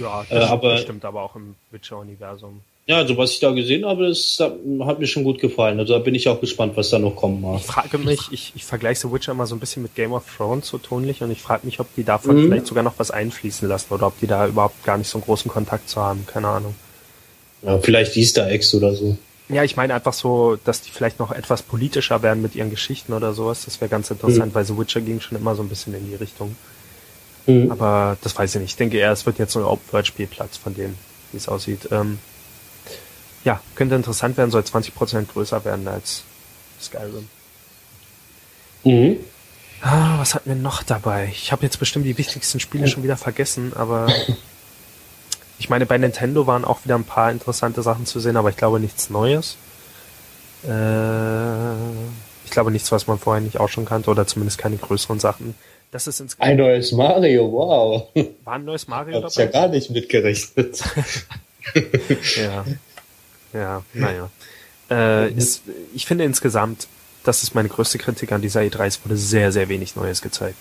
Ja, 0.00 0.24
das 0.28 0.48
äh, 0.48 0.52
aber, 0.52 0.78
stimmt 0.78 1.04
aber 1.04 1.22
auch 1.22 1.34
im 1.34 1.56
Witcher-Universum. 1.72 2.60
Ja, 2.88 2.98
also 2.98 3.16
was 3.16 3.32
ich 3.32 3.40
da 3.40 3.50
gesehen 3.50 3.84
habe, 3.84 4.06
das 4.06 4.38
hat 4.38 5.00
mir 5.00 5.08
schon 5.08 5.24
gut 5.24 5.40
gefallen. 5.40 5.80
Also 5.80 5.94
da 5.94 5.98
bin 5.98 6.14
ich 6.14 6.28
auch 6.28 6.40
gespannt, 6.40 6.76
was 6.76 6.90
da 6.90 7.00
noch 7.00 7.16
kommen 7.16 7.40
mag. 7.40 7.56
Ich 7.56 7.66
frage 7.66 7.98
mich, 7.98 8.20
ich, 8.30 8.52
ich 8.54 8.64
vergleiche 8.64 9.00
The 9.00 9.12
Witcher 9.12 9.32
immer 9.32 9.48
so 9.48 9.56
ein 9.56 9.58
bisschen 9.58 9.82
mit 9.82 9.96
Game 9.96 10.12
of 10.12 10.24
Thrones 10.36 10.68
so 10.68 10.78
tonlich 10.78 11.20
und 11.20 11.32
ich 11.32 11.42
frage 11.42 11.66
mich, 11.66 11.80
ob 11.80 11.92
die 11.96 12.04
davon 12.04 12.36
mhm. 12.36 12.46
vielleicht 12.46 12.66
sogar 12.66 12.84
noch 12.84 12.94
was 12.98 13.10
einfließen 13.10 13.68
lassen 13.68 13.92
oder 13.92 14.06
ob 14.06 14.20
die 14.20 14.28
da 14.28 14.46
überhaupt 14.46 14.84
gar 14.84 14.98
nicht 14.98 15.08
so 15.08 15.18
einen 15.18 15.24
großen 15.24 15.50
Kontakt 15.50 15.88
zu 15.88 16.00
haben. 16.00 16.26
Keine 16.26 16.46
Ahnung. 16.46 16.76
Ja, 17.62 17.76
vielleicht 17.78 18.16
Easter 18.16 18.48
Eggs 18.48 18.72
oder 18.72 18.94
so. 18.94 19.18
Ja, 19.48 19.64
ich 19.64 19.76
meine 19.76 19.92
einfach 19.94 20.12
so, 20.12 20.56
dass 20.64 20.80
die 20.82 20.90
vielleicht 20.90 21.18
noch 21.18 21.32
etwas 21.32 21.62
politischer 21.62 22.22
werden 22.22 22.40
mit 22.40 22.54
ihren 22.54 22.70
Geschichten 22.70 23.12
oder 23.12 23.32
sowas. 23.32 23.64
Das 23.64 23.80
wäre 23.80 23.88
ganz 23.88 24.12
interessant, 24.12 24.52
mhm. 24.52 24.54
weil 24.54 24.64
The 24.64 24.78
Witcher 24.78 25.00
ging 25.00 25.20
schon 25.20 25.36
immer 25.36 25.56
so 25.56 25.62
ein 25.62 25.68
bisschen 25.68 25.92
in 25.94 26.08
die 26.08 26.14
Richtung. 26.14 26.54
Mhm. 27.46 27.72
Aber 27.72 28.16
das 28.22 28.38
weiß 28.38 28.54
ich 28.54 28.60
nicht. 28.60 28.70
Ich 28.70 28.76
denke 28.76 28.98
eher, 28.98 29.10
es 29.10 29.26
wird 29.26 29.40
jetzt 29.40 29.52
so 29.52 29.58
ein 29.58 29.64
Open-World-Spielplatz 29.64 30.56
von 30.56 30.74
denen, 30.74 30.96
wie 31.32 31.38
es 31.38 31.48
aussieht. 31.48 31.88
Ähm, 31.90 32.18
ja, 33.46 33.60
könnte 33.76 33.94
interessant 33.94 34.36
werden, 34.36 34.50
soll 34.50 34.62
20% 34.62 35.26
größer 35.32 35.64
werden 35.64 35.86
als 35.86 36.24
Skyrim. 36.82 37.28
Mhm. 38.82 39.20
Ah, 39.82 40.18
was 40.18 40.34
hatten 40.34 40.50
wir 40.50 40.56
noch 40.56 40.82
dabei? 40.82 41.28
Ich 41.32 41.52
habe 41.52 41.62
jetzt 41.62 41.78
bestimmt 41.78 42.06
die 42.06 42.18
wichtigsten 42.18 42.58
Spiele 42.58 42.88
schon 42.88 43.04
wieder 43.04 43.16
vergessen, 43.16 43.72
aber 43.76 44.08
ich 45.60 45.70
meine, 45.70 45.86
bei 45.86 45.96
Nintendo 45.96 46.48
waren 46.48 46.64
auch 46.64 46.84
wieder 46.84 46.96
ein 46.96 47.04
paar 47.04 47.30
interessante 47.30 47.82
Sachen 47.82 48.04
zu 48.04 48.18
sehen, 48.18 48.36
aber 48.36 48.50
ich 48.50 48.56
glaube 48.56 48.80
nichts 48.80 49.10
Neues. 49.10 49.56
Äh, 50.64 51.72
ich 52.44 52.50
glaube 52.50 52.72
nichts, 52.72 52.90
was 52.90 53.06
man 53.06 53.20
vorher 53.20 53.42
nicht 53.42 53.60
auch 53.60 53.68
schon 53.68 53.84
kannte, 53.84 54.10
oder 54.10 54.26
zumindest 54.26 54.58
keine 54.58 54.76
größeren 54.76 55.20
Sachen. 55.20 55.54
Das 55.92 56.08
ist 56.08 56.18
insgesamt 56.18 56.50
ein 56.50 56.56
neues 56.56 56.90
Mario, 56.90 57.52
wow. 57.52 58.08
War 58.42 58.54
ein 58.54 58.64
neues 58.64 58.88
Mario 58.88 59.22
Hab's 59.22 59.34
dabei? 59.34 59.52
ja 59.52 59.60
gar 59.60 59.68
nicht 59.68 59.90
mitgerechnet. 59.90 60.82
ja. 62.36 62.64
Ja, 63.56 63.82
naja. 63.94 64.30
Äh, 64.90 65.32
ist, 65.32 65.62
ich 65.94 66.06
finde 66.06 66.24
insgesamt, 66.24 66.86
das 67.24 67.42
ist 67.42 67.54
meine 67.54 67.68
größte 67.68 67.98
Kritik 67.98 68.32
an 68.32 68.42
dieser 68.42 68.60
E3, 68.60 68.86
es 68.86 69.04
wurde 69.04 69.16
sehr, 69.16 69.50
sehr 69.50 69.68
wenig 69.68 69.96
Neues 69.96 70.22
gezeigt. 70.22 70.56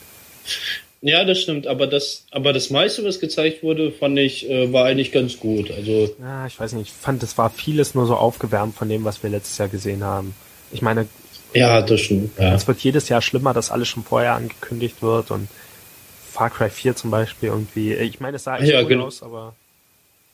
Ja, 1.01 1.23
das 1.23 1.39
stimmt, 1.39 1.67
aber 1.67 1.85
das, 1.85 2.25
aber 2.31 2.51
das 2.51 2.71
meiste, 2.71 3.03
was 3.03 3.19
gezeigt 3.19 3.61
wurde, 3.61 3.91
fand 3.91 4.17
ich, 4.17 4.49
äh, 4.49 4.73
war 4.73 4.85
eigentlich 4.85 5.11
ganz 5.11 5.37
gut. 5.37 5.69
Also. 5.69 6.15
Ja, 6.19 6.47
ich 6.47 6.59
weiß 6.59 6.73
nicht, 6.73 6.87
ich 6.87 6.93
fand, 6.93 7.21
es 7.21 7.37
war 7.37 7.51
vieles 7.51 7.93
nur 7.93 8.07
so 8.07 8.15
aufgewärmt 8.15 8.75
von 8.75 8.89
dem, 8.89 9.03
was 9.03 9.21
wir 9.21 9.29
letztes 9.29 9.57
Jahr 9.59 9.67
gesehen 9.67 10.03
haben. 10.03 10.33
Ich 10.71 10.81
meine, 10.81 11.07
ja, 11.53 11.81
das 11.81 12.01
stimmt. 12.01 12.37
Ja. 12.39 12.53
Es 12.55 12.67
wird 12.67 12.79
jedes 12.79 13.07
Jahr 13.07 13.21
schlimmer, 13.21 13.53
dass 13.53 13.71
alles 13.71 13.87
schon 13.87 14.03
vorher 14.03 14.33
angekündigt 14.33 15.01
wird 15.01 15.31
und 15.31 15.47
Far 16.31 16.49
Cry 16.49 16.69
4 16.69 16.95
zum 16.95 17.11
Beispiel 17.11 17.49
irgendwie. 17.49 17.93
Ich 17.93 18.19
meine, 18.19 18.35
es 18.37 18.43
sah 18.43 18.57
echt 18.57 18.71
ja, 18.71 18.81
gut 18.81 18.89
genau. 18.89 19.05
aus, 19.05 19.23
aber 19.23 19.55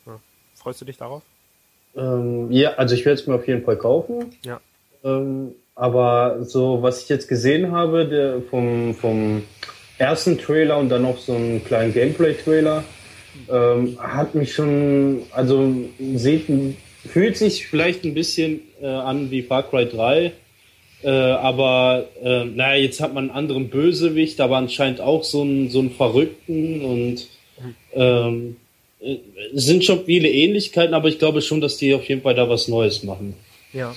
ja. 0.07 0.19
freust 0.55 0.81
du 0.81 0.85
dich 0.85 0.97
darauf? 0.97 1.21
Ähm, 1.95 2.51
ja, 2.51 2.73
also 2.75 2.95
ich 2.95 3.05
werde 3.05 3.19
es 3.19 3.27
mir 3.27 3.35
auf 3.35 3.47
jeden 3.47 3.63
Fall 3.63 3.77
kaufen. 3.77 4.25
Ja. 4.45 4.59
Ähm, 5.03 5.55
aber 5.75 6.43
so, 6.43 6.81
was 6.81 7.03
ich 7.03 7.09
jetzt 7.09 7.27
gesehen 7.27 7.71
habe, 7.71 8.05
der 8.05 8.41
vom, 8.49 8.93
vom 8.93 9.43
ersten 9.97 10.37
Trailer 10.37 10.77
und 10.77 10.89
dann 10.89 11.03
noch 11.03 11.17
so 11.17 11.33
einen 11.33 11.63
kleinen 11.63 11.93
Gameplay-Trailer. 11.93 12.83
Ähm, 13.49 13.97
hat 13.99 14.35
mich 14.35 14.53
schon, 14.53 15.21
also 15.31 15.73
sieht, 16.15 16.47
fühlt 17.07 17.37
sich 17.37 17.67
vielleicht 17.67 18.03
ein 18.03 18.13
bisschen 18.13 18.61
äh, 18.81 18.87
an 18.87 19.31
wie 19.31 19.41
Far 19.41 19.63
Cry 19.63 19.87
3. 19.87 20.33
Äh, 21.03 21.09
aber 21.09 22.05
äh, 22.21 22.45
naja, 22.45 22.81
jetzt 22.81 23.01
hat 23.01 23.13
man 23.13 23.25
einen 23.29 23.37
anderen 23.37 23.69
Bösewicht, 23.69 24.39
aber 24.41 24.57
anscheinend 24.57 25.01
auch 25.01 25.23
so 25.23 25.41
einen, 25.41 25.69
so 25.69 25.79
einen 25.79 25.91
Verrückten 25.91 26.81
und 26.81 27.27
ähm, 27.93 28.55
äh, 28.57 28.60
es 29.01 29.65
sind 29.65 29.83
schon 29.83 30.05
viele 30.05 30.29
Ähnlichkeiten, 30.29 30.93
aber 30.93 31.07
ich 31.07 31.19
glaube 31.19 31.41
schon, 31.41 31.61
dass 31.61 31.77
die 31.77 31.93
auf 31.93 32.03
jeden 32.03 32.21
Fall 32.21 32.35
da 32.35 32.49
was 32.49 32.67
Neues 32.67 33.03
machen. 33.03 33.35
Ja. 33.73 33.95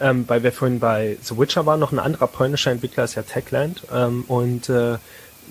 Ähm, 0.00 0.24
weil 0.26 0.42
wir 0.42 0.50
vorhin 0.50 0.80
bei 0.80 1.16
The 1.22 1.38
Witcher 1.38 1.66
waren, 1.66 1.78
noch 1.78 1.92
ein 1.92 2.00
anderer 2.00 2.26
polnischer 2.26 2.72
Entwickler 2.72 3.04
ist 3.04 3.14
ja 3.14 3.22
Techland 3.22 3.82
ähm, 3.94 4.24
und 4.26 4.68
äh, 4.68 4.96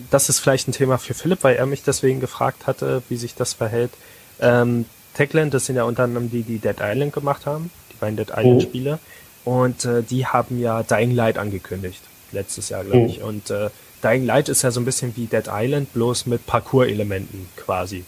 das 0.10 0.28
ist 0.28 0.40
vielleicht 0.40 0.68
ein 0.68 0.74
Thema 0.74 0.98
für 0.98 1.14
Philipp, 1.14 1.44
weil 1.44 1.56
er 1.56 1.66
mich 1.66 1.84
deswegen 1.84 2.20
gefragt 2.20 2.68
hatte, 2.68 3.04
wie 3.10 3.16
sich 3.16 3.36
das 3.36 3.54
verhält. 3.54 3.92
Ähm, 4.42 4.86
Techland, 5.14 5.54
das 5.54 5.68
sind 5.68 5.76
ja 5.76 5.84
unter 5.84 6.04
anderem 6.04 6.30
die, 6.30 6.44
die 6.44 6.58
Dead 6.58 6.78
Island 6.82 7.14
gemacht 7.14 7.46
haben, 7.46 7.70
die 7.92 7.98
beiden 7.98 8.18
Dead 8.18 8.30
Island 8.30 8.58
oh. 8.58 8.60
Spiele. 8.60 9.00
Und 9.46 9.86
äh, 9.86 10.04
die 10.04 10.26
haben 10.26 10.60
ja 10.60 10.84
Dying 10.84 11.12
Light 11.12 11.38
angekündigt, 11.38 12.02
letztes 12.32 12.70
Jahr, 12.70 12.84
glaube 12.84 13.06
oh. 13.06 13.08
ich. 13.08 13.22
Und 13.22 13.50
äh, 13.50 13.70
Dying 14.04 14.26
Light 14.26 14.50
ist 14.50 14.64
ja 14.64 14.72
so 14.72 14.82
ein 14.82 14.86
bisschen 14.86 15.16
wie 15.16 15.28
Dead 15.28 15.46
Island, 15.48 15.94
bloß 15.94 16.26
mit 16.26 16.46
Parcours-Elementen 16.46 17.48
quasi. 17.56 18.04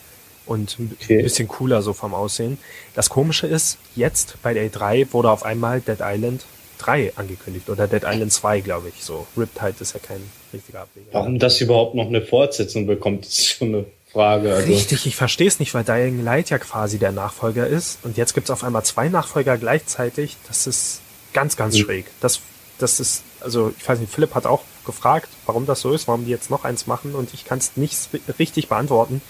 Und 0.45 0.77
ein 0.79 0.95
okay. 1.01 1.23
bisschen 1.23 1.47
cooler 1.47 1.81
so 1.81 1.93
vom 1.93 2.13
Aussehen. 2.13 2.57
Das 2.93 3.09
Komische 3.09 3.47
ist, 3.47 3.77
jetzt 3.95 4.37
bei 4.43 4.53
der 4.53 4.69
E3 4.69 5.11
wurde 5.11 5.31
auf 5.31 5.43
einmal 5.43 5.81
Dead 5.81 5.99
Island 6.01 6.45
3 6.79 7.13
angekündigt 7.15 7.69
oder 7.69 7.87
Dead 7.87 8.03
Island 8.05 8.31
2, 8.31 8.61
glaube 8.61 8.89
ich. 8.89 9.03
So, 9.03 9.25
Riptide 9.37 9.75
ist 9.79 9.93
ja 9.93 9.99
kein 9.99 10.21
richtiger 10.53 10.81
Ableger. 10.81 11.07
Warum 11.11 11.39
das 11.39 11.59
überhaupt 11.61 11.95
noch 11.95 12.07
eine 12.07 12.21
Fortsetzung 12.21 12.85
bekommt, 12.85 13.25
ist 13.25 13.47
schon 13.47 13.69
eine 13.69 13.85
Frage. 14.11 14.53
Also. 14.53 14.71
Richtig, 14.71 15.05
ich 15.05 15.15
verstehe 15.15 15.47
es 15.47 15.59
nicht, 15.59 15.73
weil 15.73 15.83
Dying 15.83 16.23
Light 16.23 16.49
ja 16.49 16.57
quasi 16.57 16.99
der 16.99 17.11
Nachfolger 17.11 17.67
ist 17.67 17.99
und 18.03 18.17
jetzt 18.17 18.33
gibt 18.33 18.45
es 18.45 18.51
auf 18.51 18.63
einmal 18.63 18.83
zwei 18.83 19.09
Nachfolger 19.09 19.57
gleichzeitig. 19.57 20.37
Das 20.47 20.67
ist 20.67 21.01
ganz, 21.33 21.57
ganz 21.57 21.75
mhm. 21.75 21.81
schräg. 21.81 22.05
Das, 22.21 22.39
das 22.77 22.99
ist, 22.99 23.23
also 23.41 23.73
ich 23.77 23.87
weiß 23.87 23.99
nicht, 23.99 24.11
Philipp 24.11 24.33
hat 24.35 24.45
auch 24.45 24.61
gefragt, 24.85 25.29
warum 25.45 25.65
das 25.65 25.81
so 25.81 25.91
ist, 25.91 26.07
warum 26.07 26.25
die 26.25 26.31
jetzt 26.31 26.49
noch 26.49 26.63
eins 26.63 26.87
machen 26.87 27.15
und 27.15 27.33
ich 27.33 27.45
kann 27.45 27.57
es 27.57 27.75
nicht 27.75 27.97
richtig 28.39 28.69
beantworten. 28.69 29.21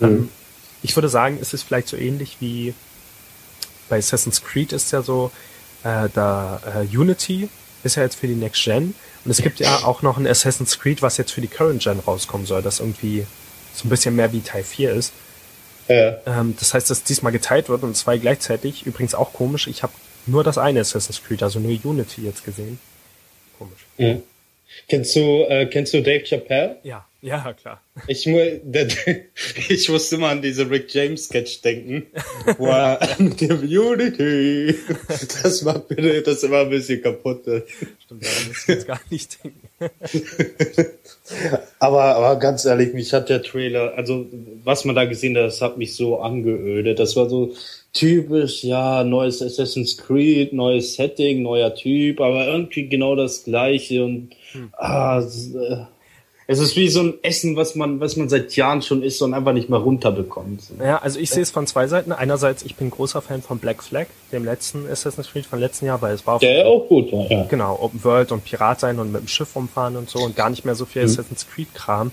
Mhm. 0.00 0.06
Ähm, 0.06 0.28
ich 0.82 0.96
würde 0.96 1.08
sagen, 1.08 1.38
es 1.40 1.52
ist 1.52 1.62
vielleicht 1.62 1.88
so 1.88 1.96
ähnlich 1.96 2.38
wie 2.40 2.74
bei 3.88 3.98
Assassin's 3.98 4.42
Creed 4.42 4.72
ist 4.72 4.92
ja 4.92 5.02
so, 5.02 5.30
äh, 5.82 6.08
da 6.14 6.60
äh, 6.74 6.96
Unity 6.96 7.48
ist 7.82 7.96
ja 7.96 8.02
jetzt 8.02 8.16
für 8.16 8.26
die 8.26 8.34
Next 8.34 8.62
Gen 8.64 8.94
und 9.24 9.30
es 9.30 9.38
gibt 9.38 9.60
ja 9.60 9.84
auch 9.84 10.02
noch 10.02 10.16
ein 10.16 10.26
Assassin's 10.26 10.78
Creed, 10.78 11.02
was 11.02 11.16
jetzt 11.16 11.32
für 11.32 11.40
die 11.40 11.48
Current 11.48 11.82
Gen 11.82 11.98
rauskommen 11.98 12.46
soll, 12.46 12.62
das 12.62 12.80
irgendwie 12.80 13.26
so 13.74 13.86
ein 13.86 13.90
bisschen 13.90 14.16
mehr 14.16 14.32
wie 14.32 14.40
Teil 14.40 14.64
4 14.64 14.92
ist. 14.92 15.12
Ja. 15.88 16.16
Ähm, 16.26 16.54
das 16.58 16.72
heißt, 16.72 16.88
dass 16.88 17.02
diesmal 17.02 17.32
geteilt 17.32 17.68
wird 17.68 17.82
und 17.82 17.96
zwei 17.96 18.16
gleichzeitig. 18.18 18.86
Übrigens 18.86 19.14
auch 19.14 19.32
komisch, 19.32 19.66
ich 19.66 19.82
habe 19.82 19.92
nur 20.26 20.44
das 20.44 20.56
eine 20.56 20.80
Assassin's 20.80 21.22
Creed, 21.22 21.42
also 21.42 21.58
nur 21.58 21.76
Unity 21.84 22.22
jetzt 22.22 22.44
gesehen. 22.44 22.78
Komisch. 23.58 23.86
Mhm. 23.98 24.22
Kennst 24.88 25.14
du, 25.16 25.44
äh, 25.48 25.66
kennst 25.66 25.94
du 25.94 26.02
Dave 26.02 26.24
Chappelle? 26.24 26.78
Ja, 26.82 27.06
ja, 27.22 27.52
klar. 27.52 27.82
Ich, 28.06 28.24
der, 28.24 28.88
ich 29.68 29.88
musste 29.90 30.16
immer 30.16 30.28
an 30.28 30.40
diese 30.40 30.70
Rick 30.70 30.92
James 30.94 31.26
Sketch 31.26 31.60
denken, 31.60 32.06
wo 32.56 32.66
er 32.66 32.98
mit 33.18 33.40
dem 33.42 33.60
Unity, 33.60 34.74
das 35.42 35.62
macht 35.62 35.90
mir 35.90 36.22
das 36.22 36.42
immer 36.42 36.60
ein 36.60 36.70
bisschen 36.70 37.02
kaputt. 37.02 37.42
Stimmt, 37.42 38.24
da 38.24 38.48
muss 38.48 38.62
ich 38.62 38.68
jetzt 38.68 38.86
gar 38.86 39.00
nicht 39.10 39.38
denken. 39.44 39.68
aber, 41.78 42.02
aber 42.02 42.38
ganz 42.38 42.64
ehrlich, 42.64 42.94
mich 42.94 43.12
hat 43.12 43.28
der 43.28 43.42
Trailer, 43.42 43.92
also 43.96 44.26
was 44.64 44.86
man 44.86 44.96
da 44.96 45.04
gesehen 45.04 45.36
hat, 45.36 45.44
das 45.44 45.60
hat 45.60 45.76
mich 45.76 45.94
so 45.94 46.20
angeödet. 46.20 46.98
Das 46.98 47.16
war 47.16 47.28
so 47.28 47.54
typisch, 47.92 48.64
ja, 48.64 49.04
neues 49.04 49.42
Assassin's 49.42 49.98
Creed, 49.98 50.54
neues 50.54 50.94
Setting, 50.94 51.42
neuer 51.42 51.74
Typ, 51.74 52.20
aber 52.20 52.46
irgendwie 52.46 52.88
genau 52.88 53.14
das 53.14 53.44
gleiche 53.44 54.04
und 54.04 54.30
hm. 54.52 54.72
ah, 54.76 55.22
es 56.50 56.58
ist 56.58 56.74
wie 56.74 56.88
so 56.88 56.98
ein 56.98 57.14
Essen, 57.22 57.54
was 57.54 57.76
man, 57.76 58.00
was 58.00 58.16
man 58.16 58.28
seit 58.28 58.56
Jahren 58.56 58.82
schon 58.82 59.04
isst 59.04 59.22
und 59.22 59.34
einfach 59.34 59.52
nicht 59.52 59.70
mehr 59.70 59.78
runterbekommt. 59.78 60.62
Ja, 60.80 60.98
also 60.98 61.20
ich 61.20 61.30
sehe 61.30 61.44
es 61.44 61.52
von 61.52 61.68
zwei 61.68 61.86
Seiten. 61.86 62.10
Einerseits, 62.10 62.64
ich 62.64 62.74
bin 62.74 62.90
großer 62.90 63.22
Fan 63.22 63.40
von 63.40 63.60
Black 63.60 63.84
Flag, 63.84 64.06
dem 64.32 64.44
letzten 64.44 64.90
Assassin's 64.90 65.30
Creed 65.30 65.46
von 65.46 65.60
letzten 65.60 65.86
Jahr, 65.86 66.02
weil 66.02 66.12
es 66.12 66.26
war 66.26 66.40
Der 66.40 66.66
auch 66.66 66.88
gut, 66.88 67.12
ja. 67.12 67.44
Genau, 67.44 67.78
Open 67.80 68.02
World 68.02 68.32
und 68.32 68.44
Pirat 68.44 68.80
sein 68.80 68.98
und 68.98 69.12
mit 69.12 69.20
dem 69.20 69.28
Schiff 69.28 69.54
rumfahren 69.54 69.96
und 69.96 70.10
so 70.10 70.18
und 70.18 70.34
gar 70.34 70.50
nicht 70.50 70.64
mehr 70.64 70.74
so 70.74 70.86
viel 70.86 71.02
mhm. 71.02 71.10
Assassin's 71.10 71.46
Creed 71.48 71.72
Kram. 71.72 72.10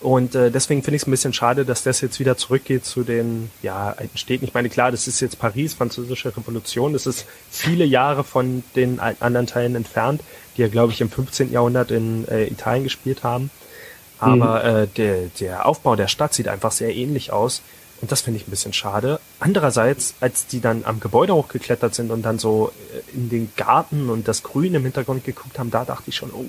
Und 0.00 0.34
äh, 0.34 0.50
deswegen 0.50 0.82
finde 0.82 0.96
ich 0.96 1.02
es 1.02 1.08
ein 1.08 1.10
bisschen 1.10 1.34
schade, 1.34 1.66
dass 1.66 1.82
das 1.82 2.00
jetzt 2.00 2.20
wieder 2.20 2.36
zurückgeht 2.36 2.86
zu 2.86 3.02
den 3.02 3.50
ja, 3.60 3.94
alten 3.96 4.16
Städten. 4.16 4.46
Ich 4.46 4.54
meine, 4.54 4.70
klar, 4.70 4.90
das 4.90 5.06
ist 5.06 5.20
jetzt 5.20 5.38
Paris, 5.38 5.74
französische 5.74 6.34
Revolution. 6.34 6.94
Das 6.94 7.06
ist 7.06 7.26
viele 7.50 7.84
Jahre 7.84 8.24
von 8.24 8.62
den 8.76 8.98
anderen 8.98 9.46
Teilen 9.46 9.74
entfernt, 9.74 10.22
die 10.56 10.62
ja, 10.62 10.68
glaube 10.68 10.92
ich, 10.92 11.02
im 11.02 11.10
15. 11.10 11.52
Jahrhundert 11.52 11.90
in 11.90 12.26
äh, 12.28 12.46
Italien 12.46 12.84
gespielt 12.84 13.24
haben. 13.24 13.50
Aber 14.18 14.60
mhm. 14.60 14.76
äh, 14.76 14.86
der, 14.86 15.16
der 15.40 15.66
Aufbau 15.66 15.96
der 15.96 16.08
Stadt 16.08 16.32
sieht 16.32 16.48
einfach 16.48 16.72
sehr 16.72 16.94
ähnlich 16.94 17.32
aus. 17.32 17.62
Und 18.00 18.10
das 18.10 18.22
finde 18.22 18.40
ich 18.40 18.48
ein 18.48 18.50
bisschen 18.50 18.72
schade. 18.72 19.20
Andererseits, 19.40 20.14
als 20.20 20.46
die 20.46 20.60
dann 20.60 20.84
am 20.84 21.00
Gebäude 21.00 21.34
hochgeklettert 21.34 21.94
sind 21.94 22.10
und 22.10 22.22
dann 22.22 22.38
so 22.38 22.72
äh, 22.94 23.16
in 23.16 23.28
den 23.28 23.52
Garten 23.56 24.08
und 24.08 24.28
das 24.28 24.42
Grün 24.42 24.74
im 24.74 24.84
Hintergrund 24.84 25.24
geguckt 25.24 25.58
haben, 25.58 25.70
da 25.70 25.84
dachte 25.84 26.04
ich 26.08 26.16
schon, 26.16 26.30
oh, 26.30 26.46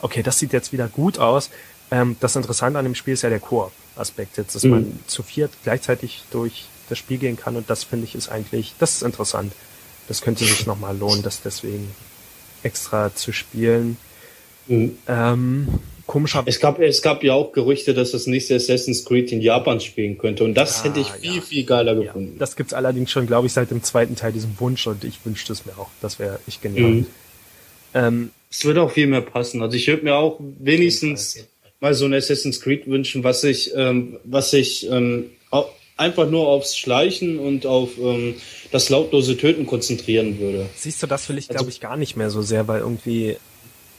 okay, 0.00 0.22
das 0.22 0.38
sieht 0.38 0.52
jetzt 0.52 0.72
wieder 0.72 0.88
gut 0.88 1.18
aus. 1.18 1.50
Ähm, 1.92 2.16
das 2.20 2.34
Interessante 2.36 2.78
an 2.78 2.86
dem 2.86 2.94
Spiel 2.94 3.12
ist 3.12 3.22
ja 3.22 3.28
der 3.28 3.38
Koop-Aspekt 3.38 4.38
jetzt, 4.38 4.54
dass 4.54 4.64
mhm. 4.64 4.70
man 4.70 4.98
zu 5.06 5.22
viert 5.22 5.50
gleichzeitig 5.62 6.22
durch 6.30 6.64
das 6.88 6.98
Spiel 6.98 7.18
gehen 7.18 7.36
kann 7.36 7.54
und 7.54 7.68
das 7.68 7.84
finde 7.84 8.06
ich 8.06 8.14
ist 8.14 8.30
eigentlich, 8.30 8.74
das 8.78 8.94
ist 8.94 9.02
interessant. 9.02 9.52
Das 10.08 10.22
könnte 10.22 10.44
sich 10.44 10.66
nochmal 10.66 10.96
lohnen, 10.96 11.22
das 11.22 11.42
deswegen 11.42 11.94
extra 12.62 13.14
zu 13.14 13.32
spielen. 13.32 13.98
Mhm. 14.66 14.96
Ähm, 15.06 15.68
komischer. 16.06 16.42
Es 16.46 16.60
gab, 16.60 16.80
es 16.80 17.02
gab 17.02 17.22
ja 17.22 17.34
auch 17.34 17.52
Gerüchte, 17.52 17.92
dass 17.92 18.12
das 18.12 18.26
nächste 18.26 18.56
Assassin's 18.56 19.04
Creed 19.04 19.30
in 19.30 19.42
Japan 19.42 19.78
spielen 19.80 20.16
könnte. 20.16 20.44
Und 20.44 20.54
das 20.54 20.80
ah, 20.80 20.84
hätte 20.84 21.00
ich 21.00 21.10
viel, 21.10 21.36
ja. 21.36 21.40
viel 21.42 21.64
geiler 21.64 21.94
gefunden. 21.94 22.32
Ja, 22.34 22.38
das 22.38 22.56
gibt's 22.56 22.72
allerdings 22.72 23.10
schon, 23.10 23.26
glaube 23.26 23.46
ich, 23.46 23.52
seit 23.52 23.70
dem 23.70 23.82
zweiten 23.82 24.16
Teil 24.16 24.32
diesen 24.32 24.58
Wunsch 24.58 24.86
und 24.86 25.04
ich 25.04 25.18
wünschte 25.24 25.52
es 25.52 25.66
mir 25.66 25.78
auch. 25.78 25.90
Das 26.00 26.18
wäre 26.18 26.40
ich 26.46 26.60
genial. 26.60 26.90
Mhm. 26.90 27.06
Ähm, 27.94 28.30
es 28.50 28.64
würde 28.64 28.82
auch 28.82 28.90
viel 28.90 29.06
mehr 29.06 29.20
passen. 29.20 29.62
Also 29.62 29.76
ich 29.76 29.86
würde 29.86 30.04
mir 30.04 30.14
auch 30.14 30.40
wenigstens 30.58 31.46
mal 31.82 31.94
so 31.94 32.06
ein 32.06 32.14
Assassin's 32.14 32.60
Creed 32.60 32.86
wünschen, 32.86 33.24
was 33.24 33.44
ich, 33.44 33.72
ähm, 33.74 34.18
was 34.24 34.52
ich 34.52 34.88
ähm, 34.88 35.30
einfach 35.96 36.30
nur 36.30 36.48
aufs 36.48 36.76
Schleichen 36.78 37.38
und 37.38 37.66
auf 37.66 37.90
ähm, 37.98 38.36
das 38.70 38.88
lautlose 38.88 39.36
Töten 39.36 39.66
konzentrieren 39.66 40.38
würde. 40.38 40.66
Siehst 40.74 41.02
du, 41.02 41.06
das 41.06 41.28
will 41.28 41.36
ich, 41.36 41.50
also, 41.50 41.58
glaube 41.58 41.70
ich, 41.70 41.80
gar 41.80 41.96
nicht 41.96 42.16
mehr 42.16 42.30
so 42.30 42.40
sehr, 42.40 42.66
weil 42.68 42.80
irgendwie 42.80 43.36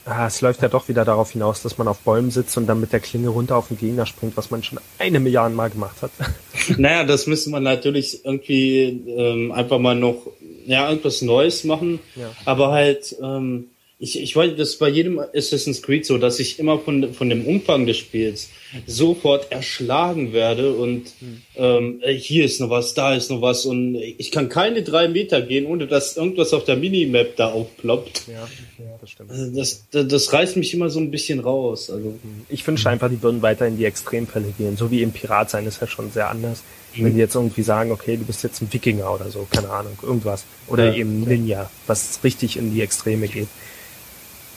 Ah, 0.06 0.26
es 0.26 0.42
läuft 0.42 0.60
ja 0.60 0.68
doch 0.68 0.88
wieder 0.88 1.06
darauf 1.06 1.32
hinaus, 1.32 1.62
dass 1.62 1.78
man 1.78 1.88
auf 1.88 2.00
Bäumen 2.00 2.30
sitzt 2.30 2.58
und 2.58 2.66
dann 2.66 2.78
mit 2.78 2.92
der 2.92 3.00
Klinge 3.00 3.28
runter 3.28 3.56
auf 3.56 3.68
den 3.68 3.78
Gegner 3.78 4.04
springt, 4.04 4.36
was 4.36 4.50
man 4.50 4.62
schon 4.62 4.78
eine 4.98 5.18
Milliarde 5.18 5.54
Mal 5.54 5.70
gemacht 5.70 6.02
hat. 6.02 6.10
Naja, 6.76 7.04
das 7.04 7.26
müsste 7.26 7.48
man 7.50 7.62
natürlich 7.62 8.24
irgendwie 8.24 9.02
ähm, 9.06 9.52
einfach 9.52 9.78
mal 9.78 9.94
noch 9.94 10.26
ja 10.66 10.88
irgendwas 10.88 11.22
Neues 11.22 11.64
machen, 11.64 12.00
ja. 12.16 12.30
aber 12.44 12.70
halt 12.72 13.16
ähm, 13.22 13.68
ich, 14.04 14.20
ich 14.20 14.36
weiß, 14.36 14.52
das 14.58 14.70
ist 14.70 14.78
bei 14.78 14.88
jedem 14.88 15.18
Assassin's 15.18 15.80
Creed 15.80 16.04
so, 16.04 16.18
dass 16.18 16.38
ich 16.38 16.58
immer 16.58 16.78
von, 16.78 17.14
von 17.14 17.30
dem 17.30 17.46
Umfang 17.46 17.86
des 17.86 17.96
Spiels 17.96 18.50
sofort 18.86 19.50
erschlagen 19.50 20.34
werde 20.34 20.74
und 20.74 21.06
hm. 21.20 21.42
ähm, 21.56 22.02
hier 22.04 22.44
ist 22.44 22.60
noch 22.60 22.68
was, 22.68 22.92
da 22.92 23.14
ist 23.14 23.30
noch 23.30 23.40
was 23.40 23.64
und 23.64 23.94
ich 23.94 24.30
kann 24.30 24.50
keine 24.50 24.82
drei 24.82 25.08
Meter 25.08 25.40
gehen, 25.40 25.64
ohne 25.64 25.86
dass 25.86 26.18
irgendwas 26.18 26.52
auf 26.52 26.64
der 26.64 26.76
Minimap 26.76 27.36
da 27.36 27.52
aufploppt. 27.52 28.24
Ja, 28.28 28.46
ja 28.78 28.98
das 29.00 29.10
stimmt. 29.10 29.30
Also 29.30 29.56
das, 29.56 29.86
das, 29.90 30.06
das 30.06 30.32
reißt 30.34 30.58
mich 30.58 30.74
immer 30.74 30.90
so 30.90 31.00
ein 31.00 31.10
bisschen 31.10 31.40
raus. 31.40 31.88
Also 31.88 32.08
hm. 32.08 32.18
ich 32.50 32.66
wünsche 32.66 32.90
einfach, 32.90 33.08
die 33.08 33.22
würden 33.22 33.40
weiter 33.40 33.66
in 33.66 33.78
die 33.78 33.86
Extremfälle 33.86 34.52
gehen. 34.58 34.76
So 34.76 34.90
wie 34.90 35.02
im 35.02 35.12
Pirat 35.12 35.48
sein 35.48 35.66
ist 35.66 35.80
ja 35.80 35.86
schon 35.86 36.10
sehr 36.10 36.28
anders. 36.28 36.62
Mhm. 36.94 37.04
Wenn 37.04 37.14
die 37.14 37.20
jetzt 37.20 37.34
irgendwie 37.34 37.62
sagen, 37.62 37.90
okay, 37.90 38.18
du 38.18 38.24
bist 38.24 38.42
jetzt 38.42 38.60
ein 38.60 38.70
Wikinger 38.70 39.12
oder 39.12 39.30
so, 39.30 39.46
keine 39.50 39.70
Ahnung, 39.70 39.96
irgendwas. 40.02 40.44
Oder 40.66 40.90
ja, 40.90 40.94
eben 40.94 41.22
Ninja, 41.22 41.70
was 41.86 42.20
richtig 42.22 42.58
in 42.58 42.74
die 42.74 42.82
Extreme 42.82 43.28
geht. 43.28 43.48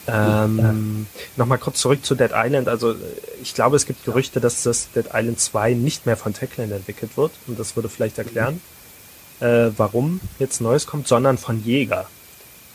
Ähm, 0.08 1.08
Nochmal 1.36 1.58
kurz 1.58 1.80
zurück 1.80 2.06
zu 2.06 2.16
Dead 2.16 2.32
Island. 2.34 2.68
Also 2.68 2.96
ich 3.42 3.54
glaube, 3.54 3.76
es 3.76 3.86
gibt 3.86 4.06
Gerüchte, 4.06 4.40
dass 4.40 4.64
das 4.64 4.90
Dead 4.92 5.08
Island 5.14 5.40
2 5.40 5.74
nicht 5.74 6.06
mehr 6.06 6.18
von 6.18 6.34
Techland 6.34 6.72
entwickelt 6.72 7.18
wird. 7.18 7.32
Und 7.48 7.60
das 7.60 7.76
würde 7.76 7.90
vielleicht 7.90 8.18
erklären, 8.18 8.62
äh, 9.40 9.70
warum 9.76 10.22
jetzt 10.40 10.62
Neues 10.62 10.88
kommt, 10.88 11.08
sondern 11.08 11.38
von 11.38 11.64
Jäger. 11.64 12.08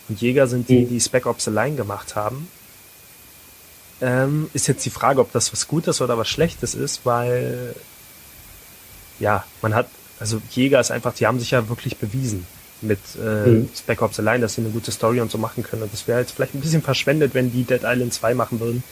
Und 0.09 0.21
Jäger 0.21 0.47
sind 0.47 0.69
die, 0.69 0.81
mhm. 0.81 0.89
die 0.89 1.01
Spec 1.01 1.25
Ops 1.25 1.47
Allein 1.47 1.75
gemacht 1.75 2.15
haben. 2.15 2.47
Ähm, 4.01 4.49
ist 4.53 4.67
jetzt 4.67 4.85
die 4.85 4.89
Frage, 4.89 5.21
ob 5.21 5.31
das 5.31 5.53
was 5.53 5.67
Gutes 5.67 6.01
oder 6.01 6.17
was 6.17 6.27
Schlechtes 6.27 6.75
ist, 6.75 7.05
weil 7.05 7.73
ja, 9.19 9.45
man 9.61 9.73
hat, 9.73 9.87
also 10.19 10.41
Jäger 10.51 10.79
ist 10.79 10.91
einfach, 10.91 11.13
die 11.13 11.25
haben 11.25 11.39
sich 11.39 11.51
ja 11.51 11.69
wirklich 11.69 11.97
bewiesen 11.97 12.45
mit 12.83 12.99
äh, 13.21 13.47
mhm. 13.47 13.69
Spec 13.75 14.01
Ops 14.01 14.19
allein, 14.19 14.41
dass 14.41 14.55
sie 14.55 14.61
eine 14.61 14.69
gute 14.69 14.91
Story 14.91 15.21
und 15.21 15.31
so 15.31 15.37
machen 15.37 15.63
können. 15.63 15.83
Und 15.83 15.93
das 15.93 16.07
wäre 16.07 16.19
jetzt 16.19 16.31
vielleicht 16.31 16.55
ein 16.55 16.61
bisschen 16.61 16.81
verschwendet, 16.81 17.33
wenn 17.33 17.51
die 17.51 17.63
Dead 17.63 17.81
Island 17.83 18.13
2 18.13 18.33
machen 18.33 18.59
würden. 18.59 18.83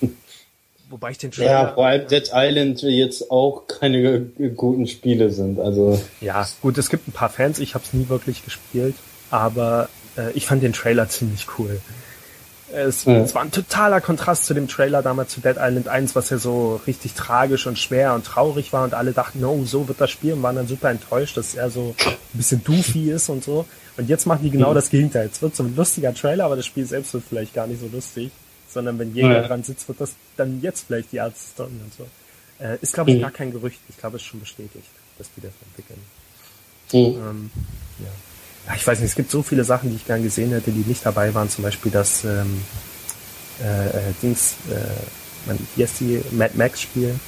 Wobei 0.90 1.10
ich 1.10 1.18
den 1.18 1.30
Trailer, 1.30 1.50
Ja, 1.50 1.74
vor 1.74 1.86
allem 1.86 2.08
Dead 2.08 2.30
Island 2.32 2.80
jetzt 2.82 3.30
auch 3.30 3.66
keine 3.66 4.20
guten 4.56 4.86
Spiele 4.86 5.30
sind. 5.30 5.60
Also 5.60 6.00
Ja, 6.20 6.48
gut, 6.62 6.78
es 6.78 6.88
gibt 6.88 7.08
ein 7.08 7.12
paar 7.12 7.28
Fans, 7.28 7.58
ich 7.58 7.74
habe 7.74 7.84
es 7.84 7.92
nie 7.92 8.08
wirklich 8.08 8.42
gespielt, 8.44 8.94
aber 9.30 9.90
äh, 10.16 10.32
ich 10.32 10.46
fand 10.46 10.62
den 10.62 10.72
Trailer 10.72 11.08
ziemlich 11.08 11.46
cool. 11.58 11.80
Es, 12.72 13.04
ja. 13.04 13.16
es, 13.18 13.34
war 13.34 13.42
ein 13.42 13.50
totaler 13.50 14.00
Kontrast 14.00 14.44
zu 14.44 14.52
dem 14.52 14.68
Trailer 14.68 15.02
damals 15.02 15.32
zu 15.32 15.40
Dead 15.40 15.56
Island 15.58 15.88
1, 15.88 16.14
was 16.14 16.28
ja 16.30 16.38
so 16.38 16.80
richtig 16.86 17.14
tragisch 17.14 17.66
und 17.66 17.78
schwer 17.78 18.14
und 18.14 18.26
traurig 18.26 18.72
war 18.72 18.84
und 18.84 18.94
alle 18.94 19.12
dachten, 19.12 19.40
no, 19.40 19.64
so 19.64 19.88
wird 19.88 20.00
das 20.00 20.10
Spiel 20.10 20.34
und 20.34 20.42
waren 20.42 20.56
dann 20.56 20.68
super 20.68 20.90
enttäuscht, 20.90 21.36
dass 21.36 21.54
er 21.54 21.70
so 21.70 21.94
ein 22.04 22.16
bisschen 22.34 22.62
doofy 22.62 23.10
ist 23.10 23.30
und 23.30 23.42
so. 23.42 23.64
Und 23.96 24.08
jetzt 24.08 24.26
machen 24.26 24.42
die 24.42 24.50
genau 24.50 24.70
mhm. 24.70 24.74
das 24.74 24.90
Gegenteil. 24.90 25.30
Es 25.32 25.40
wird 25.40 25.56
so 25.56 25.62
ein 25.62 25.74
lustiger 25.74 26.12
Trailer, 26.12 26.44
aber 26.44 26.56
das 26.56 26.66
Spiel 26.66 26.84
selbst 26.84 27.14
wird 27.14 27.24
vielleicht 27.28 27.54
gar 27.54 27.66
nicht 27.66 27.80
so 27.80 27.88
lustig, 27.88 28.30
sondern 28.68 28.98
wenn 28.98 29.14
jeder 29.14 29.40
ja. 29.40 29.46
dran 29.46 29.62
sitzt, 29.62 29.88
wird 29.88 30.00
das 30.00 30.12
dann 30.36 30.60
jetzt 30.60 30.86
vielleicht 30.86 31.10
die 31.12 31.20
Art 31.20 31.36
Story 31.36 31.70
und 31.82 31.94
so. 31.94 32.06
Äh, 32.62 32.78
ist, 32.82 32.92
glaube 32.92 33.10
ich, 33.10 33.16
mhm. 33.16 33.22
gar 33.22 33.30
kein 33.30 33.50
Gerücht. 33.50 33.80
Ich 33.88 33.96
glaube, 33.96 34.16
es 34.16 34.22
ist 34.22 34.28
schon 34.28 34.40
bestätigt, 34.40 34.88
dass 35.16 35.28
die 35.36 35.40
das 35.40 35.52
entwickeln. 35.64 36.00
Mhm. 36.92 37.28
Ähm, 37.28 37.50
ja 38.00 38.27
ja, 38.68 38.74
ich 38.76 38.86
weiß 38.86 39.00
nicht, 39.00 39.08
es 39.08 39.16
gibt 39.16 39.30
so 39.30 39.42
viele 39.42 39.64
Sachen, 39.64 39.88
die 39.90 39.96
ich 39.96 40.06
gern 40.06 40.22
gesehen 40.22 40.50
hätte, 40.52 40.70
die 40.70 40.86
nicht 40.86 41.04
dabei 41.04 41.32
waren. 41.34 41.48
Zum 41.48 41.64
Beispiel 41.64 41.90
das 41.90 42.24
ähm, 42.24 42.62
äh, 43.62 43.88
äh, 43.88 44.12
Dings, 44.22 44.56
äh, 44.70 45.52
wie 45.74 45.82
heißt 45.82 46.00
die 46.00 46.20
Mad 46.32 46.52
Max 46.54 46.82
Spiel, 46.82 47.18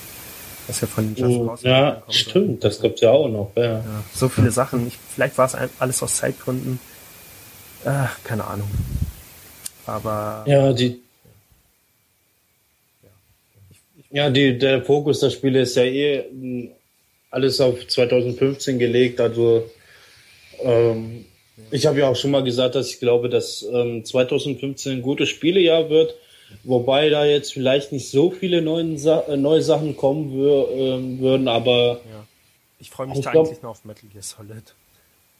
was 0.66 0.82
ja 0.82 0.86
von 0.86 1.14
Just 1.16 1.38
oh, 1.38 1.56
Ja, 1.62 1.92
kommt, 1.92 2.14
stimmt, 2.14 2.64
das 2.64 2.80
gibt's 2.80 3.00
ja 3.00 3.10
auch 3.10 3.28
noch. 3.28 3.52
Ja. 3.56 3.78
ja 3.78 4.04
so 4.14 4.28
viele 4.28 4.50
Sachen. 4.50 4.86
Ich, 4.86 4.98
vielleicht 5.14 5.38
war 5.38 5.46
es 5.46 5.56
alles 5.78 6.02
aus 6.02 6.16
Zeitgründen. 6.16 6.78
Äh, 7.86 8.04
keine 8.24 8.44
Ahnung. 8.44 8.70
Aber 9.86 10.44
ja, 10.46 10.74
die 10.74 11.00
ja, 14.10 14.28
die, 14.28 14.58
der 14.58 14.82
Fokus 14.82 15.20
der 15.20 15.30
Spiele 15.30 15.60
ist 15.60 15.76
ja 15.76 15.84
eh 15.84 16.24
hm, 16.28 16.70
alles 17.30 17.60
auf 17.60 17.86
2015 17.86 18.78
gelegt, 18.78 19.20
also 19.20 19.70
ähm, 20.62 21.24
ich 21.70 21.86
habe 21.86 22.00
ja 22.00 22.08
auch 22.08 22.16
schon 22.16 22.30
mal 22.30 22.42
gesagt, 22.42 22.74
dass 22.74 22.90
ich 22.90 23.00
glaube, 23.00 23.28
dass 23.28 23.62
ähm, 23.62 24.04
2015 24.04 24.92
ein 24.92 25.02
gutes 25.02 25.28
Spielejahr 25.28 25.90
wird, 25.90 26.14
wobei 26.64 27.10
da 27.10 27.24
jetzt 27.24 27.52
vielleicht 27.52 27.92
nicht 27.92 28.10
so 28.10 28.30
viele 28.30 28.62
neuen 28.62 28.98
Sa 28.98 29.20
äh, 29.28 29.36
neue 29.36 29.62
Sachen 29.62 29.96
kommen 29.96 30.32
wür 30.32 30.68
ähm, 30.72 31.20
würden, 31.20 31.48
aber 31.48 32.00
ja. 32.10 32.26
ich 32.78 32.90
freue 32.90 33.06
mich 33.08 33.20
da 33.20 33.32
glaub, 33.32 33.46
eigentlich 33.46 33.62
noch 33.62 33.70
auf 33.70 33.84
Metal 33.84 34.08
Gear 34.12 34.22
Solid. 34.22 34.74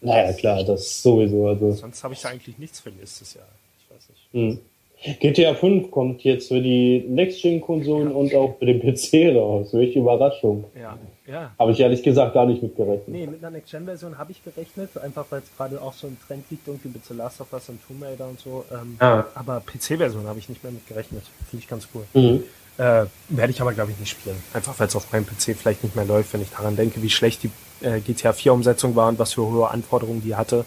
Naja, 0.01 0.33
klar, 0.33 0.65
das 0.65 1.03
sowieso. 1.03 1.49
Also. 1.49 1.73
Sonst 1.73 2.03
habe 2.03 2.15
ich 2.15 2.21
da 2.21 2.31
eigentlich 2.31 2.59
nichts 2.59 2.81
für 2.81 2.91
nächstes 2.91 3.35
Jahr. 3.35 3.49
Ich 3.79 3.95
weiß 3.95 4.09
nicht. 4.09 4.23
Hm. 4.33 4.61
GTA 5.03 5.55
5 5.55 5.91
kommt 5.91 6.23
jetzt 6.25 6.49
für 6.49 6.61
die 6.61 7.05
Next-Gen-Konsolen 7.09 8.13
und 8.13 8.35
auch 8.35 8.59
für 8.59 8.67
den 8.67 8.81
PC 8.81 9.35
raus. 9.35 9.69
Welche 9.73 9.99
Überraschung. 9.99 10.65
Ja, 10.79 10.99
ja. 11.27 11.53
Habe 11.59 11.73
ich 11.73 11.81
ehrlich 11.81 12.03
gesagt 12.03 12.35
gar 12.35 12.45
nicht 12.45 12.63
mitgerechnet. 12.63 13.09
Nee, 13.09 13.27
mit 13.27 13.43
einer 13.43 13.51
Next-Gen-Version 13.51 14.19
habe 14.19 14.33
ich 14.33 14.45
gerechnet, 14.45 14.99
einfach 14.99 15.25
weil 15.31 15.41
es 15.41 15.57
gerade 15.57 15.81
auch 15.81 15.95
so 15.95 16.07
ein 16.07 16.19
Trend 16.27 16.45
liegt, 16.51 16.69
irgendwie 16.69 16.89
mit 16.89 17.05
The 17.07 17.15
Last 17.15 17.41
of 17.41 17.51
Us 17.53 17.71
und 17.71 17.81
Tomb 17.87 18.03
Raider 18.03 18.29
und 18.29 18.41
so. 18.41 18.65
Ähm, 18.71 18.99
ja. 19.01 19.27
Aber 19.35 19.61
PC-Version 19.61 20.27
habe 20.27 20.39
ich 20.39 20.51
nicht 20.51 20.63
mehr 20.63 20.73
mitgerechnet. 20.73 21.23
Finde 21.49 21.63
ich 21.63 21.69
ganz 21.69 21.89
cool. 21.95 22.03
Mhm. 22.13 22.43
Äh, 22.77 23.07
Werde 23.29 23.51
ich 23.51 23.61
aber, 23.61 23.73
glaube 23.73 23.93
ich, 23.93 23.99
nicht 23.99 24.11
spielen. 24.11 24.37
Einfach 24.53 24.79
weil 24.79 24.89
es 24.89 24.97
auf 24.97 25.11
meinem 25.13 25.27
PC 25.27 25.57
vielleicht 25.57 25.83
nicht 25.83 25.97
mehr 25.97 26.05
läuft, 26.05 26.35
wenn 26.35 26.43
ich 26.43 26.51
daran 26.51 26.77
denke, 26.77 27.03
wie 27.03 27.11
schlecht 27.11 27.43
die 27.43 27.51
äh, 27.85 28.01
GTA 28.01 28.31
4-Umsetzung 28.31 28.97
war 28.97 29.09
und 29.09 29.19
was 29.19 29.33
für 29.33 29.47
hohe 29.47 29.71
Anforderungen 29.71 30.23
die 30.23 30.35
hatte. 30.35 30.67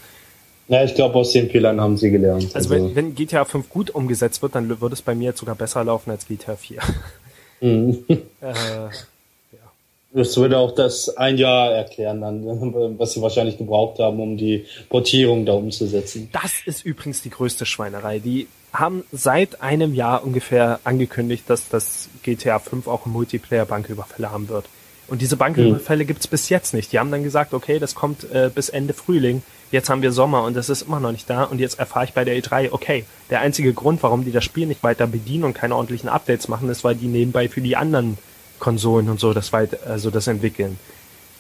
Ja, 0.68 0.84
ich 0.84 0.95
glaube, 0.95 1.16
aus 1.16 1.34
den 1.34 1.49
Fehlern 1.49 1.82
haben 1.82 1.97
sie 1.97 2.09
gelernt. 2.09 2.55
Also, 2.55 2.57
also, 2.57 2.70
Wenn, 2.70 2.95
wenn 2.95 3.16
GTA 3.16 3.45
5 3.45 3.70
gut 3.70 3.89
umgesetzt 3.89 4.41
wird, 4.41 4.55
dann 4.55 4.82
wird 4.82 4.93
es 4.93 5.01
bei 5.01 5.14
mir 5.14 5.26
jetzt 5.30 5.39
sogar 5.39 5.55
besser 5.55 5.84
laufen 5.84 6.11
als 6.11 6.28
GTA 6.28 6.55
4. 6.55 6.80
Mhm. 7.61 8.05
äh, 8.09 8.18
ja. 8.41 8.89
Das 10.14 10.38
würde 10.38 10.57
auch 10.57 10.74
das 10.74 11.18
ein 11.18 11.38
Jahr 11.38 11.72
erklären, 11.72 12.22
dann, 12.22 12.45
was 12.97 13.14
sie 13.14 13.22
wahrscheinlich 13.22 13.57
gebraucht 13.57 13.99
haben, 13.99 14.20
um 14.20 14.38
die 14.38 14.66
Portierung 14.89 15.45
da 15.45 15.53
umzusetzen. 15.53 16.30
Das 16.32 16.53
ist 16.66 16.86
übrigens 16.86 17.22
die 17.22 17.30
größte 17.30 17.66
Schweinerei. 17.66 18.20
Die 18.20 18.47
haben 18.72 19.03
seit 19.11 19.61
einem 19.61 19.93
Jahr 19.93 20.24
ungefähr 20.24 20.80
angekündigt, 20.84 21.43
dass 21.47 21.70
das 21.70 22.09
GTA 22.24 22.59
5 22.59 22.88
auch 22.88 23.05
Multiplayer-Banküberfälle 23.05 24.32
haben 24.32 24.49
wird. 24.49 24.66
Und 25.07 25.22
diese 25.22 25.38
Banküberfälle 25.38 26.03
mhm. 26.03 26.07
gibt's 26.07 26.28
bis 26.28 26.49
jetzt 26.49 26.74
nicht. 26.74 26.91
Die 26.91 26.99
haben 26.99 27.11
dann 27.11 27.24
gesagt, 27.24 27.53
okay, 27.53 27.80
das 27.80 27.93
kommt 27.93 28.24
äh, 28.32 28.49
bis 28.53 28.70
Ende 28.70 28.93
Frühling. 28.93 29.43
Jetzt 29.74 29.89
haben 29.89 30.03
wir 30.03 30.11
Sommer 30.11 30.43
und 30.43 30.55
das 30.55 30.69
ist 30.69 30.84
immer 30.84 30.99
noch 30.99 31.11
nicht 31.11 31.28
da. 31.28 31.45
Und 31.45 31.57
jetzt 31.57 31.80
erfahre 31.80 32.05
ich 32.05 32.13
bei 32.13 32.24
der 32.24 32.38
E3, 32.38 32.69
okay, 32.74 33.05
der 33.32 33.39
einzige 33.41 33.74
Grund, 33.74 34.03
warum 34.03 34.24
die 34.24 34.32
das 34.32 34.43
Spiel 34.43 34.67
nicht 34.67 34.84
weiter 34.84 35.07
bedienen 35.07 35.45
und 35.45 35.55
keine 35.55 35.76
ordentlichen 35.76 36.09
Updates 36.09 36.47
machen, 36.47 36.69
ist, 36.69 36.84
weil 36.84 36.93
die 36.93 37.07
nebenbei 37.07 37.49
für 37.49 37.59
die 37.59 37.76
anderen 37.76 38.19
Konsolen 38.59 39.09
und 39.09 39.19
so 39.19 39.34
das 39.34 39.51
weit, 39.51 39.84
also 39.88 40.11
das 40.11 40.28
entwickeln. 40.28 40.78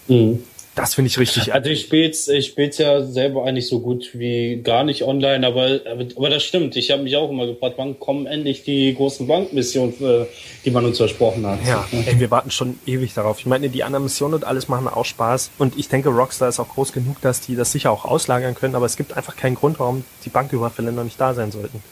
Mhm. 0.07 0.39
Das 0.75 0.95
finde 0.95 1.09
ich 1.09 1.19
richtig. 1.19 1.53
Also 1.53 1.69
ich 1.69 1.81
spiele 1.81 2.07
ich 2.09 2.45
spiel's 2.47 2.79
ja 2.79 3.03
selber 3.03 3.45
eigentlich 3.45 3.67
so 3.67 3.79
gut 3.79 4.09
wie 4.13 4.59
gar 4.63 4.83
nicht 4.83 5.03
online, 5.03 5.45
aber 5.45 5.81
aber, 5.85 6.05
aber 6.15 6.29
das 6.31 6.43
stimmt. 6.43 6.75
Ich 6.75 6.89
habe 6.89 7.03
mich 7.03 7.15
auch 7.15 7.29
immer 7.29 7.45
gefragt, 7.45 7.75
wann 7.77 7.99
kommen 7.99 8.25
endlich 8.25 8.63
die 8.63 8.95
großen 8.95 9.27
Bankmissionen, 9.27 9.93
äh, 10.01 10.25
die 10.65 10.71
man 10.71 10.83
uns 10.83 10.97
versprochen 10.97 11.45
hat. 11.45 11.59
Ja, 11.67 11.87
ey, 12.05 12.19
wir 12.19 12.31
warten 12.31 12.49
schon 12.49 12.79
ewig 12.87 13.13
darauf. 13.13 13.39
Ich 13.39 13.45
meine, 13.45 13.69
die 13.69 13.83
anderen 13.83 14.05
Missionen 14.05 14.33
und 14.33 14.45
alles 14.45 14.67
machen 14.67 14.87
auch 14.87 15.05
Spaß 15.05 15.51
und 15.59 15.77
ich 15.77 15.89
denke, 15.89 16.09
Rockstar 16.09 16.49
ist 16.49 16.59
auch 16.59 16.69
groß 16.69 16.91
genug, 16.91 17.21
dass 17.21 17.41
die 17.41 17.55
das 17.55 17.71
sicher 17.71 17.91
auch 17.91 18.05
auslagern 18.05 18.55
können, 18.55 18.73
aber 18.73 18.87
es 18.87 18.97
gibt 18.97 19.15
einfach 19.15 19.35
keinen 19.35 19.55
Grund, 19.55 19.79
warum 19.79 20.03
die 20.25 20.29
Banküberfälle 20.29 20.91
noch 20.91 21.03
nicht 21.03 21.21
da 21.21 21.35
sein 21.35 21.51
sollten. 21.51 21.83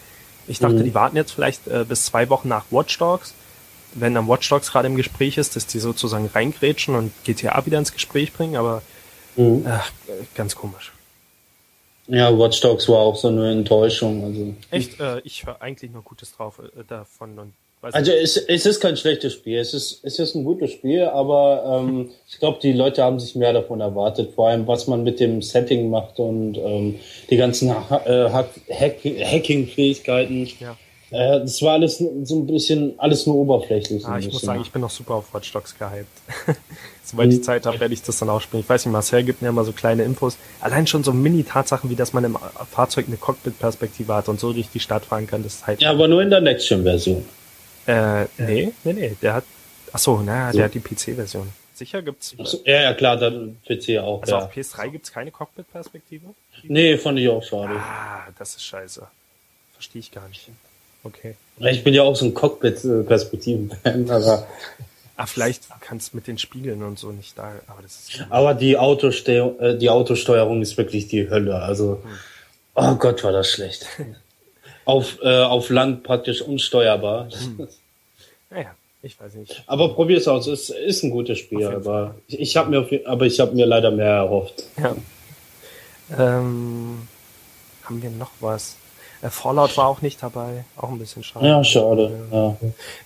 Ich 0.47 0.57
dachte, 0.57 0.77
mhm. 0.77 0.83
die 0.85 0.95
warten 0.95 1.17
jetzt 1.17 1.33
vielleicht 1.33 1.67
äh, 1.67 1.85
bis 1.87 2.05
zwei 2.05 2.29
Wochen 2.29 2.47
nach 2.47 2.65
Watch 2.71 2.97
Dogs 2.97 3.35
wenn 3.93 4.13
dann 4.13 4.27
Watch 4.27 4.49
Dogs 4.49 4.71
gerade 4.71 4.87
im 4.87 4.95
Gespräch 4.95 5.37
ist, 5.37 5.55
dass 5.55 5.67
die 5.67 5.79
sozusagen 5.79 6.27
reingrätschen 6.27 6.95
und 6.95 7.11
GTA 7.23 7.65
wieder 7.65 7.77
ins 7.77 7.93
Gespräch 7.93 8.33
bringen, 8.33 8.55
aber 8.55 8.81
mhm. 9.35 9.65
äh, 9.65 9.79
ganz 10.35 10.55
komisch. 10.55 10.91
Ja, 12.07 12.37
Watch 12.37 12.59
Dogs 12.61 12.89
war 12.89 12.99
auch 12.99 13.15
so 13.15 13.29
eine 13.29 13.51
Enttäuschung. 13.51 14.23
Also. 14.23 14.53
Echt? 14.71 14.99
Äh, 14.99 15.21
ich 15.23 15.45
höre 15.45 15.61
eigentlich 15.61 15.91
nur 15.91 16.01
Gutes 16.01 16.35
drauf 16.35 16.59
äh, 16.59 16.83
davon 16.87 17.37
und 17.39 17.53
also 17.83 18.11
es, 18.11 18.37
es 18.37 18.67
ist 18.67 18.79
kein 18.79 18.95
schlechtes 18.95 19.33
Spiel, 19.33 19.57
es 19.57 19.73
ist, 19.73 20.01
es 20.03 20.19
ist 20.19 20.35
ein 20.35 20.43
gutes 20.43 20.71
Spiel, 20.71 21.05
aber 21.05 21.81
ähm, 21.81 22.11
ich 22.29 22.37
glaube, 22.37 22.59
die 22.61 22.73
Leute 22.73 23.01
haben 23.01 23.19
sich 23.19 23.33
mehr 23.33 23.53
davon 23.53 23.81
erwartet, 23.81 24.35
vor 24.35 24.49
allem 24.49 24.67
was 24.67 24.85
man 24.85 25.03
mit 25.03 25.19
dem 25.19 25.41
Setting 25.41 25.89
macht 25.89 26.19
und 26.19 26.57
ähm, 26.57 26.99
die 27.31 27.37
ganzen 27.37 27.73
ha 27.73 28.01
äh, 28.05 28.29
Hack 28.29 28.49
Hacking-Fähigkeiten. 28.69 30.47
Ja. 30.59 30.77
Äh, 31.11 31.41
das 31.41 31.61
war 31.61 31.73
alles 31.73 31.97
so 31.97 32.39
ein 32.39 32.47
bisschen, 32.47 32.93
alles 32.97 33.27
nur 33.27 33.35
oberflächlich. 33.35 34.05
Ah, 34.05 34.17
ich 34.17 34.31
muss 34.31 34.41
sagen, 34.41 34.61
ich 34.61 34.71
bin 34.71 34.81
noch 34.81 34.89
super 34.89 35.15
auf 35.15 35.33
Watch 35.33 35.51
Dogs 35.51 35.77
gehypt. 35.77 36.07
Sobald 37.03 37.33
ich 37.33 37.39
mhm. 37.39 37.43
Zeit 37.43 37.65
habe, 37.65 37.79
werde 37.81 37.93
ich 37.93 38.01
das 38.01 38.17
dann 38.19 38.29
auch 38.29 38.39
spielen. 38.39 38.61
Ich 38.61 38.69
weiß 38.69 38.85
nicht, 38.85 38.93
Marcel 38.93 39.23
gibt 39.23 39.41
mir 39.41 39.49
immer 39.49 39.65
so 39.65 39.73
kleine 39.73 40.03
Infos. 40.03 40.37
Allein 40.61 40.87
schon 40.87 41.03
so 41.03 41.11
Mini-Tatsachen, 41.11 41.89
wie 41.89 41.95
dass 41.95 42.13
man 42.13 42.23
im 42.23 42.37
Fahrzeug 42.71 43.07
eine 43.07 43.17
Cockpit-Perspektive 43.17 44.13
hat 44.13 44.29
und 44.29 44.39
so 44.39 44.53
durch 44.53 44.69
die 44.69 44.79
Stadt 44.79 45.03
fahren 45.03 45.27
kann. 45.27 45.43
Das 45.43 45.55
ist 45.55 45.67
halt. 45.67 45.81
Ja, 45.81 45.91
aber 45.91 46.07
nur 46.07 46.21
in 46.21 46.29
der 46.29 46.39
Next-Gen-Version. 46.39 47.25
Äh, 47.87 48.23
nee, 48.37 48.71
nee, 48.85 48.93
nee. 48.93 49.15
Der 49.21 49.33
hat, 49.33 49.43
ach 49.91 49.99
so, 49.99 50.21
naja, 50.21 50.51
so. 50.53 50.59
der 50.59 50.65
hat 50.65 50.73
die 50.73 50.79
PC-Version. 50.79 51.49
Sicher 51.73 52.01
gibt's. 52.01 52.35
So, 52.41 52.61
ja, 52.63 52.83
ja, 52.83 52.93
klar, 52.93 53.17
dann 53.17 53.57
PC 53.67 53.97
auch. 53.97 54.21
Also 54.21 54.35
ja. 54.35 54.45
auf 54.45 54.53
PS3 54.53 54.89
gibt's 54.91 55.11
keine 55.11 55.31
Cockpit-Perspektive? 55.31 56.27
Nee, 56.63 56.97
fand 56.97 57.19
ich 57.19 57.27
auch 57.27 57.43
schade. 57.43 57.73
Ah, 57.75 58.27
das 58.37 58.55
ist 58.55 58.63
scheiße. 58.63 59.05
Verstehe 59.73 59.99
ich 59.99 60.11
gar 60.11 60.29
nicht. 60.29 60.49
Okay. 61.03 61.35
Ich 61.57 61.83
bin 61.83 61.93
ja 61.93 62.03
auch 62.03 62.15
so 62.15 62.25
ein 62.25 62.33
Cockpit-Perspektiven-Fan, 62.33 64.09
aber. 64.09 64.47
Ah, 65.17 65.25
vielleicht 65.25 65.63
kannst 65.81 66.15
mit 66.15 66.25
den 66.25 66.37
Spiegeln 66.37 66.81
und 66.81 66.97
so 66.97 67.11
nicht 67.11 67.37
da, 67.37 67.53
aber 67.67 67.81
das 67.83 68.09
ist. 68.09 68.25
Aber 68.29 68.55
die 68.55 68.77
Autosteuerung, 68.77 69.59
äh, 69.59 69.77
die 69.77 69.89
Autosteuerung 69.89 70.61
ist 70.61 70.77
wirklich 70.77 71.07
die 71.07 71.29
Hölle. 71.29 71.61
Also, 71.61 72.01
hm. 72.03 72.11
oh 72.75 72.95
Gott, 72.95 73.23
war 73.23 73.31
das 73.31 73.49
schlecht. 73.49 73.85
auf, 74.85 75.19
äh, 75.21 75.43
auf 75.43 75.69
Land 75.69 76.03
praktisch 76.03 76.41
unsteuerbar. 76.41 77.29
Hm. 77.29 77.67
Naja, 78.49 78.75
ich 79.03 79.19
weiß 79.19 79.35
nicht. 79.35 79.63
Aber 79.67 79.93
probier's 79.93 80.27
aus. 80.27 80.47
Es 80.47 80.69
ist 80.69 81.03
ein 81.03 81.11
gutes 81.11 81.37
Spiel, 81.37 81.67
aber 81.67 82.15
ich, 82.27 82.39
ich 82.39 82.57
habe 82.57 82.69
mir, 82.69 83.01
aber 83.05 83.25
ich 83.25 83.39
habe 83.39 83.53
mir 83.53 83.65
leider 83.65 83.91
mehr 83.91 84.07
erhofft. 84.07 84.63
Ja. 84.77 84.95
Ähm, 86.17 87.07
haben 87.83 88.01
wir 88.01 88.09
noch 88.09 88.31
was? 88.39 88.75
Äh, 89.21 89.29
Fallout 89.29 89.77
war 89.77 89.85
auch 89.87 90.01
nicht 90.01 90.23
dabei, 90.23 90.65
auch 90.75 90.89
ein 90.89 90.99
bisschen 90.99 91.23
schade. 91.23 91.47
Ja, 91.47 91.63
schade. 91.63 92.27
Ja. 92.31 92.57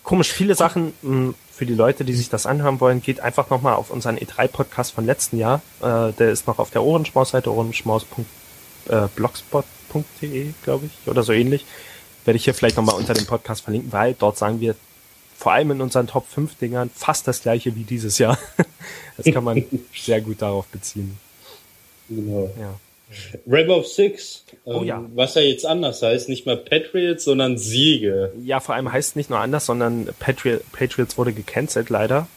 Komisch, 0.03 0.32
viele 0.32 0.55
Sachen 0.55 0.93
mh, 1.01 1.11
hm, 1.11 1.36
für 1.51 1.66
die 1.66 1.74
Leute, 1.74 2.05
die 2.05 2.13
sich 2.13 2.30
das 2.30 2.45
anhören 2.45 2.80
wollen, 2.82 3.01
geht 3.01 3.22
einfach 3.22 3.49
nochmal 3.49 3.74
auf 3.76 3.89
unseren 3.89 4.18
E3-Podcast 4.18 4.91
von 4.91 5.05
letzten 5.05 5.38
Jahr. 5.38 5.61
Äh, 5.82 6.11
der 6.13 6.32
ist 6.32 6.47
noch 6.47 6.59
auf 6.59 6.70
der 6.70 6.84
Ohrenschmaus-Seite, 6.84 7.53
ohrenschmaus.blogspot.de, 7.53 10.51
glaube 10.63 10.88
ich, 10.88 10.91
oder 11.09 11.24
so 11.24 11.32
ähnlich. 11.32 11.66
Werde 12.26 12.36
ich 12.38 12.43
hier 12.43 12.53
vielleicht 12.53 12.76
nochmal 12.78 12.95
unter 12.95 13.13
dem 13.13 13.26
Podcast 13.26 13.63
verlinken, 13.63 13.93
weil 13.93 14.16
dort 14.16 14.38
sagen 14.38 14.59
wir 14.59 14.76
vor 15.38 15.51
allem 15.51 15.72
in 15.72 15.82
unseren 15.82 16.07
Top 16.07 16.26
5 16.28 16.55
Dingern 16.55 16.89
fast 16.93 17.28
das 17.28 17.41
gleiche 17.41 17.76
wie 17.76 17.84
dieses 17.84 18.18
Jahr. 18.18 18.38
das 19.18 19.34
kann 19.34 19.43
man 19.43 19.63
sehr 19.95 20.22
gut 20.22 20.41
darauf 20.41 20.66
beziehen. 20.68 21.18
Genau. 22.09 22.51
Ja. 22.59 22.74
Rainbow 23.47 23.84
Six, 23.84 24.45
ähm, 24.66 24.76
oh, 24.76 24.84
ja. 24.84 25.03
was 25.14 25.36
ja 25.36 25.41
jetzt 25.41 25.66
anders 25.66 26.01
heißt, 26.01 26.30
nicht 26.30 26.45
mehr 26.45 26.56
Patriots, 26.56 27.24
sondern 27.24 27.58
Siege. 27.58 28.34
Ja, 28.43 28.60
vor 28.60 28.76
allem 28.76 28.91
heißt 28.91 29.10
es 29.10 29.16
nicht 29.16 29.30
nur 29.30 29.39
anders, 29.39 29.66
sondern 29.66 30.10
Patri 30.20 30.58
Patriots 30.72 31.18
wurde 31.18 31.34
gecancelt 31.34 31.89
leider. 31.89 32.28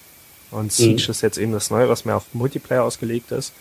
Und 0.50 0.72
Siege 0.72 1.02
mhm. 1.04 1.10
ist 1.10 1.22
jetzt 1.22 1.38
eben 1.38 1.52
das 1.52 1.70
Neue, 1.70 1.88
was 1.88 2.04
mehr 2.04 2.16
auf 2.16 2.24
Multiplayer 2.32 2.82
ausgelegt 2.82 3.32
ist. 3.32 3.52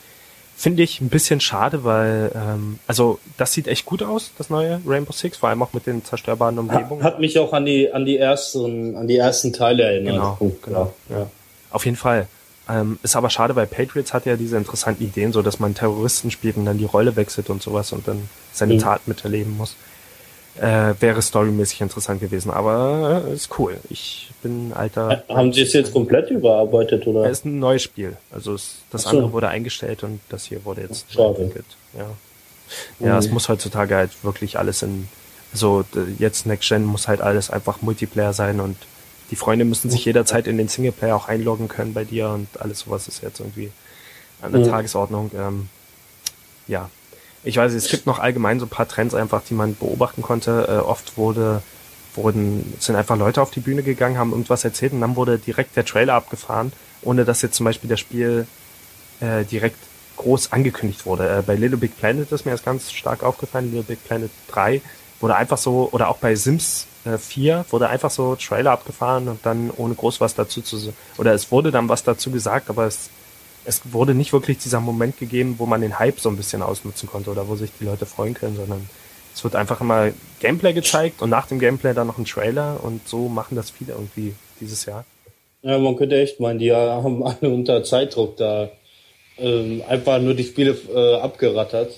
Finde 0.56 0.82
ich 0.82 1.02
ein 1.02 1.10
bisschen 1.10 1.40
schade, 1.40 1.84
weil, 1.84 2.32
ähm, 2.34 2.80
also 2.88 3.20
das 3.38 3.54
sieht 3.54 3.68
echt 3.68 3.86
gut 3.86 4.02
aus, 4.02 4.32
das 4.40 4.50
neue 4.50 4.82
Rainbow 4.88 5.12
Six, 5.12 5.38
vor 5.38 5.50
allem 5.50 5.62
auch 5.62 5.74
mit 5.74 5.86
den 5.86 6.04
zerstörbaren 6.04 6.58
Umgebungen. 6.58 7.04
Hat 7.04 7.20
mich 7.20 7.38
auch 7.38 7.54
an 7.54 7.66
die, 7.66 7.92
an 7.92 8.06
die 8.06 8.18
ersten, 8.18 8.96
an 8.96 9.08
die 9.08 9.18
ersten 9.18 9.54
Teile 9.54 9.84
erinnert. 9.84 10.16
Genau, 10.40 10.56
genau. 10.64 10.94
Ja. 11.10 11.30
Auf 11.70 11.86
jeden 11.86 11.98
Fall. 11.98 12.28
Ähm, 12.70 13.00
ist 13.02 13.16
aber 13.16 13.30
schade, 13.30 13.56
weil 13.56 13.66
Patriots 13.66 14.14
hat 14.14 14.26
ja 14.26 14.36
diese 14.36 14.58
interessanten 14.58 15.04
Ideen, 15.04 15.32
so 15.32 15.42
dass 15.42 15.60
man 15.60 15.74
Terroristen 15.74 16.32
spielt 16.32 16.58
und 16.58 16.66
dann 16.66 16.78
die 16.78 16.86
Rolle 16.86 17.16
wechselt 17.16 17.50
und 17.50 17.62
sowas 17.62 17.94
und 17.94 18.08
dann 18.08 18.30
seine 18.52 18.74
mhm. 18.76 18.80
Tat 18.80 19.08
miterleben 19.08 19.56
muss. 19.58 19.76
Äh, 20.60 20.96
wäre 21.00 21.22
storymäßig 21.22 21.82
interessant 21.82 22.20
gewesen, 22.20 22.50
aber 22.50 23.24
äh, 23.28 23.34
ist 23.34 23.60
cool. 23.60 23.78
Ich 23.90 24.32
bin 24.42 24.74
alter. 24.74 25.24
Äh, 25.28 25.34
haben 25.34 25.54
Sie 25.54 25.62
es 25.62 25.72
jetzt 25.74 25.94
komplett 25.94 26.32
überarbeitet 26.32 27.06
oder? 27.06 27.26
Es 27.26 27.40
ist 27.40 27.46
ein 27.46 27.60
neues 27.60 27.84
Spiel. 27.84 28.18
Also 28.32 28.56
es, 28.56 28.80
das 28.90 29.04
so. 29.04 29.10
andere 29.10 29.34
wurde 29.34 29.50
eingestellt 29.50 30.04
und 30.04 30.20
das 30.30 30.46
hier 30.46 30.66
wurde 30.66 30.82
jetzt 30.82 31.16
entwickelt. 31.16 31.66
Ja, 31.96 32.08
ja, 33.00 33.14
mhm. 33.14 33.20
es 33.20 33.30
muss 33.30 33.50
heutzutage 33.50 33.96
halt 33.96 34.12
wirklich 34.24 34.58
alles 34.58 34.82
in, 34.82 35.08
also 35.54 35.86
jetzt 36.18 36.48
Next 36.48 36.68
Gen 36.68 36.86
muss 36.86 37.08
halt 37.08 37.22
alles 37.22 37.52
einfach 37.52 37.82
Multiplayer 37.82 38.34
sein 38.34 38.60
und 38.60 38.78
die 39.32 39.36
Freunde 39.36 39.66
müssen 39.66 39.90
sich 39.90 40.06
jederzeit 40.06 40.48
in 40.48 40.58
den 40.58 40.68
Singleplayer 40.68 41.16
auch 41.16 41.28
einloggen 41.28 41.68
können 41.68 41.94
bei 41.94 42.04
dir 42.04 42.30
und 42.30 42.48
alles 42.60 42.80
sowas 42.80 43.08
ist 43.08 43.22
jetzt 43.22 43.40
irgendwie 43.40 43.72
an 44.42 44.52
der 44.52 44.62
mhm. 44.62 44.70
Tagesordnung. 44.70 45.32
Ähm, 45.36 45.70
ja, 46.68 46.90
ich 47.44 47.58
weiß, 47.58 47.74
es 47.74 47.90
gibt 47.90 48.06
noch 48.06 48.20
allgemein 48.20 48.60
so 48.60 48.66
ein 48.66 48.70
paar 48.70 48.88
Trends 48.88 49.16
einfach, 49.16 49.42
die 49.44 49.54
man 49.54 49.76
beobachten 49.76 50.22
konnte. 50.22 50.68
Äh, 50.70 50.78
oft 50.86 51.18
wurde 51.18 51.62
wurden 52.18 52.74
sind 52.80 52.96
einfach 52.96 53.16
Leute 53.16 53.42
auf 53.42 53.52
die 53.52 53.60
Bühne 53.60 53.84
gegangen, 53.84 54.18
haben 54.18 54.32
irgendwas 54.32 54.64
erzählt 54.64 54.92
und 54.92 55.02
dann 55.02 55.16
wurde 55.16 55.38
direkt 55.38 55.76
der 55.76 55.86
Trailer 55.86 56.16
abgefahren, 56.16 56.74
ohne 57.04 57.24
dass 57.26 57.44
jetzt 57.44 57.56
zum 57.56 57.66
Beispiel 57.66 57.90
das 57.90 58.00
Spiel 58.00 58.48
äh, 59.20 59.46
direkt 59.46 59.78
groß 60.18 60.52
angekündigt 60.52 61.06
wurde. 61.06 61.30
Äh, 61.30 61.42
bei 61.44 61.56
Little 61.56 61.78
Big 61.78 61.98
Planet 61.98 62.32
ist 62.32 62.46
mir 62.46 62.52
das 62.52 62.64
ganz 62.64 62.92
stark 62.92 63.24
aufgefallen. 63.24 63.66
Little 63.68 63.84
Big 63.84 64.04
Planet 64.04 64.32
3 64.50 64.82
wurde 65.20 65.36
einfach 65.36 65.58
so, 65.58 65.90
oder 65.92 66.10
auch 66.10 66.18
bei 66.18 66.36
Sims 66.36 66.88
äh, 67.06 67.18
4 67.18 67.66
wurde 67.70 67.90
einfach 67.90 68.12
so 68.12 68.36
Trailer 68.36 68.72
abgefahren 68.72 69.28
und 69.28 69.46
dann 69.46 69.72
ohne 69.76 69.96
groß 69.96 70.22
was 70.22 70.36
dazu 70.36 70.62
zu, 70.62 70.94
oder 71.18 71.34
es 71.34 71.52
wurde 71.52 71.72
dann 71.72 71.90
was 71.90 72.04
dazu 72.04 72.32
gesagt, 72.32 72.70
aber 72.70 72.86
es 72.86 73.10
es 73.68 73.82
wurde 73.92 74.16
nicht 74.16 74.32
wirklich 74.32 74.60
dieser 74.60 74.80
Moment 74.80 75.18
gegeben, 75.18 75.56
wo 75.58 75.66
man 75.66 75.82
den 75.82 76.00
Hype 76.00 76.20
so 76.22 76.30
ein 76.30 76.38
bisschen 76.38 76.62
ausnutzen 76.62 77.10
konnte 77.10 77.30
oder 77.30 77.50
wo 77.50 77.56
sich 77.56 77.70
die 77.80 77.84
Leute 77.84 78.06
freuen 78.06 78.34
können, 78.34 78.56
sondern 78.56 78.90
es 79.36 79.44
wird 79.44 79.56
einfach 79.56 79.82
immer 79.82 80.12
Gameplay 80.40 80.72
gezeigt 80.72 81.22
und 81.22 81.30
nach 81.30 81.48
dem 81.48 81.60
Gameplay 81.60 81.94
dann 81.94 82.08
noch 82.08 82.18
ein 82.18 82.24
Trailer 82.24 82.80
und 82.82 83.08
so 83.08 83.28
machen 83.28 83.56
das 83.56 83.70
viele 83.70 83.94
irgendwie 83.94 84.34
dieses 84.62 84.86
Jahr. 84.86 85.06
Ja, 85.64 85.78
man 85.80 85.98
könnte 85.98 86.18
echt 86.18 86.40
meinen, 86.40 86.60
die 86.60 86.72
haben 86.72 87.24
alle 87.24 87.54
unter 87.54 87.84
Zeitdruck 87.84 88.38
da 88.38 88.70
ähm, 89.38 89.84
einfach 89.88 90.22
nur 90.22 90.34
die 90.34 90.46
Spiele 90.46 90.72
äh, 90.72 91.16
abgerattert. 91.16 91.92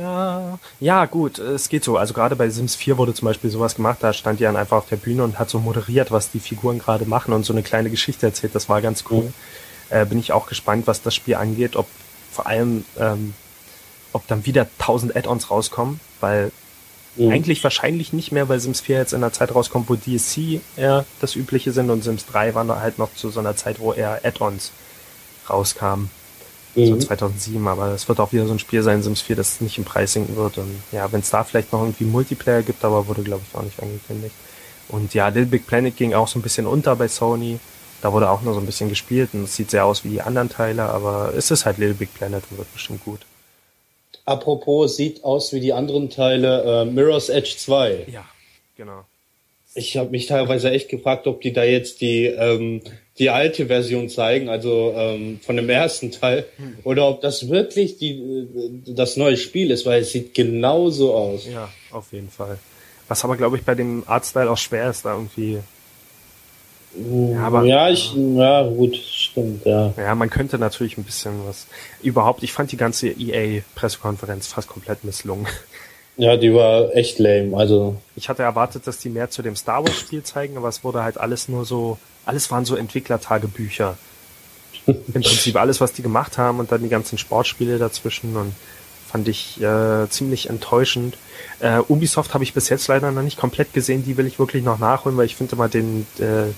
Ja, 0.00 0.58
ja, 0.80 1.04
gut, 1.04 1.38
es 1.38 1.68
geht 1.68 1.84
so. 1.84 1.98
Also 1.98 2.14
gerade 2.14 2.34
bei 2.34 2.48
Sims 2.48 2.74
4 2.74 2.96
wurde 2.96 3.12
zum 3.12 3.26
Beispiel 3.26 3.50
sowas 3.50 3.74
gemacht, 3.74 3.98
da 4.00 4.12
stand 4.12 4.40
Jan 4.40 4.56
einfach 4.56 4.78
auf 4.78 4.88
der 4.88 4.96
Bühne 4.96 5.24
und 5.24 5.38
hat 5.38 5.50
so 5.50 5.58
moderiert, 5.58 6.10
was 6.10 6.30
die 6.30 6.40
Figuren 6.40 6.78
gerade 6.78 7.04
machen 7.04 7.34
und 7.34 7.44
so 7.44 7.52
eine 7.52 7.62
kleine 7.62 7.90
Geschichte 7.90 8.26
erzählt. 8.26 8.54
Das 8.54 8.68
war 8.68 8.80
ganz 8.80 9.04
cool. 9.10 9.24
Mhm. 9.24 9.34
Äh, 9.90 10.06
bin 10.06 10.18
ich 10.18 10.32
auch 10.32 10.46
gespannt, 10.46 10.86
was 10.86 11.02
das 11.02 11.14
Spiel 11.14 11.34
angeht, 11.34 11.76
ob 11.76 11.86
vor 12.32 12.46
allem, 12.46 12.84
ähm, 12.98 13.34
ob 14.12 14.26
dann 14.26 14.46
wieder 14.46 14.66
1000 14.78 15.14
Add-ons 15.14 15.50
rauskommen, 15.50 16.00
weil 16.20 16.50
mhm. 17.16 17.30
eigentlich 17.30 17.62
wahrscheinlich 17.62 18.14
nicht 18.14 18.32
mehr, 18.32 18.48
weil 18.48 18.60
Sims 18.60 18.80
4 18.80 18.96
jetzt 18.96 19.12
in 19.12 19.22
einer 19.22 19.32
Zeit 19.32 19.54
rauskommt, 19.54 19.90
wo 19.90 19.96
DSC 19.96 20.60
eher 20.76 21.04
das 21.20 21.36
Übliche 21.36 21.72
sind 21.72 21.90
und 21.90 22.02
Sims 22.02 22.24
3 22.26 22.54
waren 22.54 22.70
halt 22.74 22.98
noch 22.98 23.14
zu 23.14 23.28
so 23.28 23.40
einer 23.40 23.56
Zeit, 23.56 23.80
wo 23.80 23.92
eher 23.92 24.20
Add-ons 24.24 24.72
rauskamen 25.50 26.10
mhm. 26.74 26.86
so 26.86 26.96
2007, 26.96 27.66
aber 27.66 27.88
es 27.88 28.08
wird 28.08 28.20
auch 28.20 28.32
wieder 28.32 28.46
so 28.46 28.52
ein 28.52 28.58
Spiel 28.58 28.82
sein, 28.82 29.02
Sims 29.02 29.20
4, 29.22 29.36
das 29.36 29.60
nicht 29.60 29.78
im 29.78 29.84
Preis 29.84 30.12
sinken 30.12 30.36
wird. 30.36 30.58
Und 30.58 30.82
ja, 30.92 31.10
wenn 31.12 31.20
es 31.20 31.30
da 31.30 31.44
vielleicht 31.44 31.72
noch 31.72 31.80
irgendwie 31.82 32.04
Multiplayer 32.04 32.62
gibt, 32.62 32.84
aber 32.84 33.06
wurde, 33.06 33.22
glaube 33.22 33.42
ich, 33.48 33.58
auch 33.58 33.62
nicht 33.62 33.80
angekündigt. 33.80 34.34
Und 34.88 35.14
ja, 35.14 35.28
Little 35.28 35.46
Big 35.46 35.66
Planet 35.66 35.96
ging 35.96 36.14
auch 36.14 36.28
so 36.28 36.38
ein 36.38 36.42
bisschen 36.42 36.66
unter 36.66 36.96
bei 36.96 37.08
Sony. 37.08 37.58
Da 38.02 38.12
wurde 38.12 38.30
auch 38.30 38.42
nur 38.42 38.54
so 38.54 38.60
ein 38.60 38.66
bisschen 38.66 38.88
gespielt 38.88 39.30
und 39.34 39.44
es 39.44 39.56
sieht 39.56 39.70
sehr 39.70 39.84
aus 39.84 40.04
wie 40.04 40.08
die 40.08 40.22
anderen 40.22 40.48
Teile, 40.48 40.84
aber 40.84 41.34
es 41.36 41.50
ist 41.50 41.66
halt 41.66 41.78
Little 41.78 41.94
Big 41.94 42.14
Planet 42.14 42.42
und 42.50 42.58
wird 42.58 42.72
bestimmt 42.72 43.04
gut. 43.04 43.20
Apropos, 44.24 44.96
sieht 44.96 45.22
aus 45.24 45.52
wie 45.52 45.60
die 45.60 45.72
anderen 45.72 46.08
Teile 46.08 46.82
äh, 46.82 46.84
Mirror's 46.84 47.28
Edge 47.28 47.54
2. 47.56 48.06
Ja, 48.10 48.24
genau. 48.76 49.04
Ich 49.74 49.96
habe 49.96 50.10
mich 50.10 50.26
teilweise 50.26 50.70
echt 50.70 50.88
gefragt, 50.88 51.26
ob 51.26 51.40
die 51.40 51.52
da 51.52 51.62
jetzt 51.62 52.00
die 52.00 52.26
ähm, 52.26 52.80
die 53.20 53.30
alte 53.30 53.66
Version 53.66 54.08
zeigen, 54.08 54.48
also 54.48 54.92
ähm, 54.96 55.38
von 55.42 55.54
dem 55.54 55.68
ersten 55.68 56.10
Teil, 56.10 56.46
hm. 56.56 56.78
oder 56.82 57.06
ob 57.06 57.20
das 57.20 57.48
wirklich 57.48 57.98
die 57.98 58.18
äh, 58.18 58.94
das 58.94 59.16
neue 59.16 59.36
Spiel 59.36 59.70
ist, 59.70 59.86
weil 59.86 60.00
es 60.00 60.10
sieht 60.10 60.34
genauso 60.34 61.14
aus. 61.14 61.46
Ja, 61.46 61.68
auf 61.92 62.12
jeden 62.12 62.30
Fall. 62.30 62.58
Was 63.06 63.22
aber 63.22 63.36
glaube 63.36 63.58
ich 63.58 63.64
bei 63.64 63.74
dem 63.74 64.02
Artstyle 64.06 64.50
auch 64.50 64.56
schwer 64.56 64.90
ist, 64.90 65.04
da 65.04 65.14
irgendwie. 65.14 65.58
Ja, 66.94 67.40
aber, 67.46 67.62
ja, 67.64 67.88
ich, 67.88 68.12
ja, 68.16 68.62
gut, 68.62 68.96
stimmt, 68.96 69.64
ja. 69.64 69.92
Ja, 69.96 70.14
man 70.16 70.28
könnte 70.28 70.58
natürlich 70.58 70.98
ein 70.98 71.04
bisschen 71.04 71.46
was. 71.46 71.68
Überhaupt, 72.02 72.42
ich 72.42 72.52
fand 72.52 72.72
die 72.72 72.76
ganze 72.76 73.08
EA-Pressekonferenz 73.08 74.48
fast 74.48 74.68
komplett 74.68 75.04
misslungen. 75.04 75.46
Ja, 76.16 76.36
die 76.36 76.52
war 76.52 76.94
echt 76.94 77.18
lame. 77.18 77.56
Also 77.56 77.96
ich 78.14 78.28
hatte 78.28 78.42
erwartet, 78.42 78.86
dass 78.86 78.98
die 78.98 79.08
mehr 79.08 79.30
zu 79.30 79.40
dem 79.40 79.56
Star 79.56 79.82
Wars 79.82 79.98
Spiel 79.98 80.22
zeigen, 80.22 80.56
aber 80.56 80.68
es 80.68 80.84
wurde 80.84 81.02
halt 81.02 81.16
alles 81.16 81.48
nur 81.48 81.64
so, 81.64 81.96
alles 82.24 82.50
waren 82.50 82.64
so 82.64 82.76
Entwicklertagebücher. 82.76 83.96
Im 84.86 85.22
Prinzip 85.22 85.56
alles, 85.56 85.80
was 85.80 85.92
die 85.92 86.02
gemacht 86.02 86.38
haben 86.38 86.58
und 86.58 86.72
dann 86.72 86.82
die 86.82 86.88
ganzen 86.88 87.18
Sportspiele 87.18 87.78
dazwischen 87.78 88.36
und 88.36 88.54
fand 89.10 89.28
ich 89.28 89.60
äh, 89.60 90.08
ziemlich 90.08 90.48
enttäuschend. 90.48 91.16
Äh, 91.58 91.80
Ubisoft 91.88 92.32
habe 92.32 92.44
ich 92.44 92.54
bis 92.54 92.68
jetzt 92.68 92.86
leider 92.88 93.10
noch 93.10 93.22
nicht 93.22 93.38
komplett 93.38 93.72
gesehen, 93.72 94.04
die 94.04 94.16
will 94.16 94.26
ich 94.26 94.38
wirklich 94.38 94.62
noch 94.62 94.78
nachholen, 94.78 95.18
weil 95.18 95.26
ich 95.26 95.36
finde 95.36 95.56
mal 95.56 95.68
den, 95.68 96.06
äh, 96.18 96.52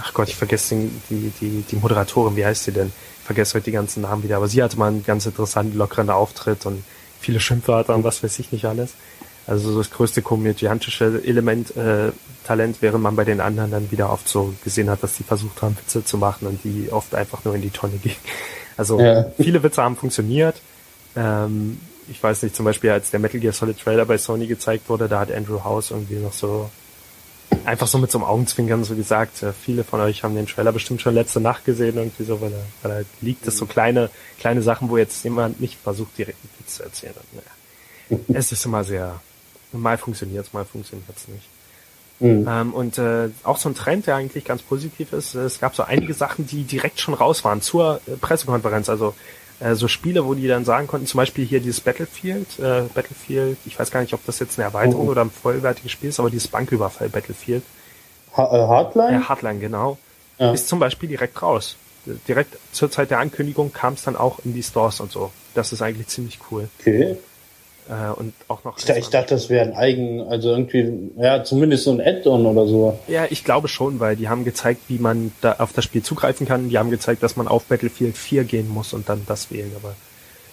ach 0.00 0.14
Gott, 0.14 0.28
ich 0.28 0.36
vergesse 0.36 0.76
den, 0.76 1.02
die, 1.10 1.32
die, 1.40 1.64
die 1.68 1.76
Moderatorin, 1.76 2.36
wie 2.36 2.46
heißt 2.46 2.64
sie 2.64 2.72
denn? 2.72 2.92
Ich 3.20 3.26
vergesse 3.26 3.54
heute 3.54 3.64
die 3.64 3.72
ganzen 3.72 4.02
Namen 4.02 4.22
wieder, 4.22 4.36
aber 4.36 4.48
sie 4.48 4.62
hatte 4.62 4.78
mal 4.78 4.88
einen 4.88 5.04
ganz 5.04 5.26
interessanten, 5.26 5.76
lockeren 5.76 6.10
Auftritt 6.10 6.64
und 6.66 6.84
viele 7.20 7.40
Schimpfwörter 7.40 7.94
und 7.94 8.04
was 8.04 8.22
weiß 8.22 8.38
ich 8.38 8.52
nicht 8.52 8.64
alles. 8.66 8.92
Also 9.46 9.76
das 9.76 9.90
größte 9.90 10.22
komödiantische 10.22 11.22
Element, 11.24 11.76
äh, 11.76 12.10
Talent, 12.44 12.78
während 12.80 13.02
man 13.02 13.14
bei 13.14 13.24
den 13.24 13.40
anderen 13.40 13.70
dann 13.70 13.90
wieder 13.90 14.12
oft 14.12 14.28
so 14.28 14.54
gesehen 14.64 14.90
hat, 14.90 15.02
dass 15.02 15.16
sie 15.16 15.22
versucht 15.22 15.62
haben, 15.62 15.76
Witze 15.78 16.04
zu 16.04 16.18
machen 16.18 16.46
und 16.46 16.64
die 16.64 16.88
oft 16.90 17.14
einfach 17.14 17.44
nur 17.44 17.54
in 17.54 17.62
die 17.62 17.70
Tonne 17.70 17.96
gingen. 17.98 18.16
Also 18.78 19.00
ja. 19.00 19.24
viele 19.40 19.62
Witze 19.62 19.82
haben 19.82 19.96
funktioniert. 19.96 20.60
Ähm, 21.16 21.80
ich 22.10 22.22
weiß 22.22 22.42
nicht, 22.42 22.54
zum 22.54 22.66
Beispiel 22.66 22.90
als 22.90 23.10
der 23.10 23.20
Metal 23.20 23.40
Gear 23.40 23.54
Solid 23.54 23.80
Trailer 23.80 24.04
bei 24.04 24.18
Sony 24.18 24.46
gezeigt 24.46 24.90
wurde, 24.90 25.08
da 25.08 25.20
hat 25.20 25.32
Andrew 25.32 25.64
House 25.64 25.92
irgendwie 25.92 26.16
noch 26.16 26.34
so 26.34 26.68
einfach 27.64 27.86
so 27.86 27.98
mit 27.98 28.10
so 28.10 28.18
einem 28.18 28.26
Augenzwinkern 28.26 28.84
so 28.84 28.94
gesagt, 28.94 29.42
äh, 29.42 29.52
viele 29.52 29.84
von 29.84 30.00
euch 30.00 30.22
haben 30.22 30.34
den 30.34 30.46
Trailer 30.46 30.72
bestimmt 30.72 31.00
schon 31.00 31.14
letzte 31.14 31.40
Nacht 31.40 31.64
gesehen, 31.64 31.96
irgendwie 31.96 32.24
so, 32.24 32.40
weil 32.40 32.52
er, 32.52 32.64
weil 32.82 32.98
er 32.98 33.04
liegt, 33.20 33.46
das 33.46 33.56
so 33.56 33.66
kleine, 33.66 34.10
kleine 34.38 34.62
Sachen, 34.62 34.88
wo 34.88 34.96
jetzt 34.96 35.24
jemand 35.24 35.60
nicht 35.60 35.78
versucht, 35.82 36.16
direkt 36.18 36.38
einen 36.42 36.50
Witz 36.58 36.76
zu 36.76 36.82
erzählen. 36.82 37.14
Und, 37.14 37.44
naja, 38.10 38.24
es 38.38 38.52
ist 38.52 38.64
immer 38.64 38.84
sehr, 38.84 39.20
mal 39.76 39.98
funktioniert 39.98 40.46
es, 40.46 40.52
mal 40.52 40.64
funktioniert 40.64 41.08
es 41.16 41.28
nicht. 41.28 41.48
Mhm. 42.18 42.48
Ähm, 42.48 42.74
und 42.74 42.98
äh, 42.98 43.28
auch 43.44 43.58
so 43.58 43.68
ein 43.68 43.74
Trend, 43.74 44.06
der 44.06 44.16
eigentlich 44.16 44.44
ganz 44.44 44.62
positiv 44.62 45.12
ist, 45.12 45.34
es 45.34 45.60
gab 45.60 45.74
so 45.74 45.82
einige 45.82 46.14
Sachen, 46.14 46.46
die 46.46 46.64
direkt 46.64 47.00
schon 47.00 47.14
raus 47.14 47.44
waren 47.44 47.60
zur 47.60 48.00
äh, 48.06 48.12
Pressekonferenz. 48.16 48.88
Also 48.88 49.14
äh, 49.60 49.74
so 49.74 49.88
Spiele, 49.88 50.24
wo 50.24 50.34
die 50.34 50.48
dann 50.48 50.64
sagen 50.64 50.86
konnten, 50.86 51.06
zum 51.06 51.18
Beispiel 51.18 51.44
hier 51.44 51.60
dieses 51.60 51.80
Battlefield, 51.80 52.58
äh, 52.58 52.82
Battlefield, 52.94 53.58
ich 53.66 53.78
weiß 53.78 53.90
gar 53.90 54.00
nicht, 54.00 54.14
ob 54.14 54.24
das 54.24 54.38
jetzt 54.38 54.58
eine 54.58 54.64
Erweiterung 54.64 55.08
oh. 55.08 55.10
oder 55.10 55.22
ein 55.22 55.30
vollwertiges 55.30 55.92
Spiel 55.92 56.10
ist, 56.10 56.20
aber 56.20 56.30
dieses 56.30 56.48
Banküberfall 56.48 57.08
Battlefield. 57.08 57.62
Ha 58.36 58.44
äh, 58.44 58.66
Hardline? 58.66 59.18
Äh, 59.18 59.20
Hardline, 59.20 59.60
genau. 59.60 59.98
Ja. 60.38 60.52
Ist 60.52 60.68
zum 60.68 60.78
Beispiel 60.78 61.08
direkt 61.08 61.40
raus. 61.42 61.76
Direkt 62.28 62.56
zur 62.72 62.90
Zeit 62.90 63.10
der 63.10 63.18
Ankündigung 63.18 63.72
kam 63.72 63.94
es 63.94 64.02
dann 64.02 64.16
auch 64.16 64.38
in 64.44 64.54
die 64.54 64.62
Stores 64.62 65.00
und 65.00 65.10
so. 65.10 65.32
Das 65.54 65.72
ist 65.72 65.82
eigentlich 65.82 66.06
ziemlich 66.08 66.38
cool. 66.50 66.68
Okay. 66.80 67.16
Äh, 67.88 68.10
und 68.18 68.34
auch 68.48 68.64
noch. 68.64 68.78
Ich, 68.78 68.88
ich 68.88 69.08
dachte, 69.08 69.34
das 69.34 69.48
wäre 69.48 69.66
ein 69.66 69.74
eigen, 69.74 70.22
also 70.22 70.50
irgendwie, 70.50 71.10
ja, 71.16 71.44
zumindest 71.44 71.84
so 71.84 71.92
ein 71.92 72.00
Add-on 72.00 72.46
oder 72.46 72.66
so. 72.66 72.98
Ja, 73.06 73.26
ich 73.30 73.44
glaube 73.44 73.68
schon, 73.68 74.00
weil 74.00 74.16
die 74.16 74.28
haben 74.28 74.44
gezeigt, 74.44 74.82
wie 74.88 74.98
man 74.98 75.32
da 75.40 75.56
auf 75.58 75.72
das 75.72 75.84
Spiel 75.84 76.02
zugreifen 76.02 76.46
kann. 76.46 76.68
Die 76.68 76.78
haben 76.78 76.90
gezeigt, 76.90 77.22
dass 77.22 77.36
man 77.36 77.46
auf 77.46 77.64
Battlefield 77.64 78.16
4 78.16 78.44
gehen 78.44 78.68
muss 78.68 78.92
und 78.92 79.08
dann 79.08 79.22
das 79.26 79.50
wählen. 79.50 79.72
Aber 79.76 79.94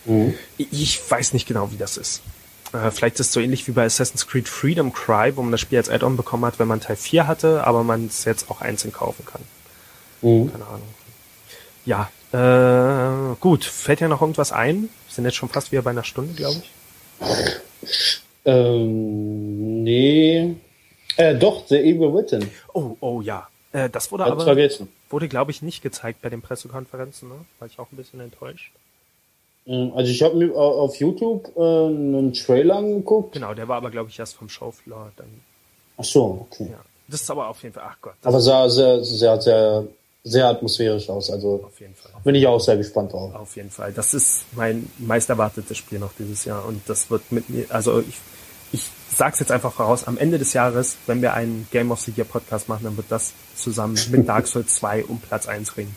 mhm. 0.05 0.35
ich 0.57 0.99
weiß 1.09 1.33
nicht 1.33 1.47
genau, 1.47 1.71
wie 1.71 1.77
das 1.77 1.97
ist. 1.97 2.21
Äh, 2.71 2.91
vielleicht 2.91 3.19
ist 3.19 3.27
es 3.27 3.33
so 3.33 3.39
ähnlich 3.39 3.67
wie 3.67 3.71
bei 3.71 3.85
Assassin's 3.85 4.27
Creed 4.27 4.47
Freedom 4.47 4.93
Cry, 4.93 5.35
wo 5.35 5.41
man 5.41 5.51
das 5.51 5.61
Spiel 5.61 5.79
als 5.79 5.89
Add-on 5.89 6.17
bekommen 6.17 6.45
hat, 6.45 6.59
wenn 6.59 6.67
man 6.67 6.81
Teil 6.81 6.97
4 6.97 7.27
hatte, 7.27 7.65
aber 7.65 7.83
man 7.83 8.05
es 8.07 8.25
jetzt 8.25 8.51
auch 8.51 8.61
einzeln 8.61 8.93
kaufen 8.93 9.25
kann. 9.25 9.41
Mhm. 10.21 10.51
Keine 10.51 10.65
Ahnung. 10.65 10.87
Ja, 11.85 12.09
äh, 12.31 13.35
gut. 13.39 13.65
Fällt 13.65 14.01
ja 14.01 14.07
noch 14.07 14.21
irgendwas 14.21 14.51
ein? 14.51 14.83
Wir 14.83 14.89
sind 15.15 15.25
jetzt 15.25 15.35
schon 15.35 15.49
fast 15.49 15.71
wieder 15.71 15.81
bei 15.81 15.91
einer 15.91 16.03
Stunde, 16.03 16.33
glaube 16.33 16.61
ich. 16.63 16.71
Ähm, 18.45 19.83
nee. 19.83 20.55
Äh, 21.17 21.35
doch, 21.35 21.67
The 21.67 21.77
Evil 21.77 22.13
Written. 22.13 22.49
Oh, 22.73 22.97
oh 22.99 23.21
ja. 23.21 23.47
Äh, 23.71 23.89
das 23.89 24.11
wurde 24.11 24.23
Hat's 24.25 24.33
aber, 24.33 24.43
vergessen. 24.43 24.89
wurde 25.09 25.27
glaube 25.27 25.51
ich 25.51 25.61
nicht 25.61 25.81
gezeigt 25.81 26.21
bei 26.21 26.29
den 26.29 26.41
Pressekonferenzen, 26.41 27.29
ne? 27.29 27.35
War 27.59 27.67
ich 27.67 27.79
auch 27.79 27.91
ein 27.91 27.95
bisschen 27.95 28.19
enttäuscht. 28.19 28.71
Ähm, 29.65 29.91
also 29.95 30.11
ich 30.11 30.21
habe 30.21 30.35
mir 30.35 30.53
auf 30.55 30.95
YouTube 30.97 31.51
äh, 31.55 31.59
einen 31.59 32.33
Trailer 32.33 32.77
angeguckt. 32.77 33.33
Genau, 33.33 33.53
der 33.53 33.67
war 33.67 33.77
aber 33.77 33.91
glaube 33.91 34.09
ich 34.09 34.19
erst 34.19 34.35
vom 34.35 34.49
Showfloor 34.49 35.11
dann. 35.15 35.41
Ach 35.97 36.03
so, 36.03 36.47
okay. 36.49 36.69
Ja. 36.71 36.79
Das 37.07 37.21
ist 37.21 37.29
aber 37.29 37.47
auf 37.47 37.61
jeden 37.63 37.73
Fall, 37.73 37.83
ach 37.85 37.97
Gott. 38.01 38.15
Aber 38.23 38.39
sah 38.39 38.67
sehr, 38.69 39.03
sehr, 39.03 39.39
sehr, 39.39 39.87
sehr 40.23 40.47
atmosphärisch 40.47 41.09
aus. 41.09 41.29
Also 41.29 41.63
auf 41.65 41.79
jeden 41.79 41.95
Fall. 41.95 42.11
Bin 42.23 42.35
ich 42.35 42.47
auch 42.47 42.59
sehr 42.59 42.77
gespannt 42.77 43.13
drauf. 43.13 43.35
Auf 43.35 43.55
jeden 43.55 43.69
Fall. 43.69 43.91
Das 43.93 44.13
ist 44.13 44.45
mein 44.53 44.89
meist 44.97 45.29
erwartetes 45.29 45.77
Spiel 45.77 45.99
noch 45.99 46.13
dieses 46.17 46.45
Jahr 46.45 46.65
und 46.65 46.81
das 46.87 47.09
wird 47.09 47.31
mit 47.31 47.49
mir, 47.49 47.65
also 47.69 47.99
ich, 47.99 48.19
ich 48.71 48.89
sag's 49.09 49.39
jetzt 49.39 49.51
einfach 49.51 49.73
voraus, 49.73 50.07
am 50.07 50.17
Ende 50.17 50.39
des 50.39 50.53
Jahres, 50.53 50.97
wenn 51.05 51.21
wir 51.21 51.33
einen 51.33 51.67
Game 51.71 51.91
of 51.91 51.99
the 51.99 52.11
Year 52.15 52.25
Podcast 52.25 52.69
machen, 52.69 52.85
dann 52.85 52.97
wird 52.97 53.07
das 53.09 53.33
zusammen 53.55 53.97
mit 54.11 54.27
Dark 54.27 54.47
Souls 54.47 54.75
2 54.75 55.05
um 55.05 55.19
Platz 55.19 55.47
1 55.47 55.77
ringen. 55.77 55.95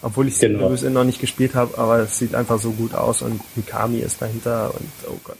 Obwohl 0.00 0.28
ich 0.28 0.38
genau. 0.38 0.70
es 0.70 0.82
noch 0.82 1.04
nicht 1.04 1.20
gespielt 1.20 1.54
habe, 1.54 1.76
aber 1.76 1.98
es 2.00 2.18
sieht 2.18 2.34
einfach 2.34 2.60
so 2.60 2.70
gut 2.70 2.94
aus 2.94 3.20
und 3.20 3.40
Mikami 3.56 3.98
ist 3.98 4.22
dahinter 4.22 4.72
und 4.72 4.88
oh 5.08 5.18
Gott. 5.24 5.36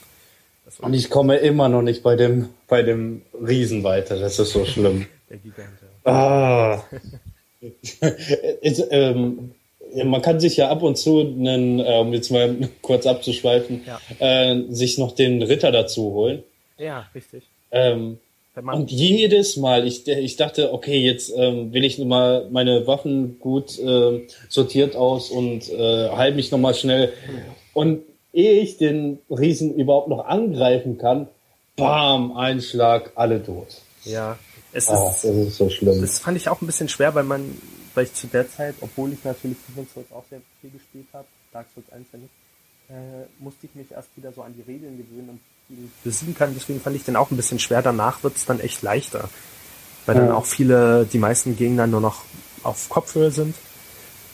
Und 0.80 0.94
ich 0.94 1.10
komme 1.10 1.36
immer 1.36 1.68
noch 1.68 1.82
nicht 1.82 2.02
bei 2.02 2.14
dem, 2.14 2.50
bei 2.66 2.82
dem 2.82 3.22
Riesen 3.40 3.84
weiter. 3.84 4.18
Das 4.18 4.38
ist 4.38 4.52
so 4.52 4.64
schlimm. 4.64 5.06
Der 5.30 5.38
Gigant. 5.38 5.78
Ja. 6.04 6.12
Ah. 6.12 6.84
ähm, 8.90 9.52
man 10.04 10.22
kann 10.22 10.40
sich 10.40 10.56
ja 10.56 10.68
ab 10.70 10.82
und 10.82 10.96
zu, 10.96 11.20
einen, 11.20 11.80
äh, 11.80 11.98
um 11.98 12.12
jetzt 12.12 12.30
mal 12.30 12.56
kurz 12.82 13.06
abzuschweifen, 13.06 13.82
ja. 13.86 14.00
äh, 14.18 14.64
sich 14.70 14.98
noch 14.98 15.12
den 15.12 15.42
Ritter 15.42 15.72
dazu 15.72 16.12
holen. 16.12 16.42
Ja, 16.78 17.08
richtig. 17.14 17.44
Ähm, 17.70 18.18
und 18.54 18.90
jedes 18.90 19.56
Mal, 19.56 19.86
ich, 19.86 20.06
ich 20.08 20.36
dachte, 20.36 20.72
okay, 20.72 20.98
jetzt 20.98 21.32
ähm, 21.36 21.72
will 21.72 21.84
ich 21.84 21.98
mal 21.98 22.48
meine 22.50 22.86
Waffen 22.88 23.38
gut 23.38 23.78
äh, 23.78 24.26
sortiert 24.48 24.96
aus 24.96 25.30
und 25.30 25.70
äh, 25.70 26.08
halte 26.08 26.36
mich 26.36 26.50
nochmal 26.50 26.74
schnell. 26.74 27.08
Mhm. 27.08 27.42
Und 27.72 28.02
ehe 28.32 28.60
ich 28.60 28.76
den 28.76 29.18
Riesen 29.30 29.74
überhaupt 29.74 30.08
noch 30.08 30.26
angreifen 30.26 30.98
kann, 30.98 31.28
bam, 31.76 32.36
Einschlag, 32.36 33.12
alle 33.14 33.42
tot. 33.42 33.68
Ja, 34.04 34.38
es 34.72 34.88
oh, 34.88 35.10
ist, 35.10 35.24
das 35.24 35.34
ist 35.34 35.56
so 35.56 35.70
schlimm. 35.70 36.00
Das 36.00 36.18
fand 36.18 36.36
ich 36.36 36.48
auch 36.48 36.60
ein 36.60 36.66
bisschen 36.66 36.88
schwer, 36.88 37.14
weil 37.14 37.24
man 37.24 37.56
weil 37.98 38.04
ich 38.04 38.14
zu 38.14 38.28
der 38.28 38.48
Zeit, 38.48 38.76
obwohl 38.80 39.12
ich 39.12 39.24
natürlich 39.24 39.56
Demon's 39.68 39.92
Souls 39.92 40.06
auch 40.12 40.22
sehr 40.30 40.40
viel 40.60 40.70
gespielt 40.70 41.06
habe, 41.12 41.26
Dark 41.52 41.66
Souls 41.74 41.90
1 41.90 42.06
ja 42.12 42.18
nicht, 42.20 42.30
äh, 42.90 43.26
musste 43.42 43.66
ich 43.66 43.74
mich 43.74 43.90
erst 43.90 44.08
wieder 44.14 44.32
so 44.32 44.42
an 44.42 44.54
die 44.56 44.62
Regeln 44.62 44.96
gewöhnen 44.96 45.30
und 45.30 45.40
die 45.68 45.90
besiegen 46.04 46.34
kann. 46.36 46.54
Deswegen 46.54 46.80
fand 46.80 46.94
ich 46.94 47.04
den 47.04 47.16
auch 47.16 47.32
ein 47.32 47.36
bisschen 47.36 47.58
schwer. 47.58 47.82
Danach 47.82 48.22
wird's 48.22 48.46
dann 48.46 48.60
echt 48.60 48.82
leichter. 48.82 49.28
Weil 50.06 50.14
ja. 50.14 50.22
dann 50.22 50.32
auch 50.32 50.46
viele, 50.46 51.06
die 51.12 51.18
meisten 51.18 51.56
Gegner 51.56 51.88
nur 51.88 52.00
noch 52.00 52.22
auf 52.62 52.88
Kopfhöhe 52.88 53.32
sind. 53.32 53.56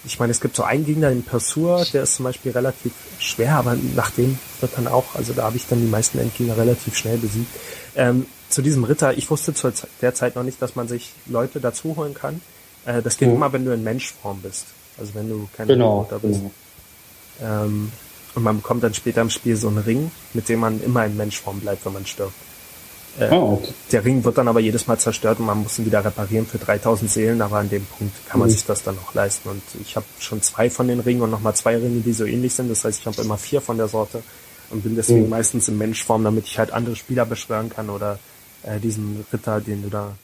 Ich 0.05 0.18
meine, 0.18 0.32
es 0.32 0.43
gibt 0.43 0.55
so 0.55 0.62
einen 0.62 0.85
Gegner, 0.85 1.09
den 1.09 1.24
Pursuer, 1.24 1.87
der 1.91 2.03
ist 2.03 2.16
zum 2.16 2.24
Beispiel 2.24 2.53
relativ 2.53 2.93
schwer, 3.18 3.57
aber 3.57 3.78
nachdem 3.97 4.39
wird 4.61 4.72
dann 4.76 4.87
auch, 4.89 5.14
also 5.14 5.32
da 5.32 5.45
habe 5.45 5.57
ich 5.57 5.66
dann 5.66 5.80
die 5.80 5.89
meisten 5.89 6.18
Endgegner 6.18 6.59
relativ 6.59 6.95
schnell 6.95 7.16
besiegt. 7.16 7.51
Ähm, 7.97 8.26
zu 8.55 8.62
diesem 8.62 8.84
Ritter, 8.84 9.16
ich 9.18 9.30
wusste 9.30 9.52
zu 9.52 9.72
der 10.00 10.14
Zeit 10.14 10.36
noch 10.36 10.44
nicht, 10.44 10.62
dass 10.62 10.76
man 10.76 10.86
sich 10.86 11.12
Leute 11.26 11.61
dazu 11.61 11.96
holen 11.96 12.14
kann. 12.14 12.40
Äh, 12.86 13.02
das 13.02 13.16
geht 13.16 13.28
mhm. 13.28 13.34
immer, 13.34 13.52
wenn 13.52 13.64
du 13.64 13.72
in 13.74 13.82
Menschform 13.82 14.40
bist. 14.40 14.66
Also 14.96 15.14
wenn 15.14 15.28
du 15.28 15.48
kein 15.57 15.66
genau, 15.66 15.98
Roboter 15.98 16.20
bist. 16.20 16.40
Genau. 16.40 16.52
Ähm, 17.42 17.90
und 18.36 18.42
man 18.42 18.57
bekommt 18.57 18.84
dann 18.84 18.94
später 18.94 19.20
im 19.22 19.30
Spiel 19.30 19.57
so 19.57 19.68
einen 19.68 19.78
Ring, 19.78 20.11
mit 20.34 20.48
dem 20.48 20.61
man 20.61 20.80
immer 20.82 21.05
in 21.05 21.16
Menschform 21.16 21.61
bleibt, 21.61 21.84
wenn 21.84 21.92
man 21.92 22.07
stirbt. 22.07 22.34
Äh, 23.18 23.28
oh, 23.30 23.61
okay. 23.61 23.72
Der 23.92 24.05
Ring 24.05 24.24
wird 24.24 24.38
dann 24.38 24.48
aber 24.48 24.61
jedes 24.61 24.86
Mal 24.86 24.98
zerstört 24.98 25.38
und 25.40 25.46
man 25.46 25.62
muss 25.62 25.78
ihn 25.78 25.86
wieder 25.86 26.05
reparieren 26.05 26.46
für 26.46 26.59
3000 26.59 27.11
Seelen, 27.11 27.42
aber 27.42 27.59
an 27.59 27.70
dem 27.70 27.84
Punkt 27.84 28.14
kann 28.28 28.40
man 28.40 28.48
mhm. 28.48 28.52
sich 28.52 28.64
das 28.64 28.82
dann 28.82 28.96
auch 28.98 29.14
leisten. 29.14 29.48
Und 29.48 29.62
ich 29.80 29.96
habe 29.96 30.07
schon 30.20 30.42
zwei 30.42 30.70
von 30.70 30.86
den 30.86 31.00
Ringen 31.00 31.22
und 31.22 31.30
nochmal 31.30 31.55
zwei 31.55 31.76
Ringe, 31.76 32.00
die 32.00 32.12
so 32.12 32.24
ähnlich 32.24 32.55
sind. 32.55 32.70
Das 32.70 32.84
heißt, 32.84 33.00
ich 33.00 33.07
habe 33.07 33.20
immer 33.22 33.38
vier 33.38 33.61
von 33.61 33.76
der 33.76 33.88
Sorte 33.88 34.22
und 34.70 34.82
bin 34.82 34.94
deswegen 34.94 35.24
mhm. 35.24 35.30
meistens 35.30 35.68
in 35.68 35.78
Menschform, 35.78 36.22
damit 36.22 36.46
ich 36.46 36.59
halt 36.59 36.72
andere 36.72 36.96
Spieler 36.96 37.24
beschwören 37.24 37.68
kann 37.68 37.90
oder 37.90 38.18
äh, 38.67 38.79
diesen 38.81 39.25
Ritter, 39.33 39.61
den 39.61 39.83
du 39.83 39.89
da 39.89 40.15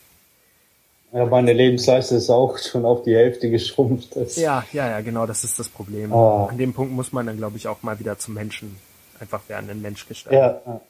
ja, 1.13 1.27
meine 1.27 1.53
Lebensleiste 1.53 2.15
ist 2.15 2.31
auch 2.31 2.57
schon 2.59 2.85
auf 2.85 3.03
die 3.03 3.15
Hälfte 3.15 3.51
geschrumpft. 3.51 4.15
Das 4.15 4.37
ja, 4.37 4.65
ja, 4.73 4.89
ja, 4.89 5.01
genau, 5.01 5.27
das 5.27 5.43
ist 5.43 5.59
das 5.59 5.69
Problem. 5.69 6.13
Oh. 6.13 6.47
An 6.49 6.57
dem 6.57 6.73
Punkt 6.73 6.93
muss 6.93 7.13
man 7.13 7.27
dann, 7.27 7.37
glaube 7.37 7.57
ich, 7.57 7.67
auch 7.67 7.83
mal 7.83 7.99
wieder 7.99 8.17
zum 8.19 8.35
Menschen 8.35 8.77
einfach 9.19 9.49
werden, 9.49 9.69
ein 9.71 9.83
Mensch 9.83 10.07
gestalten. 10.07 10.61
Ja, 10.65 10.81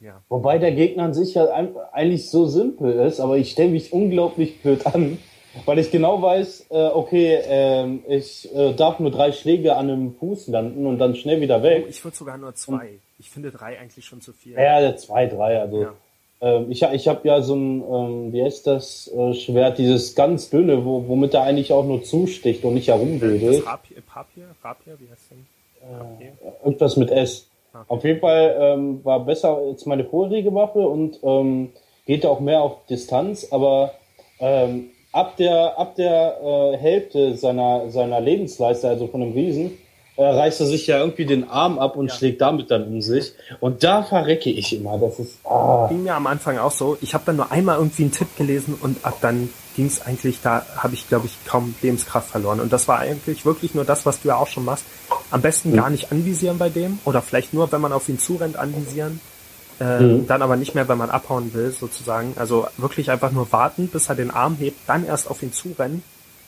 ja. 0.00 0.20
Wobei 0.28 0.58
der 0.58 0.72
Gegner 0.72 1.04
an 1.04 1.14
sich 1.14 1.34
ja 1.34 1.46
eigentlich 1.92 2.30
so 2.30 2.46
simpel 2.46 2.92
ist, 2.92 3.20
aber 3.20 3.38
ich 3.38 3.52
stelle 3.52 3.70
mich 3.70 3.92
unglaublich 3.92 4.60
blöd 4.60 4.84
an, 4.86 5.18
weil 5.64 5.78
ich 5.78 5.90
genau 5.90 6.20
weiß, 6.20 6.66
äh, 6.70 6.74
okay, 6.74 7.34
äh, 7.34 7.86
ich 8.06 8.54
äh, 8.54 8.74
darf 8.74 9.00
nur 9.00 9.10
drei 9.10 9.32
Schläge 9.32 9.76
an 9.76 9.90
einem 9.90 10.14
Fuß 10.14 10.48
landen 10.48 10.86
und 10.86 10.98
dann 10.98 11.16
schnell 11.16 11.40
wieder 11.40 11.62
weg. 11.62 11.84
Oh, 11.86 11.88
ich 11.88 12.04
würde 12.04 12.16
sogar 12.16 12.36
nur 12.36 12.54
zwei. 12.54 12.74
Und, 12.74 13.00
ich 13.18 13.30
finde 13.30 13.50
drei 13.50 13.78
eigentlich 13.78 14.04
schon 14.04 14.20
zu 14.20 14.32
viel. 14.32 14.54
Ja, 14.54 14.96
zwei, 14.96 15.26
drei, 15.26 15.58
also. 15.58 15.82
Ja. 15.82 15.94
Ähm, 16.40 16.70
ich 16.70 16.82
ich 16.82 17.08
habe 17.08 17.28
ja 17.28 17.42
so 17.42 17.54
ein, 17.54 17.82
ähm, 17.82 18.32
wie 18.32 18.42
heißt 18.42 18.66
das 18.66 19.08
äh, 19.08 19.34
Schwert, 19.34 19.78
dieses 19.78 20.14
ganz 20.14 20.48
dünne, 20.50 20.84
wo, 20.84 21.06
womit 21.06 21.34
er 21.34 21.42
eigentlich 21.42 21.72
auch 21.72 21.84
nur 21.84 22.02
zusticht 22.02 22.64
und 22.64 22.74
nicht 22.74 22.88
herumwedelt. 22.88 23.66
Rapier, 23.66 24.02
Papier, 24.02 24.44
Rapier, 24.62 24.96
wie 24.98 25.10
heißt 25.10 25.30
denn? 25.30 25.46
Äh, 25.82 26.64
irgendwas 26.64 26.96
mit 26.96 27.10
S. 27.10 27.46
Okay. 27.72 27.84
Auf 27.88 28.04
jeden 28.04 28.20
Fall 28.20 28.56
ähm, 28.58 29.04
war 29.04 29.20
besser 29.20 29.56
als 29.56 29.86
meine 29.86 30.04
vorherige 30.04 30.52
Waffe 30.54 30.80
und 30.80 31.20
ähm, 31.22 31.70
geht 32.06 32.26
auch 32.26 32.40
mehr 32.40 32.62
auf 32.62 32.86
Distanz, 32.88 33.46
aber 33.50 33.92
ähm, 34.40 34.90
ab 35.12 35.36
der 35.36 35.78
ab 35.78 35.94
der 35.94 36.40
äh, 36.42 36.76
Hälfte 36.78 37.36
seiner 37.36 37.90
seiner 37.90 38.20
Lebensleiste, 38.20 38.88
also 38.88 39.06
von 39.06 39.22
einem 39.22 39.32
Riesen, 39.32 39.66
äh, 39.66 39.78
reißt 40.28 40.60
er 40.60 40.66
sich 40.66 40.86
ja 40.86 40.98
irgendwie 40.98 41.26
den 41.26 41.48
Arm 41.48 41.78
ab 41.78 41.96
und 41.96 42.08
ja. 42.08 42.14
schlägt 42.14 42.40
damit 42.40 42.70
dann 42.70 42.84
um 42.84 43.00
sich. 43.00 43.32
Und 43.60 43.82
da 43.82 44.02
verrecke 44.02 44.50
ich 44.50 44.76
immer. 44.76 44.98
Das 44.98 45.18
ist. 45.18 45.38
Ah. 45.44 45.86
Ging 45.88 46.02
mir 46.02 46.14
am 46.14 46.26
Anfang 46.26 46.58
auch 46.58 46.72
so. 46.72 46.98
Ich 47.00 47.14
habe 47.14 47.24
dann 47.26 47.36
nur 47.36 47.50
einmal 47.50 47.78
irgendwie 47.78 48.02
einen 48.02 48.12
Tipp 48.12 48.36
gelesen 48.36 48.76
und 48.80 49.04
ab 49.04 49.18
dann 49.20 49.48
ging 49.76 49.86
es 49.86 50.02
eigentlich, 50.02 50.40
da 50.42 50.66
habe 50.76 50.94
ich, 50.94 51.08
glaube 51.08 51.26
ich, 51.26 51.36
kaum 51.46 51.74
Lebenskraft 51.80 52.28
verloren. 52.28 52.60
Und 52.60 52.72
das 52.72 52.88
war 52.88 52.98
eigentlich 52.98 53.44
wirklich 53.44 53.74
nur 53.74 53.84
das, 53.84 54.04
was 54.04 54.20
du 54.20 54.28
ja 54.28 54.36
auch 54.36 54.48
schon 54.48 54.64
machst. 54.64 54.84
Am 55.30 55.40
besten 55.40 55.70
mhm. 55.70 55.76
gar 55.76 55.90
nicht 55.90 56.12
anvisieren 56.12 56.58
bei 56.58 56.68
dem. 56.68 56.98
Oder 57.04 57.22
vielleicht 57.22 57.54
nur, 57.54 57.70
wenn 57.72 57.80
man 57.80 57.92
auf 57.92 58.08
ihn 58.08 58.18
zurennt, 58.18 58.56
anvisieren. 58.56 59.20
Äh, 59.80 60.00
mhm. 60.00 60.26
Dann 60.26 60.42
aber 60.42 60.56
nicht 60.56 60.74
mehr, 60.74 60.88
wenn 60.88 60.98
man 60.98 61.08
abhauen 61.08 61.54
will, 61.54 61.70
sozusagen. 61.70 62.34
Also 62.36 62.66
wirklich 62.76 63.10
einfach 63.10 63.32
nur 63.32 63.50
warten, 63.52 63.88
bis 63.88 64.08
er 64.08 64.16
den 64.16 64.30
Arm 64.30 64.56
hebt, 64.58 64.76
dann 64.86 65.06
erst 65.06 65.30
auf 65.30 65.42
ihn 65.42 65.52
zurennen, 65.52 66.02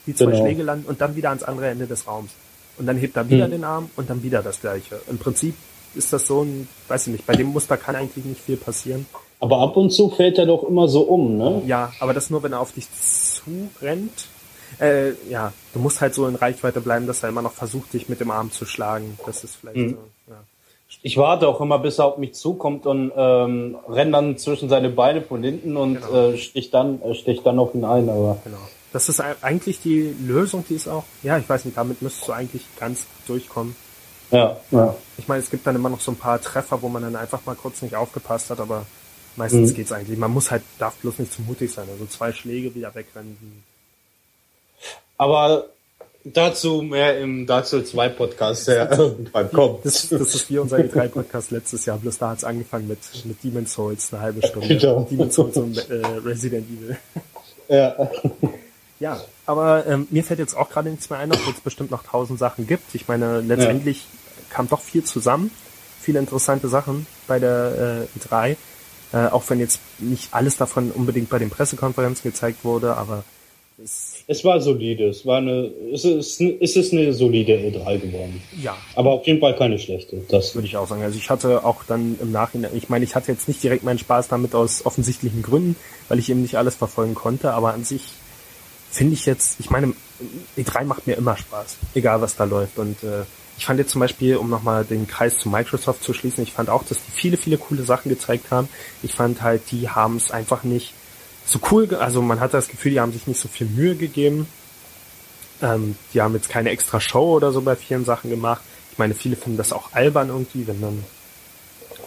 die 0.07 0.14
zwei 0.14 0.27
genau. 0.27 0.45
Schläge 0.45 0.62
landen 0.62 0.87
und 0.87 1.01
dann 1.01 1.16
wieder 1.16 1.31
ans 1.31 1.43
andere 1.43 1.68
Ende 1.68 1.87
des 1.87 2.07
Raums. 2.07 2.33
Und 2.79 2.87
dann 2.87 2.97
hebt 2.97 3.16
er 3.16 3.29
wieder 3.29 3.45
hm. 3.45 3.51
den 3.51 3.64
Arm 3.64 3.91
und 3.97 4.09
dann 4.09 4.23
wieder 4.23 4.43
das 4.43 4.61
gleiche. 4.61 5.01
Im 5.09 5.18
Prinzip 5.18 5.55
ist 5.95 6.12
das 6.12 6.27
so 6.27 6.43
ein, 6.43 6.68
weiß 6.89 7.07
ich 7.07 7.12
nicht, 7.12 7.27
bei 7.27 7.35
dem 7.35 7.49
Muster 7.49 7.77
kann 7.77 7.97
eigentlich 7.97 8.25
nicht 8.25 8.41
viel 8.41 8.57
passieren. 8.57 9.07
Aber 9.41 9.59
ab 9.59 9.77
und 9.77 9.91
zu 9.91 10.09
fällt 10.09 10.39
er 10.39 10.47
doch 10.47 10.62
immer 10.62 10.89
so 10.89 11.03
um, 11.03 11.37
ne? 11.37 11.62
Ja, 11.66 11.93
aber 12.01 12.14
das 12.14 12.31
nur, 12.31 12.43
wenn 12.43 12.53
er 12.53 12.61
auf 12.61 12.73
dich 12.73 12.87
zurennt. 12.93 14.27
Äh, 14.81 15.12
ja, 15.29 15.53
du 15.75 15.81
musst 15.81 16.01
halt 16.01 16.14
so 16.14 16.27
in 16.27 16.37
Reichweite 16.37 16.81
bleiben, 16.81 17.07
dass 17.07 17.23
er 17.23 17.29
immer 17.29 17.43
noch 17.43 17.53
versucht, 17.53 17.93
dich 17.93 18.09
mit 18.09 18.20
dem 18.20 18.31
Arm 18.31 18.53
zu 18.53 18.64
schlagen. 18.64 19.18
Das 19.27 19.45
ist 19.45 19.57
vielleicht 19.57 19.77
mhm. 19.77 19.91
so, 19.91 20.33
ja. 20.33 20.37
Ich 21.03 21.16
warte 21.16 21.49
auch 21.49 21.61
immer, 21.61 21.79
bis 21.79 21.99
er 21.99 22.05
auf 22.05 22.18
mich 22.18 22.35
zukommt 22.35 22.87
und 22.87 23.12
ähm, 23.16 23.77
renn 23.89 24.12
dann 24.12 24.39
zwischen 24.39 24.68
seine 24.68 24.91
Beine 24.91 25.23
von 25.23 25.43
hinten 25.43 25.77
und 25.77 25.95
genau. 25.95 26.31
äh, 26.31 26.39
stich 26.39 26.70
dann, 26.70 27.03
äh, 27.03 27.14
stich 27.14 27.43
dann 27.43 27.59
auf 27.59 27.75
ihn 27.75 27.85
ein. 27.85 28.09
Aber 28.09 28.39
genau. 28.45 28.59
Das 28.93 29.09
ist 29.09 29.20
eigentlich 29.20 29.80
die 29.80 30.14
Lösung, 30.20 30.64
die 30.68 30.74
ist 30.74 30.88
auch, 30.88 31.05
ja, 31.22 31.38
ich 31.38 31.49
weiß 31.49 31.64
nicht, 31.64 31.76
damit 31.76 32.03
müsstest 32.03 32.28
du 32.28 32.32
eigentlich 32.32 32.62
ganz 32.78 33.07
durchkommen. 33.26 33.74
Ja, 34.30 34.59
ja. 34.70 34.97
Ich 35.18 35.28
meine, 35.28 35.43
es 35.43 35.51
gibt 35.51 35.66
dann 35.66 35.76
immer 35.76 35.88
noch 35.88 36.01
so 36.01 36.12
ein 36.12 36.16
paar 36.16 36.40
Treffer, 36.40 36.82
wo 36.82 36.88
man 36.88 37.03
dann 37.03 37.16
einfach 37.16 37.45
mal 37.47 37.55
kurz 37.55 37.82
nicht 37.82 37.97
aufgepasst 37.97 38.51
hat, 38.51 38.61
aber 38.61 38.86
meistens 39.36 39.70
mhm. 39.70 39.74
geht's 39.74 39.93
eigentlich. 39.93 40.18
Man 40.18 40.30
muss 40.30 40.51
halt, 40.51 40.62
darf 40.78 40.95
bloß 40.97 41.18
nicht 41.18 41.32
zu 41.32 41.43
mutig 41.43 41.72
sein. 41.72 41.86
Also 41.90 42.07
zwei 42.07 42.32
Schläge 42.32 42.74
wieder 42.74 42.95
wegrennen. 42.95 43.62
Aber 45.18 45.66
dazu 46.24 46.82
mehr 46.82 47.18
im 47.18 47.47
Dark 47.47 47.66
Souls 47.66 47.90
2 47.90 48.09
Podcast, 48.11 48.68
der 48.68 48.90
irgendwann 48.99 49.51
kommt. 49.53 49.84
Das, 49.84 50.09
das 50.09 50.34
ist 50.34 50.51
wie 50.51 50.59
unser 50.59 50.78
E3 50.78 51.09
Podcast 51.09 51.51
letztes 51.51 51.84
Jahr, 51.86 51.99
bloß 51.99 52.18
da 52.18 52.30
hat's 52.30 52.45
angefangen 52.45 52.88
mit, 52.88 52.99
mit 53.24 53.43
Demon's 53.43 53.74
Souls, 53.74 54.12
eine 54.12 54.22
halbe 54.22 54.47
Stunde. 54.47 54.68
Genau. 54.68 55.07
Demon's 55.11 55.34
Souls 55.34 55.57
und 55.57 55.90
äh, 55.90 56.07
Resident 56.24 56.66
Evil. 56.68 56.97
Ja. 57.68 58.11
Ja, 59.03 59.20
aber 59.46 59.86
ähm, 59.86 60.07
mir 60.11 60.22
fällt 60.22 60.38
jetzt 60.38 60.57
auch 60.57 60.70
gerade 60.70 60.88
nichts 60.88 61.11
mehr 61.11 61.18
ein, 61.18 61.32
obwohl 61.32 61.53
es 61.53 61.61
bestimmt 61.61 61.90
noch 61.90 62.05
tausend 62.05 62.38
Sachen 62.38 62.66
gibt. 62.66 62.94
Ich 62.94 63.09
meine, 63.09 63.40
letztendlich 63.40 64.05
ja. 64.05 64.55
kam 64.55 64.68
doch 64.68 64.80
viel 64.80 65.03
zusammen, 65.03 65.50
viele 66.00 66.20
interessante 66.20 66.68
Sachen 66.68 67.07
bei 67.26 67.38
der 67.38 68.07
äh, 68.14 68.28
3 68.28 68.57
äh, 69.12 69.26
auch 69.26 69.44
wenn 69.48 69.61
jetzt 69.61 69.80
nicht 69.98 70.32
alles 70.32 70.57
davon 70.57 70.90
unbedingt 70.90 71.28
bei 71.28 71.38
den 71.38 71.50
Pressekonferenzen 71.50 72.30
gezeigt 72.30 72.64
wurde, 72.64 72.96
aber 72.96 73.24
es, 73.82 74.24
es 74.26 74.44
war 74.44 74.61
solide. 74.61 75.09
Es 75.09 75.26
war 75.26 75.38
eine, 75.38 75.70
es 75.92 76.05
ist, 76.05 76.40
es 76.40 76.76
ist 76.76 76.92
eine 76.92 77.12
solide 77.12 77.55
E3 77.55 77.98
geworden. 77.98 78.42
Ja. 78.62 78.76
Aber 78.94 79.11
auf 79.11 79.26
jeden 79.26 79.40
Fall 79.40 79.57
keine 79.57 79.78
schlechte. 79.78 80.22
Das 80.28 80.55
würde 80.55 80.66
ich 80.66 80.76
auch 80.76 80.86
sagen. 80.86 81.03
Also 81.03 81.18
ich 81.18 81.30
hatte 81.30 81.64
auch 81.64 81.82
dann 81.84 82.16
im 82.20 82.32
Nachhinein, 82.32 82.70
ich 82.74 82.88
meine, 82.88 83.05
ich 83.05 83.14
hatte 83.14 83.32
jetzt 83.32 83.48
nicht 83.48 83.62
direkt 83.62 83.82
meinen 83.82 83.98
Spaß 83.98 84.28
damit 84.28 84.55
aus 84.55 84.86
offensichtlichen 84.86 85.42
Gründen, 85.42 85.76
weil 86.09 86.18
ich 86.18 86.30
eben 86.30 86.42
nicht 86.42 86.57
alles 86.57 86.74
verfolgen 86.74 87.14
konnte, 87.14 87.53
aber 87.53 87.74
an 87.74 87.84
sich 87.84 88.03
finde 88.93 89.14
ich 89.14 89.26
jetzt, 89.26 89.59
ich 89.59 89.70
meine, 89.70 89.95
E3 90.57 90.84
macht 90.84 91.07
mir 91.07 91.16
immer 91.16 91.36
Spaß, 91.36 91.78
egal 91.95 92.20
was 92.20 92.36
da 92.36 92.45
läuft. 92.45 92.78
Und 92.78 93.03
äh, 93.03 93.24
ich 93.57 93.66
fand 93.66 93.78
jetzt 93.78 93.90
zum 93.90 94.01
Beispiel, 94.01 94.36
um 94.36 94.51
nochmal 94.51 94.84
den 94.84 95.07
Kreis 95.07 95.38
zu 95.38 95.49
Microsoft 95.49 96.05
zu 96.05 96.12
schließen, 96.12 96.43
ich 96.45 96.53
fand 96.53 96.68
auch, 96.68 96.84
dass 96.84 96.99
die 96.99 97.11
viele, 97.12 97.36
viele 97.36 97.59
coole 97.59 97.82
Sachen 97.82 98.11
gezeigt 98.11 98.51
haben. 98.51 98.68
Ich 99.03 99.14
fand 99.14 99.43
halt, 99.43 99.70
die 99.70 99.88
haben 99.88 100.16
es 100.16 100.30
einfach 100.30 100.62
nicht 100.62 100.93
so 101.45 101.59
cool, 101.70 101.93
also 101.97 102.22
man 102.22 102.38
hatte 102.38 102.53
das 102.53 102.68
Gefühl, 102.68 102.93
die 102.93 103.01
haben 103.01 103.12
sich 103.12 103.26
nicht 103.26 103.40
so 103.40 103.49
viel 103.49 103.66
Mühe 103.66 103.97
gegeben. 103.97 104.47
Ähm, 105.61 105.97
die 106.12 106.20
haben 106.20 106.34
jetzt 106.34 106.49
keine 106.49 106.70
extra 106.70 107.01
Show 107.01 107.34
oder 107.36 107.53
so 107.53 107.62
bei 107.62 107.76
vielen 107.76 108.05
Sachen 108.05 108.30
gemacht. 108.30 108.62
Ich 108.93 108.99
meine, 108.99 109.14
viele 109.14 109.36
finden 109.36 109.57
das 109.57 109.72
auch 109.72 109.93
albern 109.93 110.28
irgendwie, 110.28 110.66
wenn 110.66 110.80
dann 110.80 111.05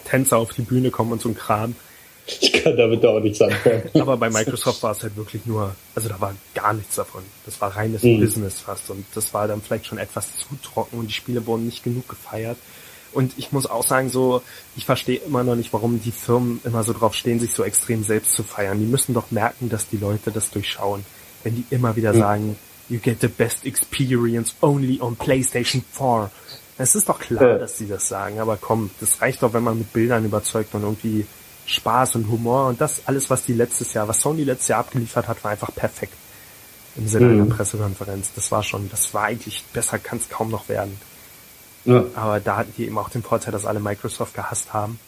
Tänzer 0.04 0.38
auf 0.38 0.52
die 0.52 0.62
Bühne 0.62 0.90
kommen 0.90 1.12
und 1.12 1.20
so 1.20 1.28
ein 1.28 1.36
Kram. 1.36 1.74
Ich 2.26 2.52
kann 2.52 2.76
damit 2.76 3.04
auch 3.06 3.20
nichts 3.20 3.40
anfangen. 3.40 3.88
Aber 3.94 4.16
bei 4.16 4.30
Microsoft 4.30 4.82
war 4.82 4.92
es 4.92 5.02
halt 5.02 5.16
wirklich 5.16 5.46
nur, 5.46 5.74
also 5.94 6.08
da 6.08 6.20
war 6.20 6.34
gar 6.54 6.72
nichts 6.72 6.96
davon. 6.96 7.22
Das 7.44 7.60
war 7.60 7.76
reines 7.76 8.02
mhm. 8.02 8.20
Business 8.20 8.60
fast 8.60 8.90
und 8.90 9.04
das 9.14 9.32
war 9.32 9.46
dann 9.46 9.62
vielleicht 9.62 9.86
schon 9.86 9.98
etwas 9.98 10.36
zu 10.36 10.48
trocken 10.62 10.98
und 10.98 11.06
die 11.06 11.14
Spiele 11.14 11.46
wurden 11.46 11.66
nicht 11.66 11.84
genug 11.84 12.08
gefeiert. 12.08 12.56
Und 13.12 13.32
ich 13.38 13.52
muss 13.52 13.66
auch 13.66 13.86
sagen, 13.86 14.10
so, 14.10 14.42
ich 14.76 14.84
verstehe 14.84 15.20
immer 15.26 15.42
noch 15.42 15.54
nicht, 15.54 15.72
warum 15.72 16.02
die 16.02 16.10
Firmen 16.10 16.60
immer 16.64 16.82
so 16.82 16.92
drauf 16.92 17.14
stehen, 17.14 17.40
sich 17.40 17.54
so 17.54 17.64
extrem 17.64 18.02
selbst 18.02 18.32
zu 18.32 18.42
feiern. 18.42 18.78
Die 18.78 18.86
müssen 18.86 19.14
doch 19.14 19.30
merken, 19.30 19.68
dass 19.68 19.88
die 19.88 19.96
Leute 19.96 20.32
das 20.32 20.50
durchschauen. 20.50 21.04
Wenn 21.42 21.54
die 21.54 21.64
immer 21.70 21.96
wieder 21.96 22.12
mhm. 22.12 22.18
sagen, 22.18 22.56
you 22.88 22.98
get 22.98 23.20
the 23.20 23.28
best 23.28 23.64
experience 23.64 24.54
only 24.60 25.00
on 25.00 25.16
PlayStation 25.16 25.82
4. 25.92 26.30
Es 26.78 26.94
ist 26.94 27.08
doch 27.08 27.18
klar, 27.18 27.52
ja. 27.52 27.58
dass 27.58 27.78
sie 27.78 27.88
das 27.88 28.06
sagen, 28.08 28.38
aber 28.38 28.58
komm, 28.58 28.90
das 29.00 29.22
reicht 29.22 29.42
doch, 29.42 29.54
wenn 29.54 29.62
man 29.62 29.78
mit 29.78 29.92
Bildern 29.92 30.24
überzeugt 30.24 30.74
und 30.74 30.82
irgendwie 30.82 31.24
Spaß 31.66 32.14
und 32.14 32.28
Humor 32.30 32.68
und 32.68 32.80
das 32.80 33.02
alles, 33.06 33.28
was 33.28 33.44
die 33.44 33.52
letztes 33.52 33.92
Jahr, 33.92 34.08
was 34.08 34.20
Sony 34.20 34.44
letztes 34.44 34.68
Jahr 34.68 34.80
abgeliefert 34.80 35.28
hat, 35.28 35.42
war 35.44 35.50
einfach 35.50 35.74
perfekt. 35.74 36.14
Im 36.96 37.08
Sinne 37.08 37.26
mhm. 37.26 37.42
einer 37.42 37.54
Pressekonferenz. 37.54 38.32
Das 38.34 38.50
war 38.52 38.62
schon, 38.62 38.88
das 38.90 39.12
war 39.12 39.24
eigentlich, 39.24 39.64
besser 39.72 39.98
kann 39.98 40.18
es 40.18 40.28
kaum 40.28 40.50
noch 40.50 40.68
werden. 40.68 40.98
Ja. 41.84 42.04
Aber 42.14 42.40
da 42.40 42.56
hatten 42.56 42.72
die 42.76 42.86
eben 42.86 42.98
auch 42.98 43.10
den 43.10 43.22
Vorteil, 43.22 43.52
dass 43.52 43.66
alle 43.66 43.80
Microsoft 43.80 44.34
gehasst 44.34 44.72
haben. 44.72 44.98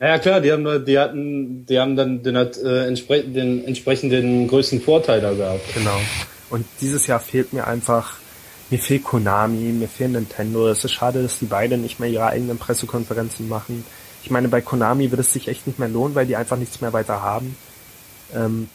Ja 0.00 0.18
klar, 0.18 0.40
die 0.40 0.52
haben 0.52 0.84
die 0.84 0.96
hatten, 0.96 1.66
die 1.66 1.78
haben 1.78 1.96
dann 1.96 2.22
den, 2.22 2.36
äh, 2.36 2.86
entsprechend, 2.86 3.34
den 3.34 3.64
entsprechenden 3.64 4.46
größten 4.46 4.80
Vorteil 4.80 5.20
da 5.20 5.32
gehabt. 5.32 5.74
Genau. 5.74 5.98
Und 6.50 6.64
dieses 6.80 7.08
Jahr 7.08 7.18
fehlt 7.18 7.52
mir 7.52 7.66
einfach, 7.66 8.14
mir 8.70 8.78
fehlt 8.78 9.02
Konami, 9.02 9.72
mir 9.72 9.88
fehlt 9.88 10.12
Nintendo. 10.12 10.68
Es 10.68 10.84
ist 10.84 10.92
schade, 10.92 11.22
dass 11.22 11.40
die 11.40 11.46
beiden 11.46 11.82
nicht 11.82 11.98
mehr 11.98 12.08
ihre 12.08 12.26
eigenen 12.26 12.58
Pressekonferenzen 12.58 13.48
machen. 13.48 13.84
Ich 14.22 14.30
meine, 14.30 14.48
bei 14.48 14.60
Konami 14.60 15.10
wird 15.10 15.20
es 15.20 15.32
sich 15.32 15.48
echt 15.48 15.66
nicht 15.66 15.78
mehr 15.78 15.88
lohnen, 15.88 16.14
weil 16.14 16.26
die 16.26 16.36
einfach 16.36 16.56
nichts 16.56 16.80
mehr 16.80 16.92
weiter 16.92 17.22
haben. 17.22 17.56
Ähm, 18.34 18.68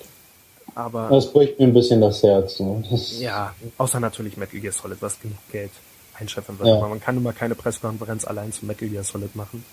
aber 0.76 1.10
das 1.10 1.32
bricht 1.32 1.60
mir 1.60 1.68
ein 1.68 1.74
bisschen 1.74 2.02
das 2.02 2.24
Herz. 2.24 2.60
Ne? 2.60 2.84
Das 2.90 3.20
ja, 3.20 3.54
außer 3.78 4.00
natürlich 4.00 4.38
Metal 4.38 4.60
Gear 4.60 4.74
Solid, 4.74 5.02
was 5.02 5.20
genug 5.20 5.38
Geld 5.52 5.72
einschätzen 6.20 6.58
wird. 6.58 6.70
Ja. 6.70 6.78
Aber 6.78 6.88
man 6.88 7.00
kann 7.00 7.18
immer 7.18 7.34
keine 7.34 7.56
Pressekonferenz 7.56 8.26
allein 8.26 8.52
zu 8.52 8.66
Metal 8.66 8.88
Gear 8.88 9.04
Solid 9.04 9.36
machen. 9.36 9.64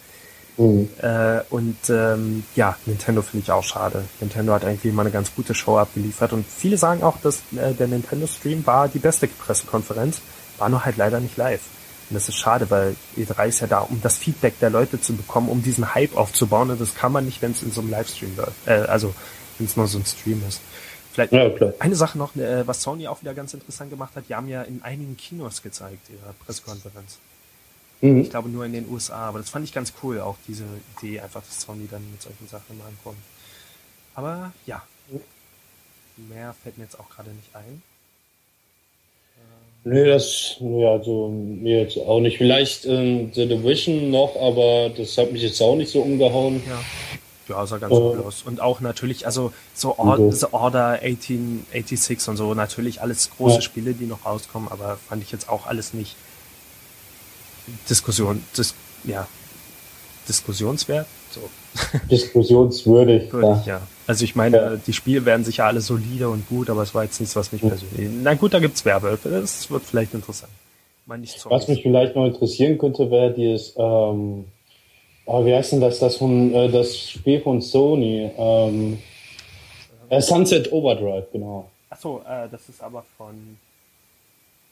Mhm. 0.56 0.88
Äh, 1.00 1.40
und 1.50 1.78
ähm, 1.88 2.44
ja, 2.54 2.76
Nintendo 2.84 3.22
finde 3.22 3.44
ich 3.44 3.52
auch 3.52 3.64
schade. 3.64 4.04
Nintendo 4.20 4.52
hat 4.52 4.64
eigentlich 4.64 4.92
immer 4.92 5.02
eine 5.02 5.10
ganz 5.10 5.34
gute 5.34 5.54
Show 5.54 5.78
abgeliefert 5.78 6.32
und 6.32 6.44
viele 6.46 6.76
sagen 6.76 7.02
auch, 7.02 7.16
dass 7.22 7.36
äh, 7.56 7.72
der 7.72 7.88
Nintendo 7.88 8.26
Stream 8.26 8.66
war 8.66 8.88
die 8.88 8.98
beste 8.98 9.26
Pressekonferenz, 9.26 10.20
war 10.58 10.68
nur 10.68 10.84
halt 10.84 10.96
leider 10.96 11.20
nicht 11.20 11.36
live. 11.36 11.62
Und 12.10 12.14
das 12.14 12.28
ist 12.28 12.36
schade, 12.36 12.70
weil 12.70 12.96
E3 13.16 13.46
ist 13.46 13.60
ja 13.60 13.68
da, 13.68 13.80
um 13.80 14.00
das 14.02 14.18
Feedback 14.18 14.58
der 14.58 14.70
Leute 14.70 15.00
zu 15.00 15.14
bekommen, 15.14 15.48
um 15.48 15.62
diesen 15.62 15.94
Hype 15.94 16.16
aufzubauen. 16.16 16.70
Und 16.70 16.80
das 16.80 16.96
kann 16.96 17.12
man 17.12 17.24
nicht, 17.24 17.40
wenn 17.40 17.52
es 17.52 17.62
in 17.62 17.70
so 17.70 17.80
einem 17.80 17.90
Livestream 17.90 18.36
läuft. 18.36 18.66
Äh, 18.66 18.72
also 18.88 19.14
wenn 19.58 19.66
es 19.66 19.76
nur 19.76 19.86
so 19.86 19.98
ein 19.98 20.04
Stream 20.04 20.42
ist. 20.48 20.60
Vielleicht 21.12 21.32
ja, 21.32 21.50
eine 21.78 21.96
Sache 21.96 22.18
noch, 22.18 22.36
äh, 22.36 22.66
was 22.66 22.82
Sony 22.82 23.08
auch 23.08 23.20
wieder 23.20 23.34
ganz 23.34 23.54
interessant 23.54 23.90
gemacht 23.90 24.14
hat, 24.14 24.24
die 24.28 24.34
haben 24.34 24.48
ja 24.48 24.62
in 24.62 24.82
einigen 24.82 25.16
Kinos 25.16 25.62
gezeigt, 25.62 26.08
ihre 26.08 26.32
Pressekonferenz. 26.44 27.18
Mhm. 28.00 28.20
Ich 28.22 28.30
glaube 28.30 28.48
nur 28.48 28.64
in 28.64 28.72
den 28.72 28.88
USA, 28.88 29.28
aber 29.28 29.38
das 29.38 29.50
fand 29.50 29.64
ich 29.64 29.72
ganz 29.72 29.92
cool, 30.02 30.20
auch 30.20 30.36
diese 30.46 30.64
Idee, 30.98 31.20
einfach, 31.20 31.42
dass 31.42 31.60
Sony 31.60 31.88
dann 31.90 32.08
mit 32.10 32.22
solchen 32.22 32.48
Sachen 32.48 32.78
mal 32.78 32.86
ankommt. 32.86 33.18
Aber 34.14 34.52
ja, 34.66 34.82
mehr 36.16 36.54
fällt 36.62 36.78
mir 36.78 36.84
jetzt 36.84 36.98
auch 36.98 37.08
gerade 37.10 37.30
nicht 37.30 37.54
ein. 37.54 37.82
Nee, 39.82 40.04
das, 40.04 40.56
ja, 40.60 40.90
also 40.92 41.28
mir 41.28 41.80
jetzt 41.80 41.96
auch 41.96 42.20
nicht. 42.20 42.36
Vielleicht 42.36 42.84
äh, 42.84 43.28
The 43.32 43.48
Division 43.48 44.10
noch, 44.10 44.36
aber 44.36 44.90
das 44.94 45.16
hat 45.16 45.32
mich 45.32 45.42
jetzt 45.42 45.60
auch 45.62 45.76
nicht 45.76 45.90
so 45.90 46.00
umgehauen. 46.00 46.62
Ja. 46.68 46.78
Ja, 47.48 47.66
sah 47.66 47.78
ganz 47.78 47.92
cool 47.92 48.22
aus. 48.24 48.44
Und 48.44 48.60
auch 48.60 48.80
natürlich, 48.80 49.26
also 49.26 49.52
so 49.74 49.98
Or 49.98 50.30
The 50.30 50.46
Order 50.52 51.00
1886 51.02 52.28
und 52.28 52.36
so, 52.36 52.54
natürlich 52.54 53.02
alles 53.02 53.28
große 53.36 53.56
ja. 53.56 53.60
Spiele, 53.60 53.92
die 53.92 54.06
noch 54.06 54.24
rauskommen, 54.24 54.68
aber 54.70 54.98
fand 55.08 55.24
ich 55.24 55.32
jetzt 55.32 55.48
auch 55.48 55.66
alles 55.66 55.92
nicht 55.92 56.14
Diskussion, 57.88 58.44
dis, 58.56 58.74
ja, 59.02 59.26
diskussionswert. 60.28 61.06
So. 61.32 61.40
Diskussionswürdig. 62.08 63.32
Würdig, 63.32 63.66
ja. 63.66 63.76
ja. 63.76 63.80
Also 64.10 64.24
ich 64.24 64.34
meine, 64.34 64.56
ja. 64.56 64.76
die 64.76 64.92
Spiele 64.92 65.24
werden 65.24 65.44
sicher 65.44 65.66
alle 65.66 65.80
solide 65.80 66.28
und 66.28 66.48
gut, 66.48 66.68
aber 66.68 66.82
es 66.82 66.96
war 66.96 67.04
jetzt 67.04 67.20
nichts, 67.20 67.36
was 67.36 67.52
mich 67.52 67.60
persönlich. 67.60 68.10
Na 68.24 68.34
gut, 68.34 68.52
da 68.52 68.58
gibt's 68.58 68.84
Werbe. 68.84 69.16
Das 69.22 69.70
wird 69.70 69.84
vielleicht 69.84 70.14
interessant. 70.14 70.50
was 71.06 71.68
mich 71.68 71.82
vielleicht 71.82 72.16
noch 72.16 72.26
interessieren 72.26 72.76
könnte, 72.76 73.08
wäre 73.08 73.32
dieses 73.32 73.72
ähm, 73.78 74.46
Oh, 75.26 75.46
wie 75.46 75.54
heißt 75.54 75.70
denn 75.70 75.80
das? 75.80 76.00
Das, 76.00 76.16
von, 76.16 76.52
äh, 76.52 76.68
das 76.68 77.08
Spiel 77.08 77.40
von 77.40 77.60
Sony. 77.60 78.32
Ähm, 78.36 78.98
äh, 80.08 80.20
Sunset 80.20 80.72
Overdrive, 80.72 81.26
genau. 81.30 81.70
Achso, 81.88 82.20
äh, 82.28 82.48
das 82.50 82.68
ist 82.68 82.82
aber 82.82 83.04
von, 83.16 83.56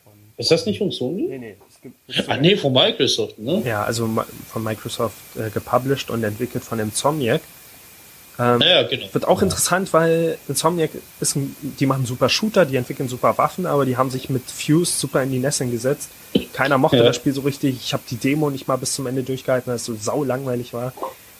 von. 0.03 0.12
Ist 0.36 0.51
das 0.51 0.66
nicht 0.66 0.78
von 0.78 0.91
Sony? 0.91 1.28
Nee, 1.28 1.39
nee. 1.39 1.57
Es 1.68 1.80
gibt, 1.80 1.95
es 2.09 2.28
ah, 2.28 2.36
nee, 2.39 2.57
von 2.57 2.72
Microsoft, 2.72 3.39
ne? 3.39 3.62
Ja, 3.64 3.84
also 3.84 4.09
von 4.49 4.64
Microsoft 4.64 5.14
äh, 5.36 5.49
gepublished 5.51 6.11
und 6.11 6.24
entwickelt 6.24 6.64
von 6.64 6.80
Insomniac. 6.80 7.41
Ähm, 8.39 8.61
ja, 8.61 8.82
genau. 8.84 9.07
Wird 9.12 9.26
auch 9.26 9.43
interessant, 9.43 9.93
weil 9.93 10.39
Insomniac 10.47 10.91
ist 11.20 11.34
ein, 11.34 11.57
die 11.61 11.86
machen 11.86 12.07
super 12.07 12.28
Shooter, 12.28 12.64
die 12.64 12.76
entwickeln 12.76 13.09
super 13.09 13.36
Waffen, 13.36 13.66
aber 13.66 13.84
die 13.84 13.97
haben 13.97 14.11
sich 14.11 14.30
mit 14.30 14.43
Fuse 14.49 14.93
super 14.93 15.22
in 15.22 15.32
die 15.32 15.41
Nesseln 15.41 15.72
gesetzt. 15.72 16.11
Keiner 16.53 16.78
mochte 16.78 16.99
ja. 16.99 17.03
das 17.03 17.16
Spiel 17.16 17.32
so 17.32 17.41
richtig. 17.41 17.76
Ich 17.82 17.93
habe 17.93 18.05
die 18.09 18.16
Demo 18.16 18.51
nicht 18.51 18.68
mal 18.68 18.76
bis 18.76 18.93
zum 18.95 19.07
Ende 19.09 19.24
durchgehalten, 19.24 19.68
weil 19.68 19.76
es 19.76 19.84
so 19.84 19.97
sau 20.01 20.22
langweilig 20.22 20.72
war. 20.72 20.93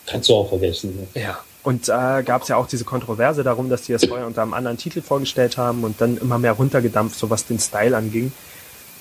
Kannst 0.07 0.28
du 0.28 0.34
auch 0.34 0.49
vergessen. 0.49 1.09
Ne? 1.14 1.22
Ja. 1.22 1.38
Und 1.62 1.88
äh, 1.88 2.22
gab 2.22 2.42
es 2.42 2.49
ja 2.49 2.57
auch 2.57 2.66
diese 2.66 2.84
Kontroverse 2.84 3.44
darum, 3.44 3.68
dass 3.68 3.82
die 3.82 3.92
das 3.92 4.07
vorher 4.07 4.26
unter 4.26 4.42
einem 4.42 4.55
anderen 4.55 4.78
Titel 4.78 5.03
vorgestellt 5.03 5.57
haben 5.57 5.84
und 5.84 6.01
dann 6.01 6.16
immer 6.16 6.38
mehr 6.38 6.53
runtergedampft, 6.53 7.18
so 7.18 7.30
was 7.30 7.46
den 7.46 7.59
Style 7.59 7.96
anging. 7.96 8.32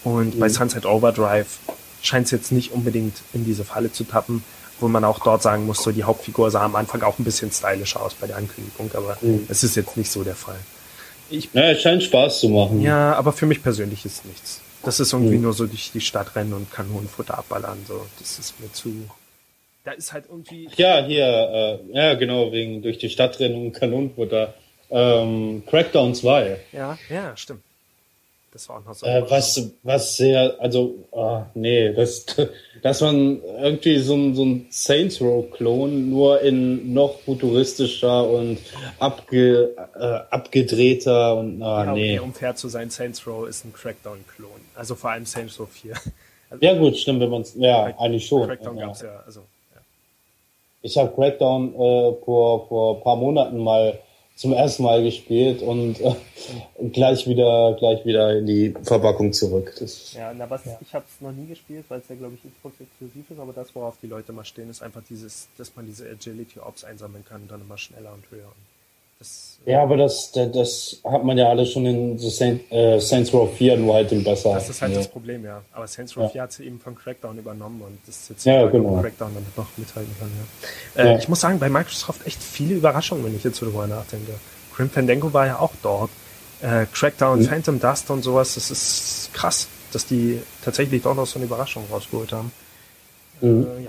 Und 0.04 0.36
mhm. 0.36 0.40
bei 0.40 0.50
Sunset 0.50 0.86
Overdrive 0.86 1.48
scheint 2.02 2.26
es 2.26 2.32
jetzt 2.32 2.52
nicht 2.52 2.74
unbedingt 2.74 3.16
in 3.34 3.46
diese 3.46 3.64
Falle 3.64 3.92
zu 3.92 4.04
tappen 4.04 4.44
wo 4.80 4.88
man 4.88 5.04
auch 5.04 5.20
dort 5.20 5.42
sagen 5.42 5.66
muss, 5.66 5.84
so 5.84 5.92
die 5.92 6.04
Hauptfigur 6.04 6.52
sah 6.52 6.64
am 6.64 6.76
Anfang 6.76 7.02
auch 7.04 7.20
ein 7.20 7.24
bisschen 7.24 7.52
stylischer 7.52 8.02
aus 8.02 8.14
bei 8.14 8.28
der 8.28 8.38
Ankündigung, 8.38 8.92
aber 8.94 9.18
mhm. 9.22 9.46
es 9.50 9.64
ist 9.64 9.76
jetzt 9.76 9.98
nicht 9.98 10.12
so 10.12 10.24
der 10.24 10.36
Fall. 10.36 10.60
Ich, 11.30 11.50
ja, 11.54 11.72
es 11.72 11.82
scheint 11.82 12.04
Spaß 12.04 12.40
zu 12.40 12.50
machen. 12.50 12.82
Ja, 12.82 13.14
aber 13.14 13.34
für 13.34 13.46
mich 13.46 13.62
persönlich 13.62 14.06
ist 14.06 14.26
nichts. 14.26 14.62
Das 14.84 15.00
ist 15.00 15.12
irgendwie 15.14 15.36
mhm. 15.36 15.44
nur 15.44 15.54
so 15.54 15.68
durch 15.68 15.92
die 15.92 16.02
Stadt 16.02 16.36
rennen 16.36 16.54
und 16.54 16.72
Kanonenfutter 16.72 17.38
abballern, 17.38 17.80
so. 17.88 18.06
Das 18.20 18.40
ist 18.40 18.60
mir 18.60 18.72
zu. 18.72 19.10
Da 19.84 19.92
ist 19.92 20.14
halt 20.14 20.26
irgendwie. 20.30 20.70
Ja, 20.78 21.04
hier, 21.04 21.26
äh, 21.26 21.98
ja, 21.98 22.14
genau, 22.14 22.52
wegen 22.52 22.82
durch 22.82 22.98
die 22.98 23.10
Stadt 23.10 23.40
rennen 23.40 23.68
und 23.68 23.74
Kanonenfutter. 23.74 24.54
Ähm, 24.90 25.64
Crackdown 25.68 26.16
2. 26.16 26.60
Ja, 26.72 26.98
ja, 27.10 27.36
stimmt. 27.36 27.62
Das 28.58 28.70
war 28.70 28.78
auch 28.78 28.86
noch 28.86 28.96
so. 28.96 29.06
Äh, 29.06 29.24
was, 29.30 29.72
was 29.84 30.18
sehr, 30.18 30.56
also, 30.60 30.96
oh, 31.12 31.44
nee, 31.54 31.94
das, 31.94 32.26
dass 32.82 33.02
man 33.02 33.40
irgendwie 33.44 34.00
so 34.00 34.16
ein, 34.16 34.34
so 34.34 34.44
ein 34.44 34.66
Saints 34.72 35.22
Row-Klon 35.22 36.10
nur 36.10 36.42
in 36.42 36.92
noch 36.92 37.20
futuristischer 37.20 38.28
und 38.28 38.58
abge, 38.98 39.76
äh, 39.94 40.34
abgedrehter 40.34 41.38
und, 41.38 41.62
ah, 41.62 41.86
ja, 41.86 41.94
nee. 41.94 42.18
Um 42.18 42.34
fair 42.34 42.56
zu 42.56 42.68
sein, 42.68 42.90
Saints 42.90 43.28
Row 43.28 43.48
ist 43.48 43.64
ein 43.64 43.74
Crackdown-Klon. 43.74 44.50
Also 44.74 44.96
vor 44.96 45.12
allem 45.12 45.28
Saints 45.28 45.60
Row 45.60 45.70
4. 45.70 45.94
Also, 46.50 46.66
ja, 46.66 46.74
gut, 46.74 46.98
stimmt, 46.98 47.20
wenn 47.20 47.30
man 47.30 47.44
es, 47.44 47.54
ja, 47.54 47.84
Crack, 47.84 48.00
eigentlich 48.00 48.26
schon. 48.26 48.48
Crackdown 48.48 48.78
ja. 48.78 48.86
gab's 48.88 49.02
ja, 49.04 49.22
also, 49.24 49.42
ja. 49.76 49.82
Ich 50.82 50.98
habe 50.98 51.14
Crackdown 51.14 51.76
äh, 51.76 52.14
vor, 52.26 52.68
vor 52.68 53.04
paar 53.04 53.18
Monaten 53.18 53.60
mal 53.60 54.00
zum 54.38 54.54
ersten 54.54 54.84
Mal 54.84 55.04
gespielt 55.04 55.64
und 55.64 56.00
äh, 56.00 56.14
gleich 56.94 57.28
wieder 57.28 57.76
gleich 57.78 58.06
wieder 58.06 58.38
in 58.38 58.46
die 58.46 58.74
Verpackung 58.84 59.34
zurück. 59.34 59.74
Das, 59.80 60.14
ja, 60.14 60.32
na 60.34 60.48
was, 60.48 60.64
ja. 60.64 60.78
ich 60.80 60.94
habe 60.94 61.06
es 61.10 61.20
noch 61.22 61.32
nie 61.32 61.48
gespielt, 61.48 61.86
weil 61.90 62.00
es 62.00 62.08
ja 62.08 62.16
glaube 62.16 62.36
ich 62.36 62.54
Xbox 62.54 62.80
exklusiv 62.80 63.30
ist, 63.32 63.40
aber 63.40 63.52
das, 63.52 63.74
worauf 63.76 63.98
die 64.02 64.08
Leute 64.08 64.32
mal 64.34 64.46
stehen, 64.46 64.70
ist 64.70 64.84
einfach 64.84 65.02
dieses, 65.10 65.50
dass 65.58 65.76
man 65.76 65.88
diese 65.88 66.08
Agility 66.08 66.60
Ops 66.60 66.84
einsammeln 66.84 67.26
kann 67.28 67.42
und 67.42 67.52
dann 67.52 67.62
immer 67.62 67.80
schneller 67.80 68.14
und 68.14 68.30
höher. 68.30 68.52
Das, 69.20 69.58
ja, 69.66 69.82
aber 69.82 69.98
das, 69.98 70.32
das, 70.32 70.52
das, 70.52 71.02
hat 71.04 71.24
man 71.24 71.38
ja 71.38 71.50
alles 71.50 71.72
schon 71.72 71.86
in 71.86 72.18
The 72.18 72.30
Saint, 72.30 72.72
äh, 72.72 73.00
Saints 73.00 73.34
Row 73.34 73.50
4, 73.52 73.78
nur 73.78 73.96
halt 73.96 74.12
im 74.12 74.24
besser. 74.24 74.54
Das 74.54 74.70
ist 74.70 74.82
halt 74.82 74.92
ja. 74.94 75.00
das 75.00 75.08
Problem, 75.08 75.44
ja. 75.44 75.62
Aber 75.74 75.88
Saints 75.88 76.16
Row 76.16 76.24
ja. 76.24 76.30
4 76.30 76.42
hat 76.44 76.52
sie 76.54 76.66
eben 76.66 76.80
von 76.80 76.96
Crackdown 76.96 77.38
übernommen 77.38 77.82
und 77.82 77.98
das 78.06 78.16
ist 78.18 78.30
jetzt 78.30 78.46
ja, 78.46 78.66
genau. 78.68 79.02
Crackdown 79.02 79.34
damit 79.34 79.58
noch 79.58 79.68
mithalten 79.76 80.16
kann. 80.20 80.30
Ja. 80.96 81.04
Äh, 81.04 81.12
ja. 81.14 81.18
Ich 81.18 81.28
muss 81.28 81.40
sagen, 81.40 81.60
bei 81.60 81.70
Microsoft 81.70 82.26
echt 82.28 82.42
viele 82.42 82.76
Überraschungen, 82.76 83.26
wenn 83.26 83.36
ich 83.36 83.44
jetzt 83.44 83.62
darüber 83.62 83.88
nachdenke. 83.88 84.34
Grim 84.76 84.90
Fandango 84.90 85.34
war 85.34 85.48
ja 85.48 85.60
auch 85.60 85.74
dort. 85.82 86.12
Äh, 86.62 86.86
Crackdown, 86.94 87.40
mhm. 87.40 87.46
Phantom 87.46 87.80
Dust 87.80 88.10
und 88.12 88.24
sowas, 88.24 88.56
das 88.56 88.72
ist 88.72 89.32
krass, 89.34 89.68
dass 89.92 90.06
die 90.06 90.40
tatsächlich 90.64 91.02
doch 91.02 91.16
noch 91.16 91.26
so 91.26 91.40
eine 91.40 91.46
Überraschung 91.46 91.84
rausgeholt 91.92 92.32
haben. 92.32 92.52
Mhm. 93.42 93.88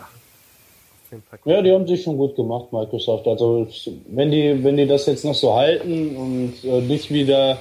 Ja. 1.10 1.18
Ja, 1.44 1.62
die 1.62 1.72
haben 1.72 1.86
sich 1.86 2.02
schon 2.02 2.16
gut 2.16 2.36
gemacht, 2.36 2.72
Microsoft. 2.72 3.26
Also 3.26 3.66
wenn 4.08 4.30
die, 4.30 4.62
wenn 4.62 4.76
die 4.76 4.86
das 4.86 5.06
jetzt 5.06 5.24
noch 5.24 5.34
so 5.34 5.54
halten 5.54 6.16
und 6.16 6.64
äh, 6.64 6.80
nicht 6.80 7.10
wieder 7.10 7.58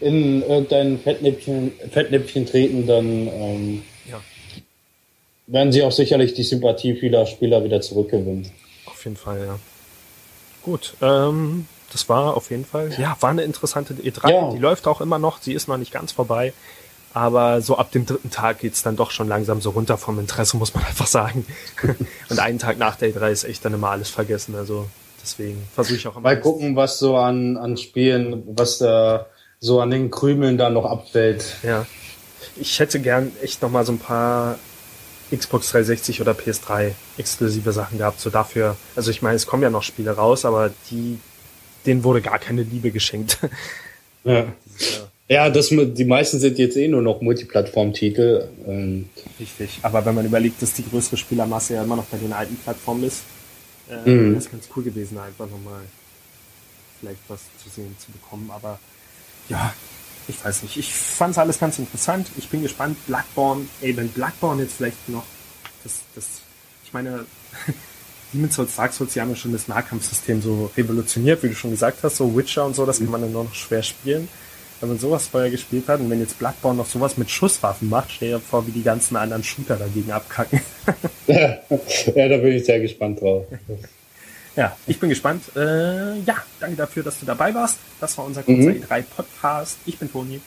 in 0.00 0.42
irgendein 0.42 0.98
Fettnäpfchen, 0.98 1.72
Fettnäpfchen 1.90 2.46
treten, 2.46 2.86
dann 2.86 3.28
ähm, 3.28 3.82
ja. 4.10 4.20
werden 5.46 5.72
sie 5.72 5.82
auch 5.82 5.92
sicherlich 5.92 6.34
die 6.34 6.42
Sympathie 6.42 6.94
vieler 6.94 7.26
Spieler 7.26 7.62
wieder 7.64 7.80
zurückgewinnen. 7.80 8.50
Auf 8.86 9.04
jeden 9.04 9.16
Fall, 9.16 9.44
ja. 9.46 9.58
Gut, 10.62 10.94
ähm, 11.02 11.66
das 11.92 12.08
war 12.08 12.36
auf 12.36 12.50
jeden 12.50 12.64
Fall, 12.64 12.90
ja, 12.98 13.16
war 13.20 13.30
eine 13.30 13.42
interessante 13.42 13.94
E3. 13.94 14.30
Ja. 14.30 14.50
Die 14.52 14.58
läuft 14.58 14.86
auch 14.86 15.00
immer 15.00 15.18
noch, 15.18 15.40
sie 15.40 15.52
ist 15.52 15.68
noch 15.68 15.76
nicht 15.76 15.92
ganz 15.92 16.12
vorbei. 16.12 16.52
Aber 17.12 17.60
so 17.60 17.76
ab 17.76 17.90
dem 17.90 18.06
dritten 18.06 18.30
Tag 18.30 18.60
geht's 18.60 18.82
dann 18.82 18.96
doch 18.96 19.10
schon 19.10 19.26
langsam 19.28 19.60
so 19.60 19.70
runter 19.70 19.98
vom 19.98 20.18
Interesse, 20.18 20.56
muss 20.56 20.74
man 20.74 20.84
einfach 20.88 21.06
sagen. 21.06 21.44
Und 22.28 22.38
einen 22.38 22.58
Tag 22.58 22.78
nach 22.78 22.96
der 22.96 23.12
E3 23.14 23.30
ist 23.30 23.44
echt 23.44 23.64
dann 23.64 23.74
immer 23.74 23.90
alles 23.90 24.10
vergessen. 24.10 24.54
Also 24.54 24.86
deswegen 25.22 25.66
versuche 25.74 25.96
ich 25.96 26.06
auch 26.06 26.12
immer. 26.12 26.22
Mal 26.22 26.40
gucken, 26.40 26.76
was 26.76 26.98
so 26.98 27.16
an, 27.16 27.56
an 27.56 27.76
Spielen, 27.76 28.44
was 28.56 28.78
da 28.78 29.26
so 29.58 29.80
an 29.80 29.90
den 29.90 30.10
Krümeln 30.10 30.56
da 30.56 30.70
noch 30.70 30.84
abfällt. 30.84 31.56
Ja. 31.62 31.86
Ich 32.56 32.78
hätte 32.78 33.00
gern 33.00 33.32
echt 33.42 33.60
noch 33.62 33.70
mal 33.70 33.84
so 33.84 33.92
ein 33.92 33.98
paar 33.98 34.58
Xbox 35.34 35.70
360 35.70 36.20
oder 36.20 36.32
PS3 36.32 36.92
exklusive 37.18 37.72
Sachen 37.72 37.98
gehabt. 37.98 38.20
So 38.20 38.30
dafür, 38.30 38.76
also 38.96 39.10
ich 39.10 39.20
meine, 39.20 39.36
es 39.36 39.46
kommen 39.46 39.62
ja 39.62 39.70
noch 39.70 39.82
Spiele 39.82 40.12
raus, 40.12 40.44
aber 40.44 40.70
die 40.90 41.18
denen 41.86 42.04
wurde 42.04 42.20
gar 42.20 42.38
keine 42.38 42.62
Liebe 42.62 42.90
geschenkt. 42.90 43.38
Ja. 44.22 44.44
Ja, 45.30 45.48
das, 45.48 45.68
die 45.68 46.04
meisten 46.04 46.40
sind 46.40 46.58
jetzt 46.58 46.76
eh 46.76 46.88
nur 46.88 47.02
noch 47.02 47.20
Multiplattform-Titel. 47.20 48.48
Ähm. 48.66 49.08
Richtig, 49.38 49.78
aber 49.82 50.04
wenn 50.04 50.16
man 50.16 50.26
überlegt, 50.26 50.60
dass 50.60 50.72
die 50.72 50.84
größere 50.84 51.16
Spielermasse 51.16 51.74
ja 51.74 51.84
immer 51.84 51.94
noch 51.94 52.06
bei 52.06 52.18
den 52.18 52.32
alten 52.32 52.56
Plattformen 52.56 53.04
ist, 53.04 53.22
äh, 53.88 54.10
mhm. 54.10 54.30
wäre 54.30 54.38
es 54.38 54.50
ganz 54.50 54.68
cool 54.74 54.82
gewesen, 54.82 55.18
einfach 55.18 55.48
nochmal 55.48 55.82
vielleicht 56.98 57.20
was 57.28 57.42
zu 57.62 57.70
sehen 57.70 57.94
zu 58.00 58.10
bekommen. 58.10 58.50
Aber 58.52 58.80
ja, 59.48 59.72
ich 60.26 60.44
weiß 60.44 60.64
nicht, 60.64 60.76
ich 60.76 60.92
fand 60.92 61.30
es 61.30 61.38
alles 61.38 61.60
ganz 61.60 61.78
interessant. 61.78 62.26
Ich 62.36 62.48
bin 62.48 62.62
gespannt. 62.62 62.96
Blackborn, 63.06 63.68
ey, 63.82 63.96
wenn 63.96 64.08
Blackborn 64.08 64.58
jetzt 64.58 64.78
vielleicht 64.78 65.08
noch, 65.08 65.24
das, 65.84 66.00
das, 66.16 66.26
ich 66.84 66.92
meine, 66.92 67.24
Demon's 68.32 68.56
Souls, 68.56 68.74
Dark 68.74 68.92
Souls, 68.92 69.12
die 69.12 69.20
haben 69.20 69.30
ja 69.30 69.36
schon 69.36 69.52
das 69.52 69.68
Nahkampfsystem 69.68 70.42
so 70.42 70.72
revolutioniert, 70.76 71.40
wie 71.44 71.50
du 71.50 71.54
schon 71.54 71.70
gesagt 71.70 72.02
hast, 72.02 72.16
so 72.16 72.36
Witcher 72.36 72.66
und 72.66 72.74
so, 72.74 72.84
das 72.84 72.98
kann 72.98 73.10
man 73.10 73.20
dann 73.20 73.32
nur 73.32 73.44
noch 73.44 73.54
schwer 73.54 73.84
spielen. 73.84 74.28
Wenn 74.80 74.88
man 74.88 74.98
sowas 74.98 75.26
vorher 75.26 75.50
gespielt 75.50 75.88
hat 75.88 76.00
und 76.00 76.08
wenn 76.08 76.20
jetzt 76.20 76.38
Bloodborne 76.38 76.78
noch 76.78 76.86
sowas 76.86 77.18
mit 77.18 77.30
Schusswaffen 77.30 77.88
macht, 77.88 78.10
stell 78.12 78.30
dir 78.30 78.40
vor, 78.40 78.66
wie 78.66 78.70
die 78.70 78.82
ganzen 78.82 79.16
anderen 79.16 79.44
Shooter 79.44 79.76
dagegen 79.76 80.10
abkacken. 80.10 80.60
ja, 81.26 81.58
ja, 82.14 82.28
da 82.28 82.36
bin 82.38 82.52
ich 82.52 82.64
sehr 82.64 82.80
gespannt 82.80 83.20
drauf. 83.20 83.46
Ja, 84.56 84.76
ich 84.86 84.98
bin 84.98 85.08
gespannt. 85.08 85.44
Äh, 85.54 86.18
ja, 86.20 86.36
danke 86.58 86.76
dafür, 86.76 87.04
dass 87.04 87.20
du 87.20 87.24
dabei 87.24 87.54
warst. 87.54 87.78
Das 88.00 88.18
war 88.18 88.26
unser 88.26 88.42
kurzer 88.42 88.70
mhm. 88.72 88.82
E3-Podcast. 88.82 89.78
Ich 89.86 89.96
bin 89.96 90.10
Toni. 90.10 90.40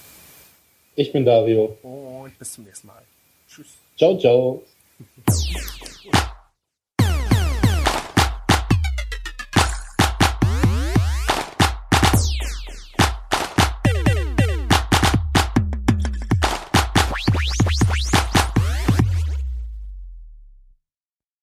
Ich 0.95 1.11
bin 1.11 1.25
Dario. 1.25 1.77
Und 1.81 2.37
bis 2.37 2.51
zum 2.51 2.65
nächsten 2.65 2.87
Mal. 2.87 3.01
Tschüss. 3.49 3.67
Ciao, 3.97 4.17
ciao. 4.19 4.61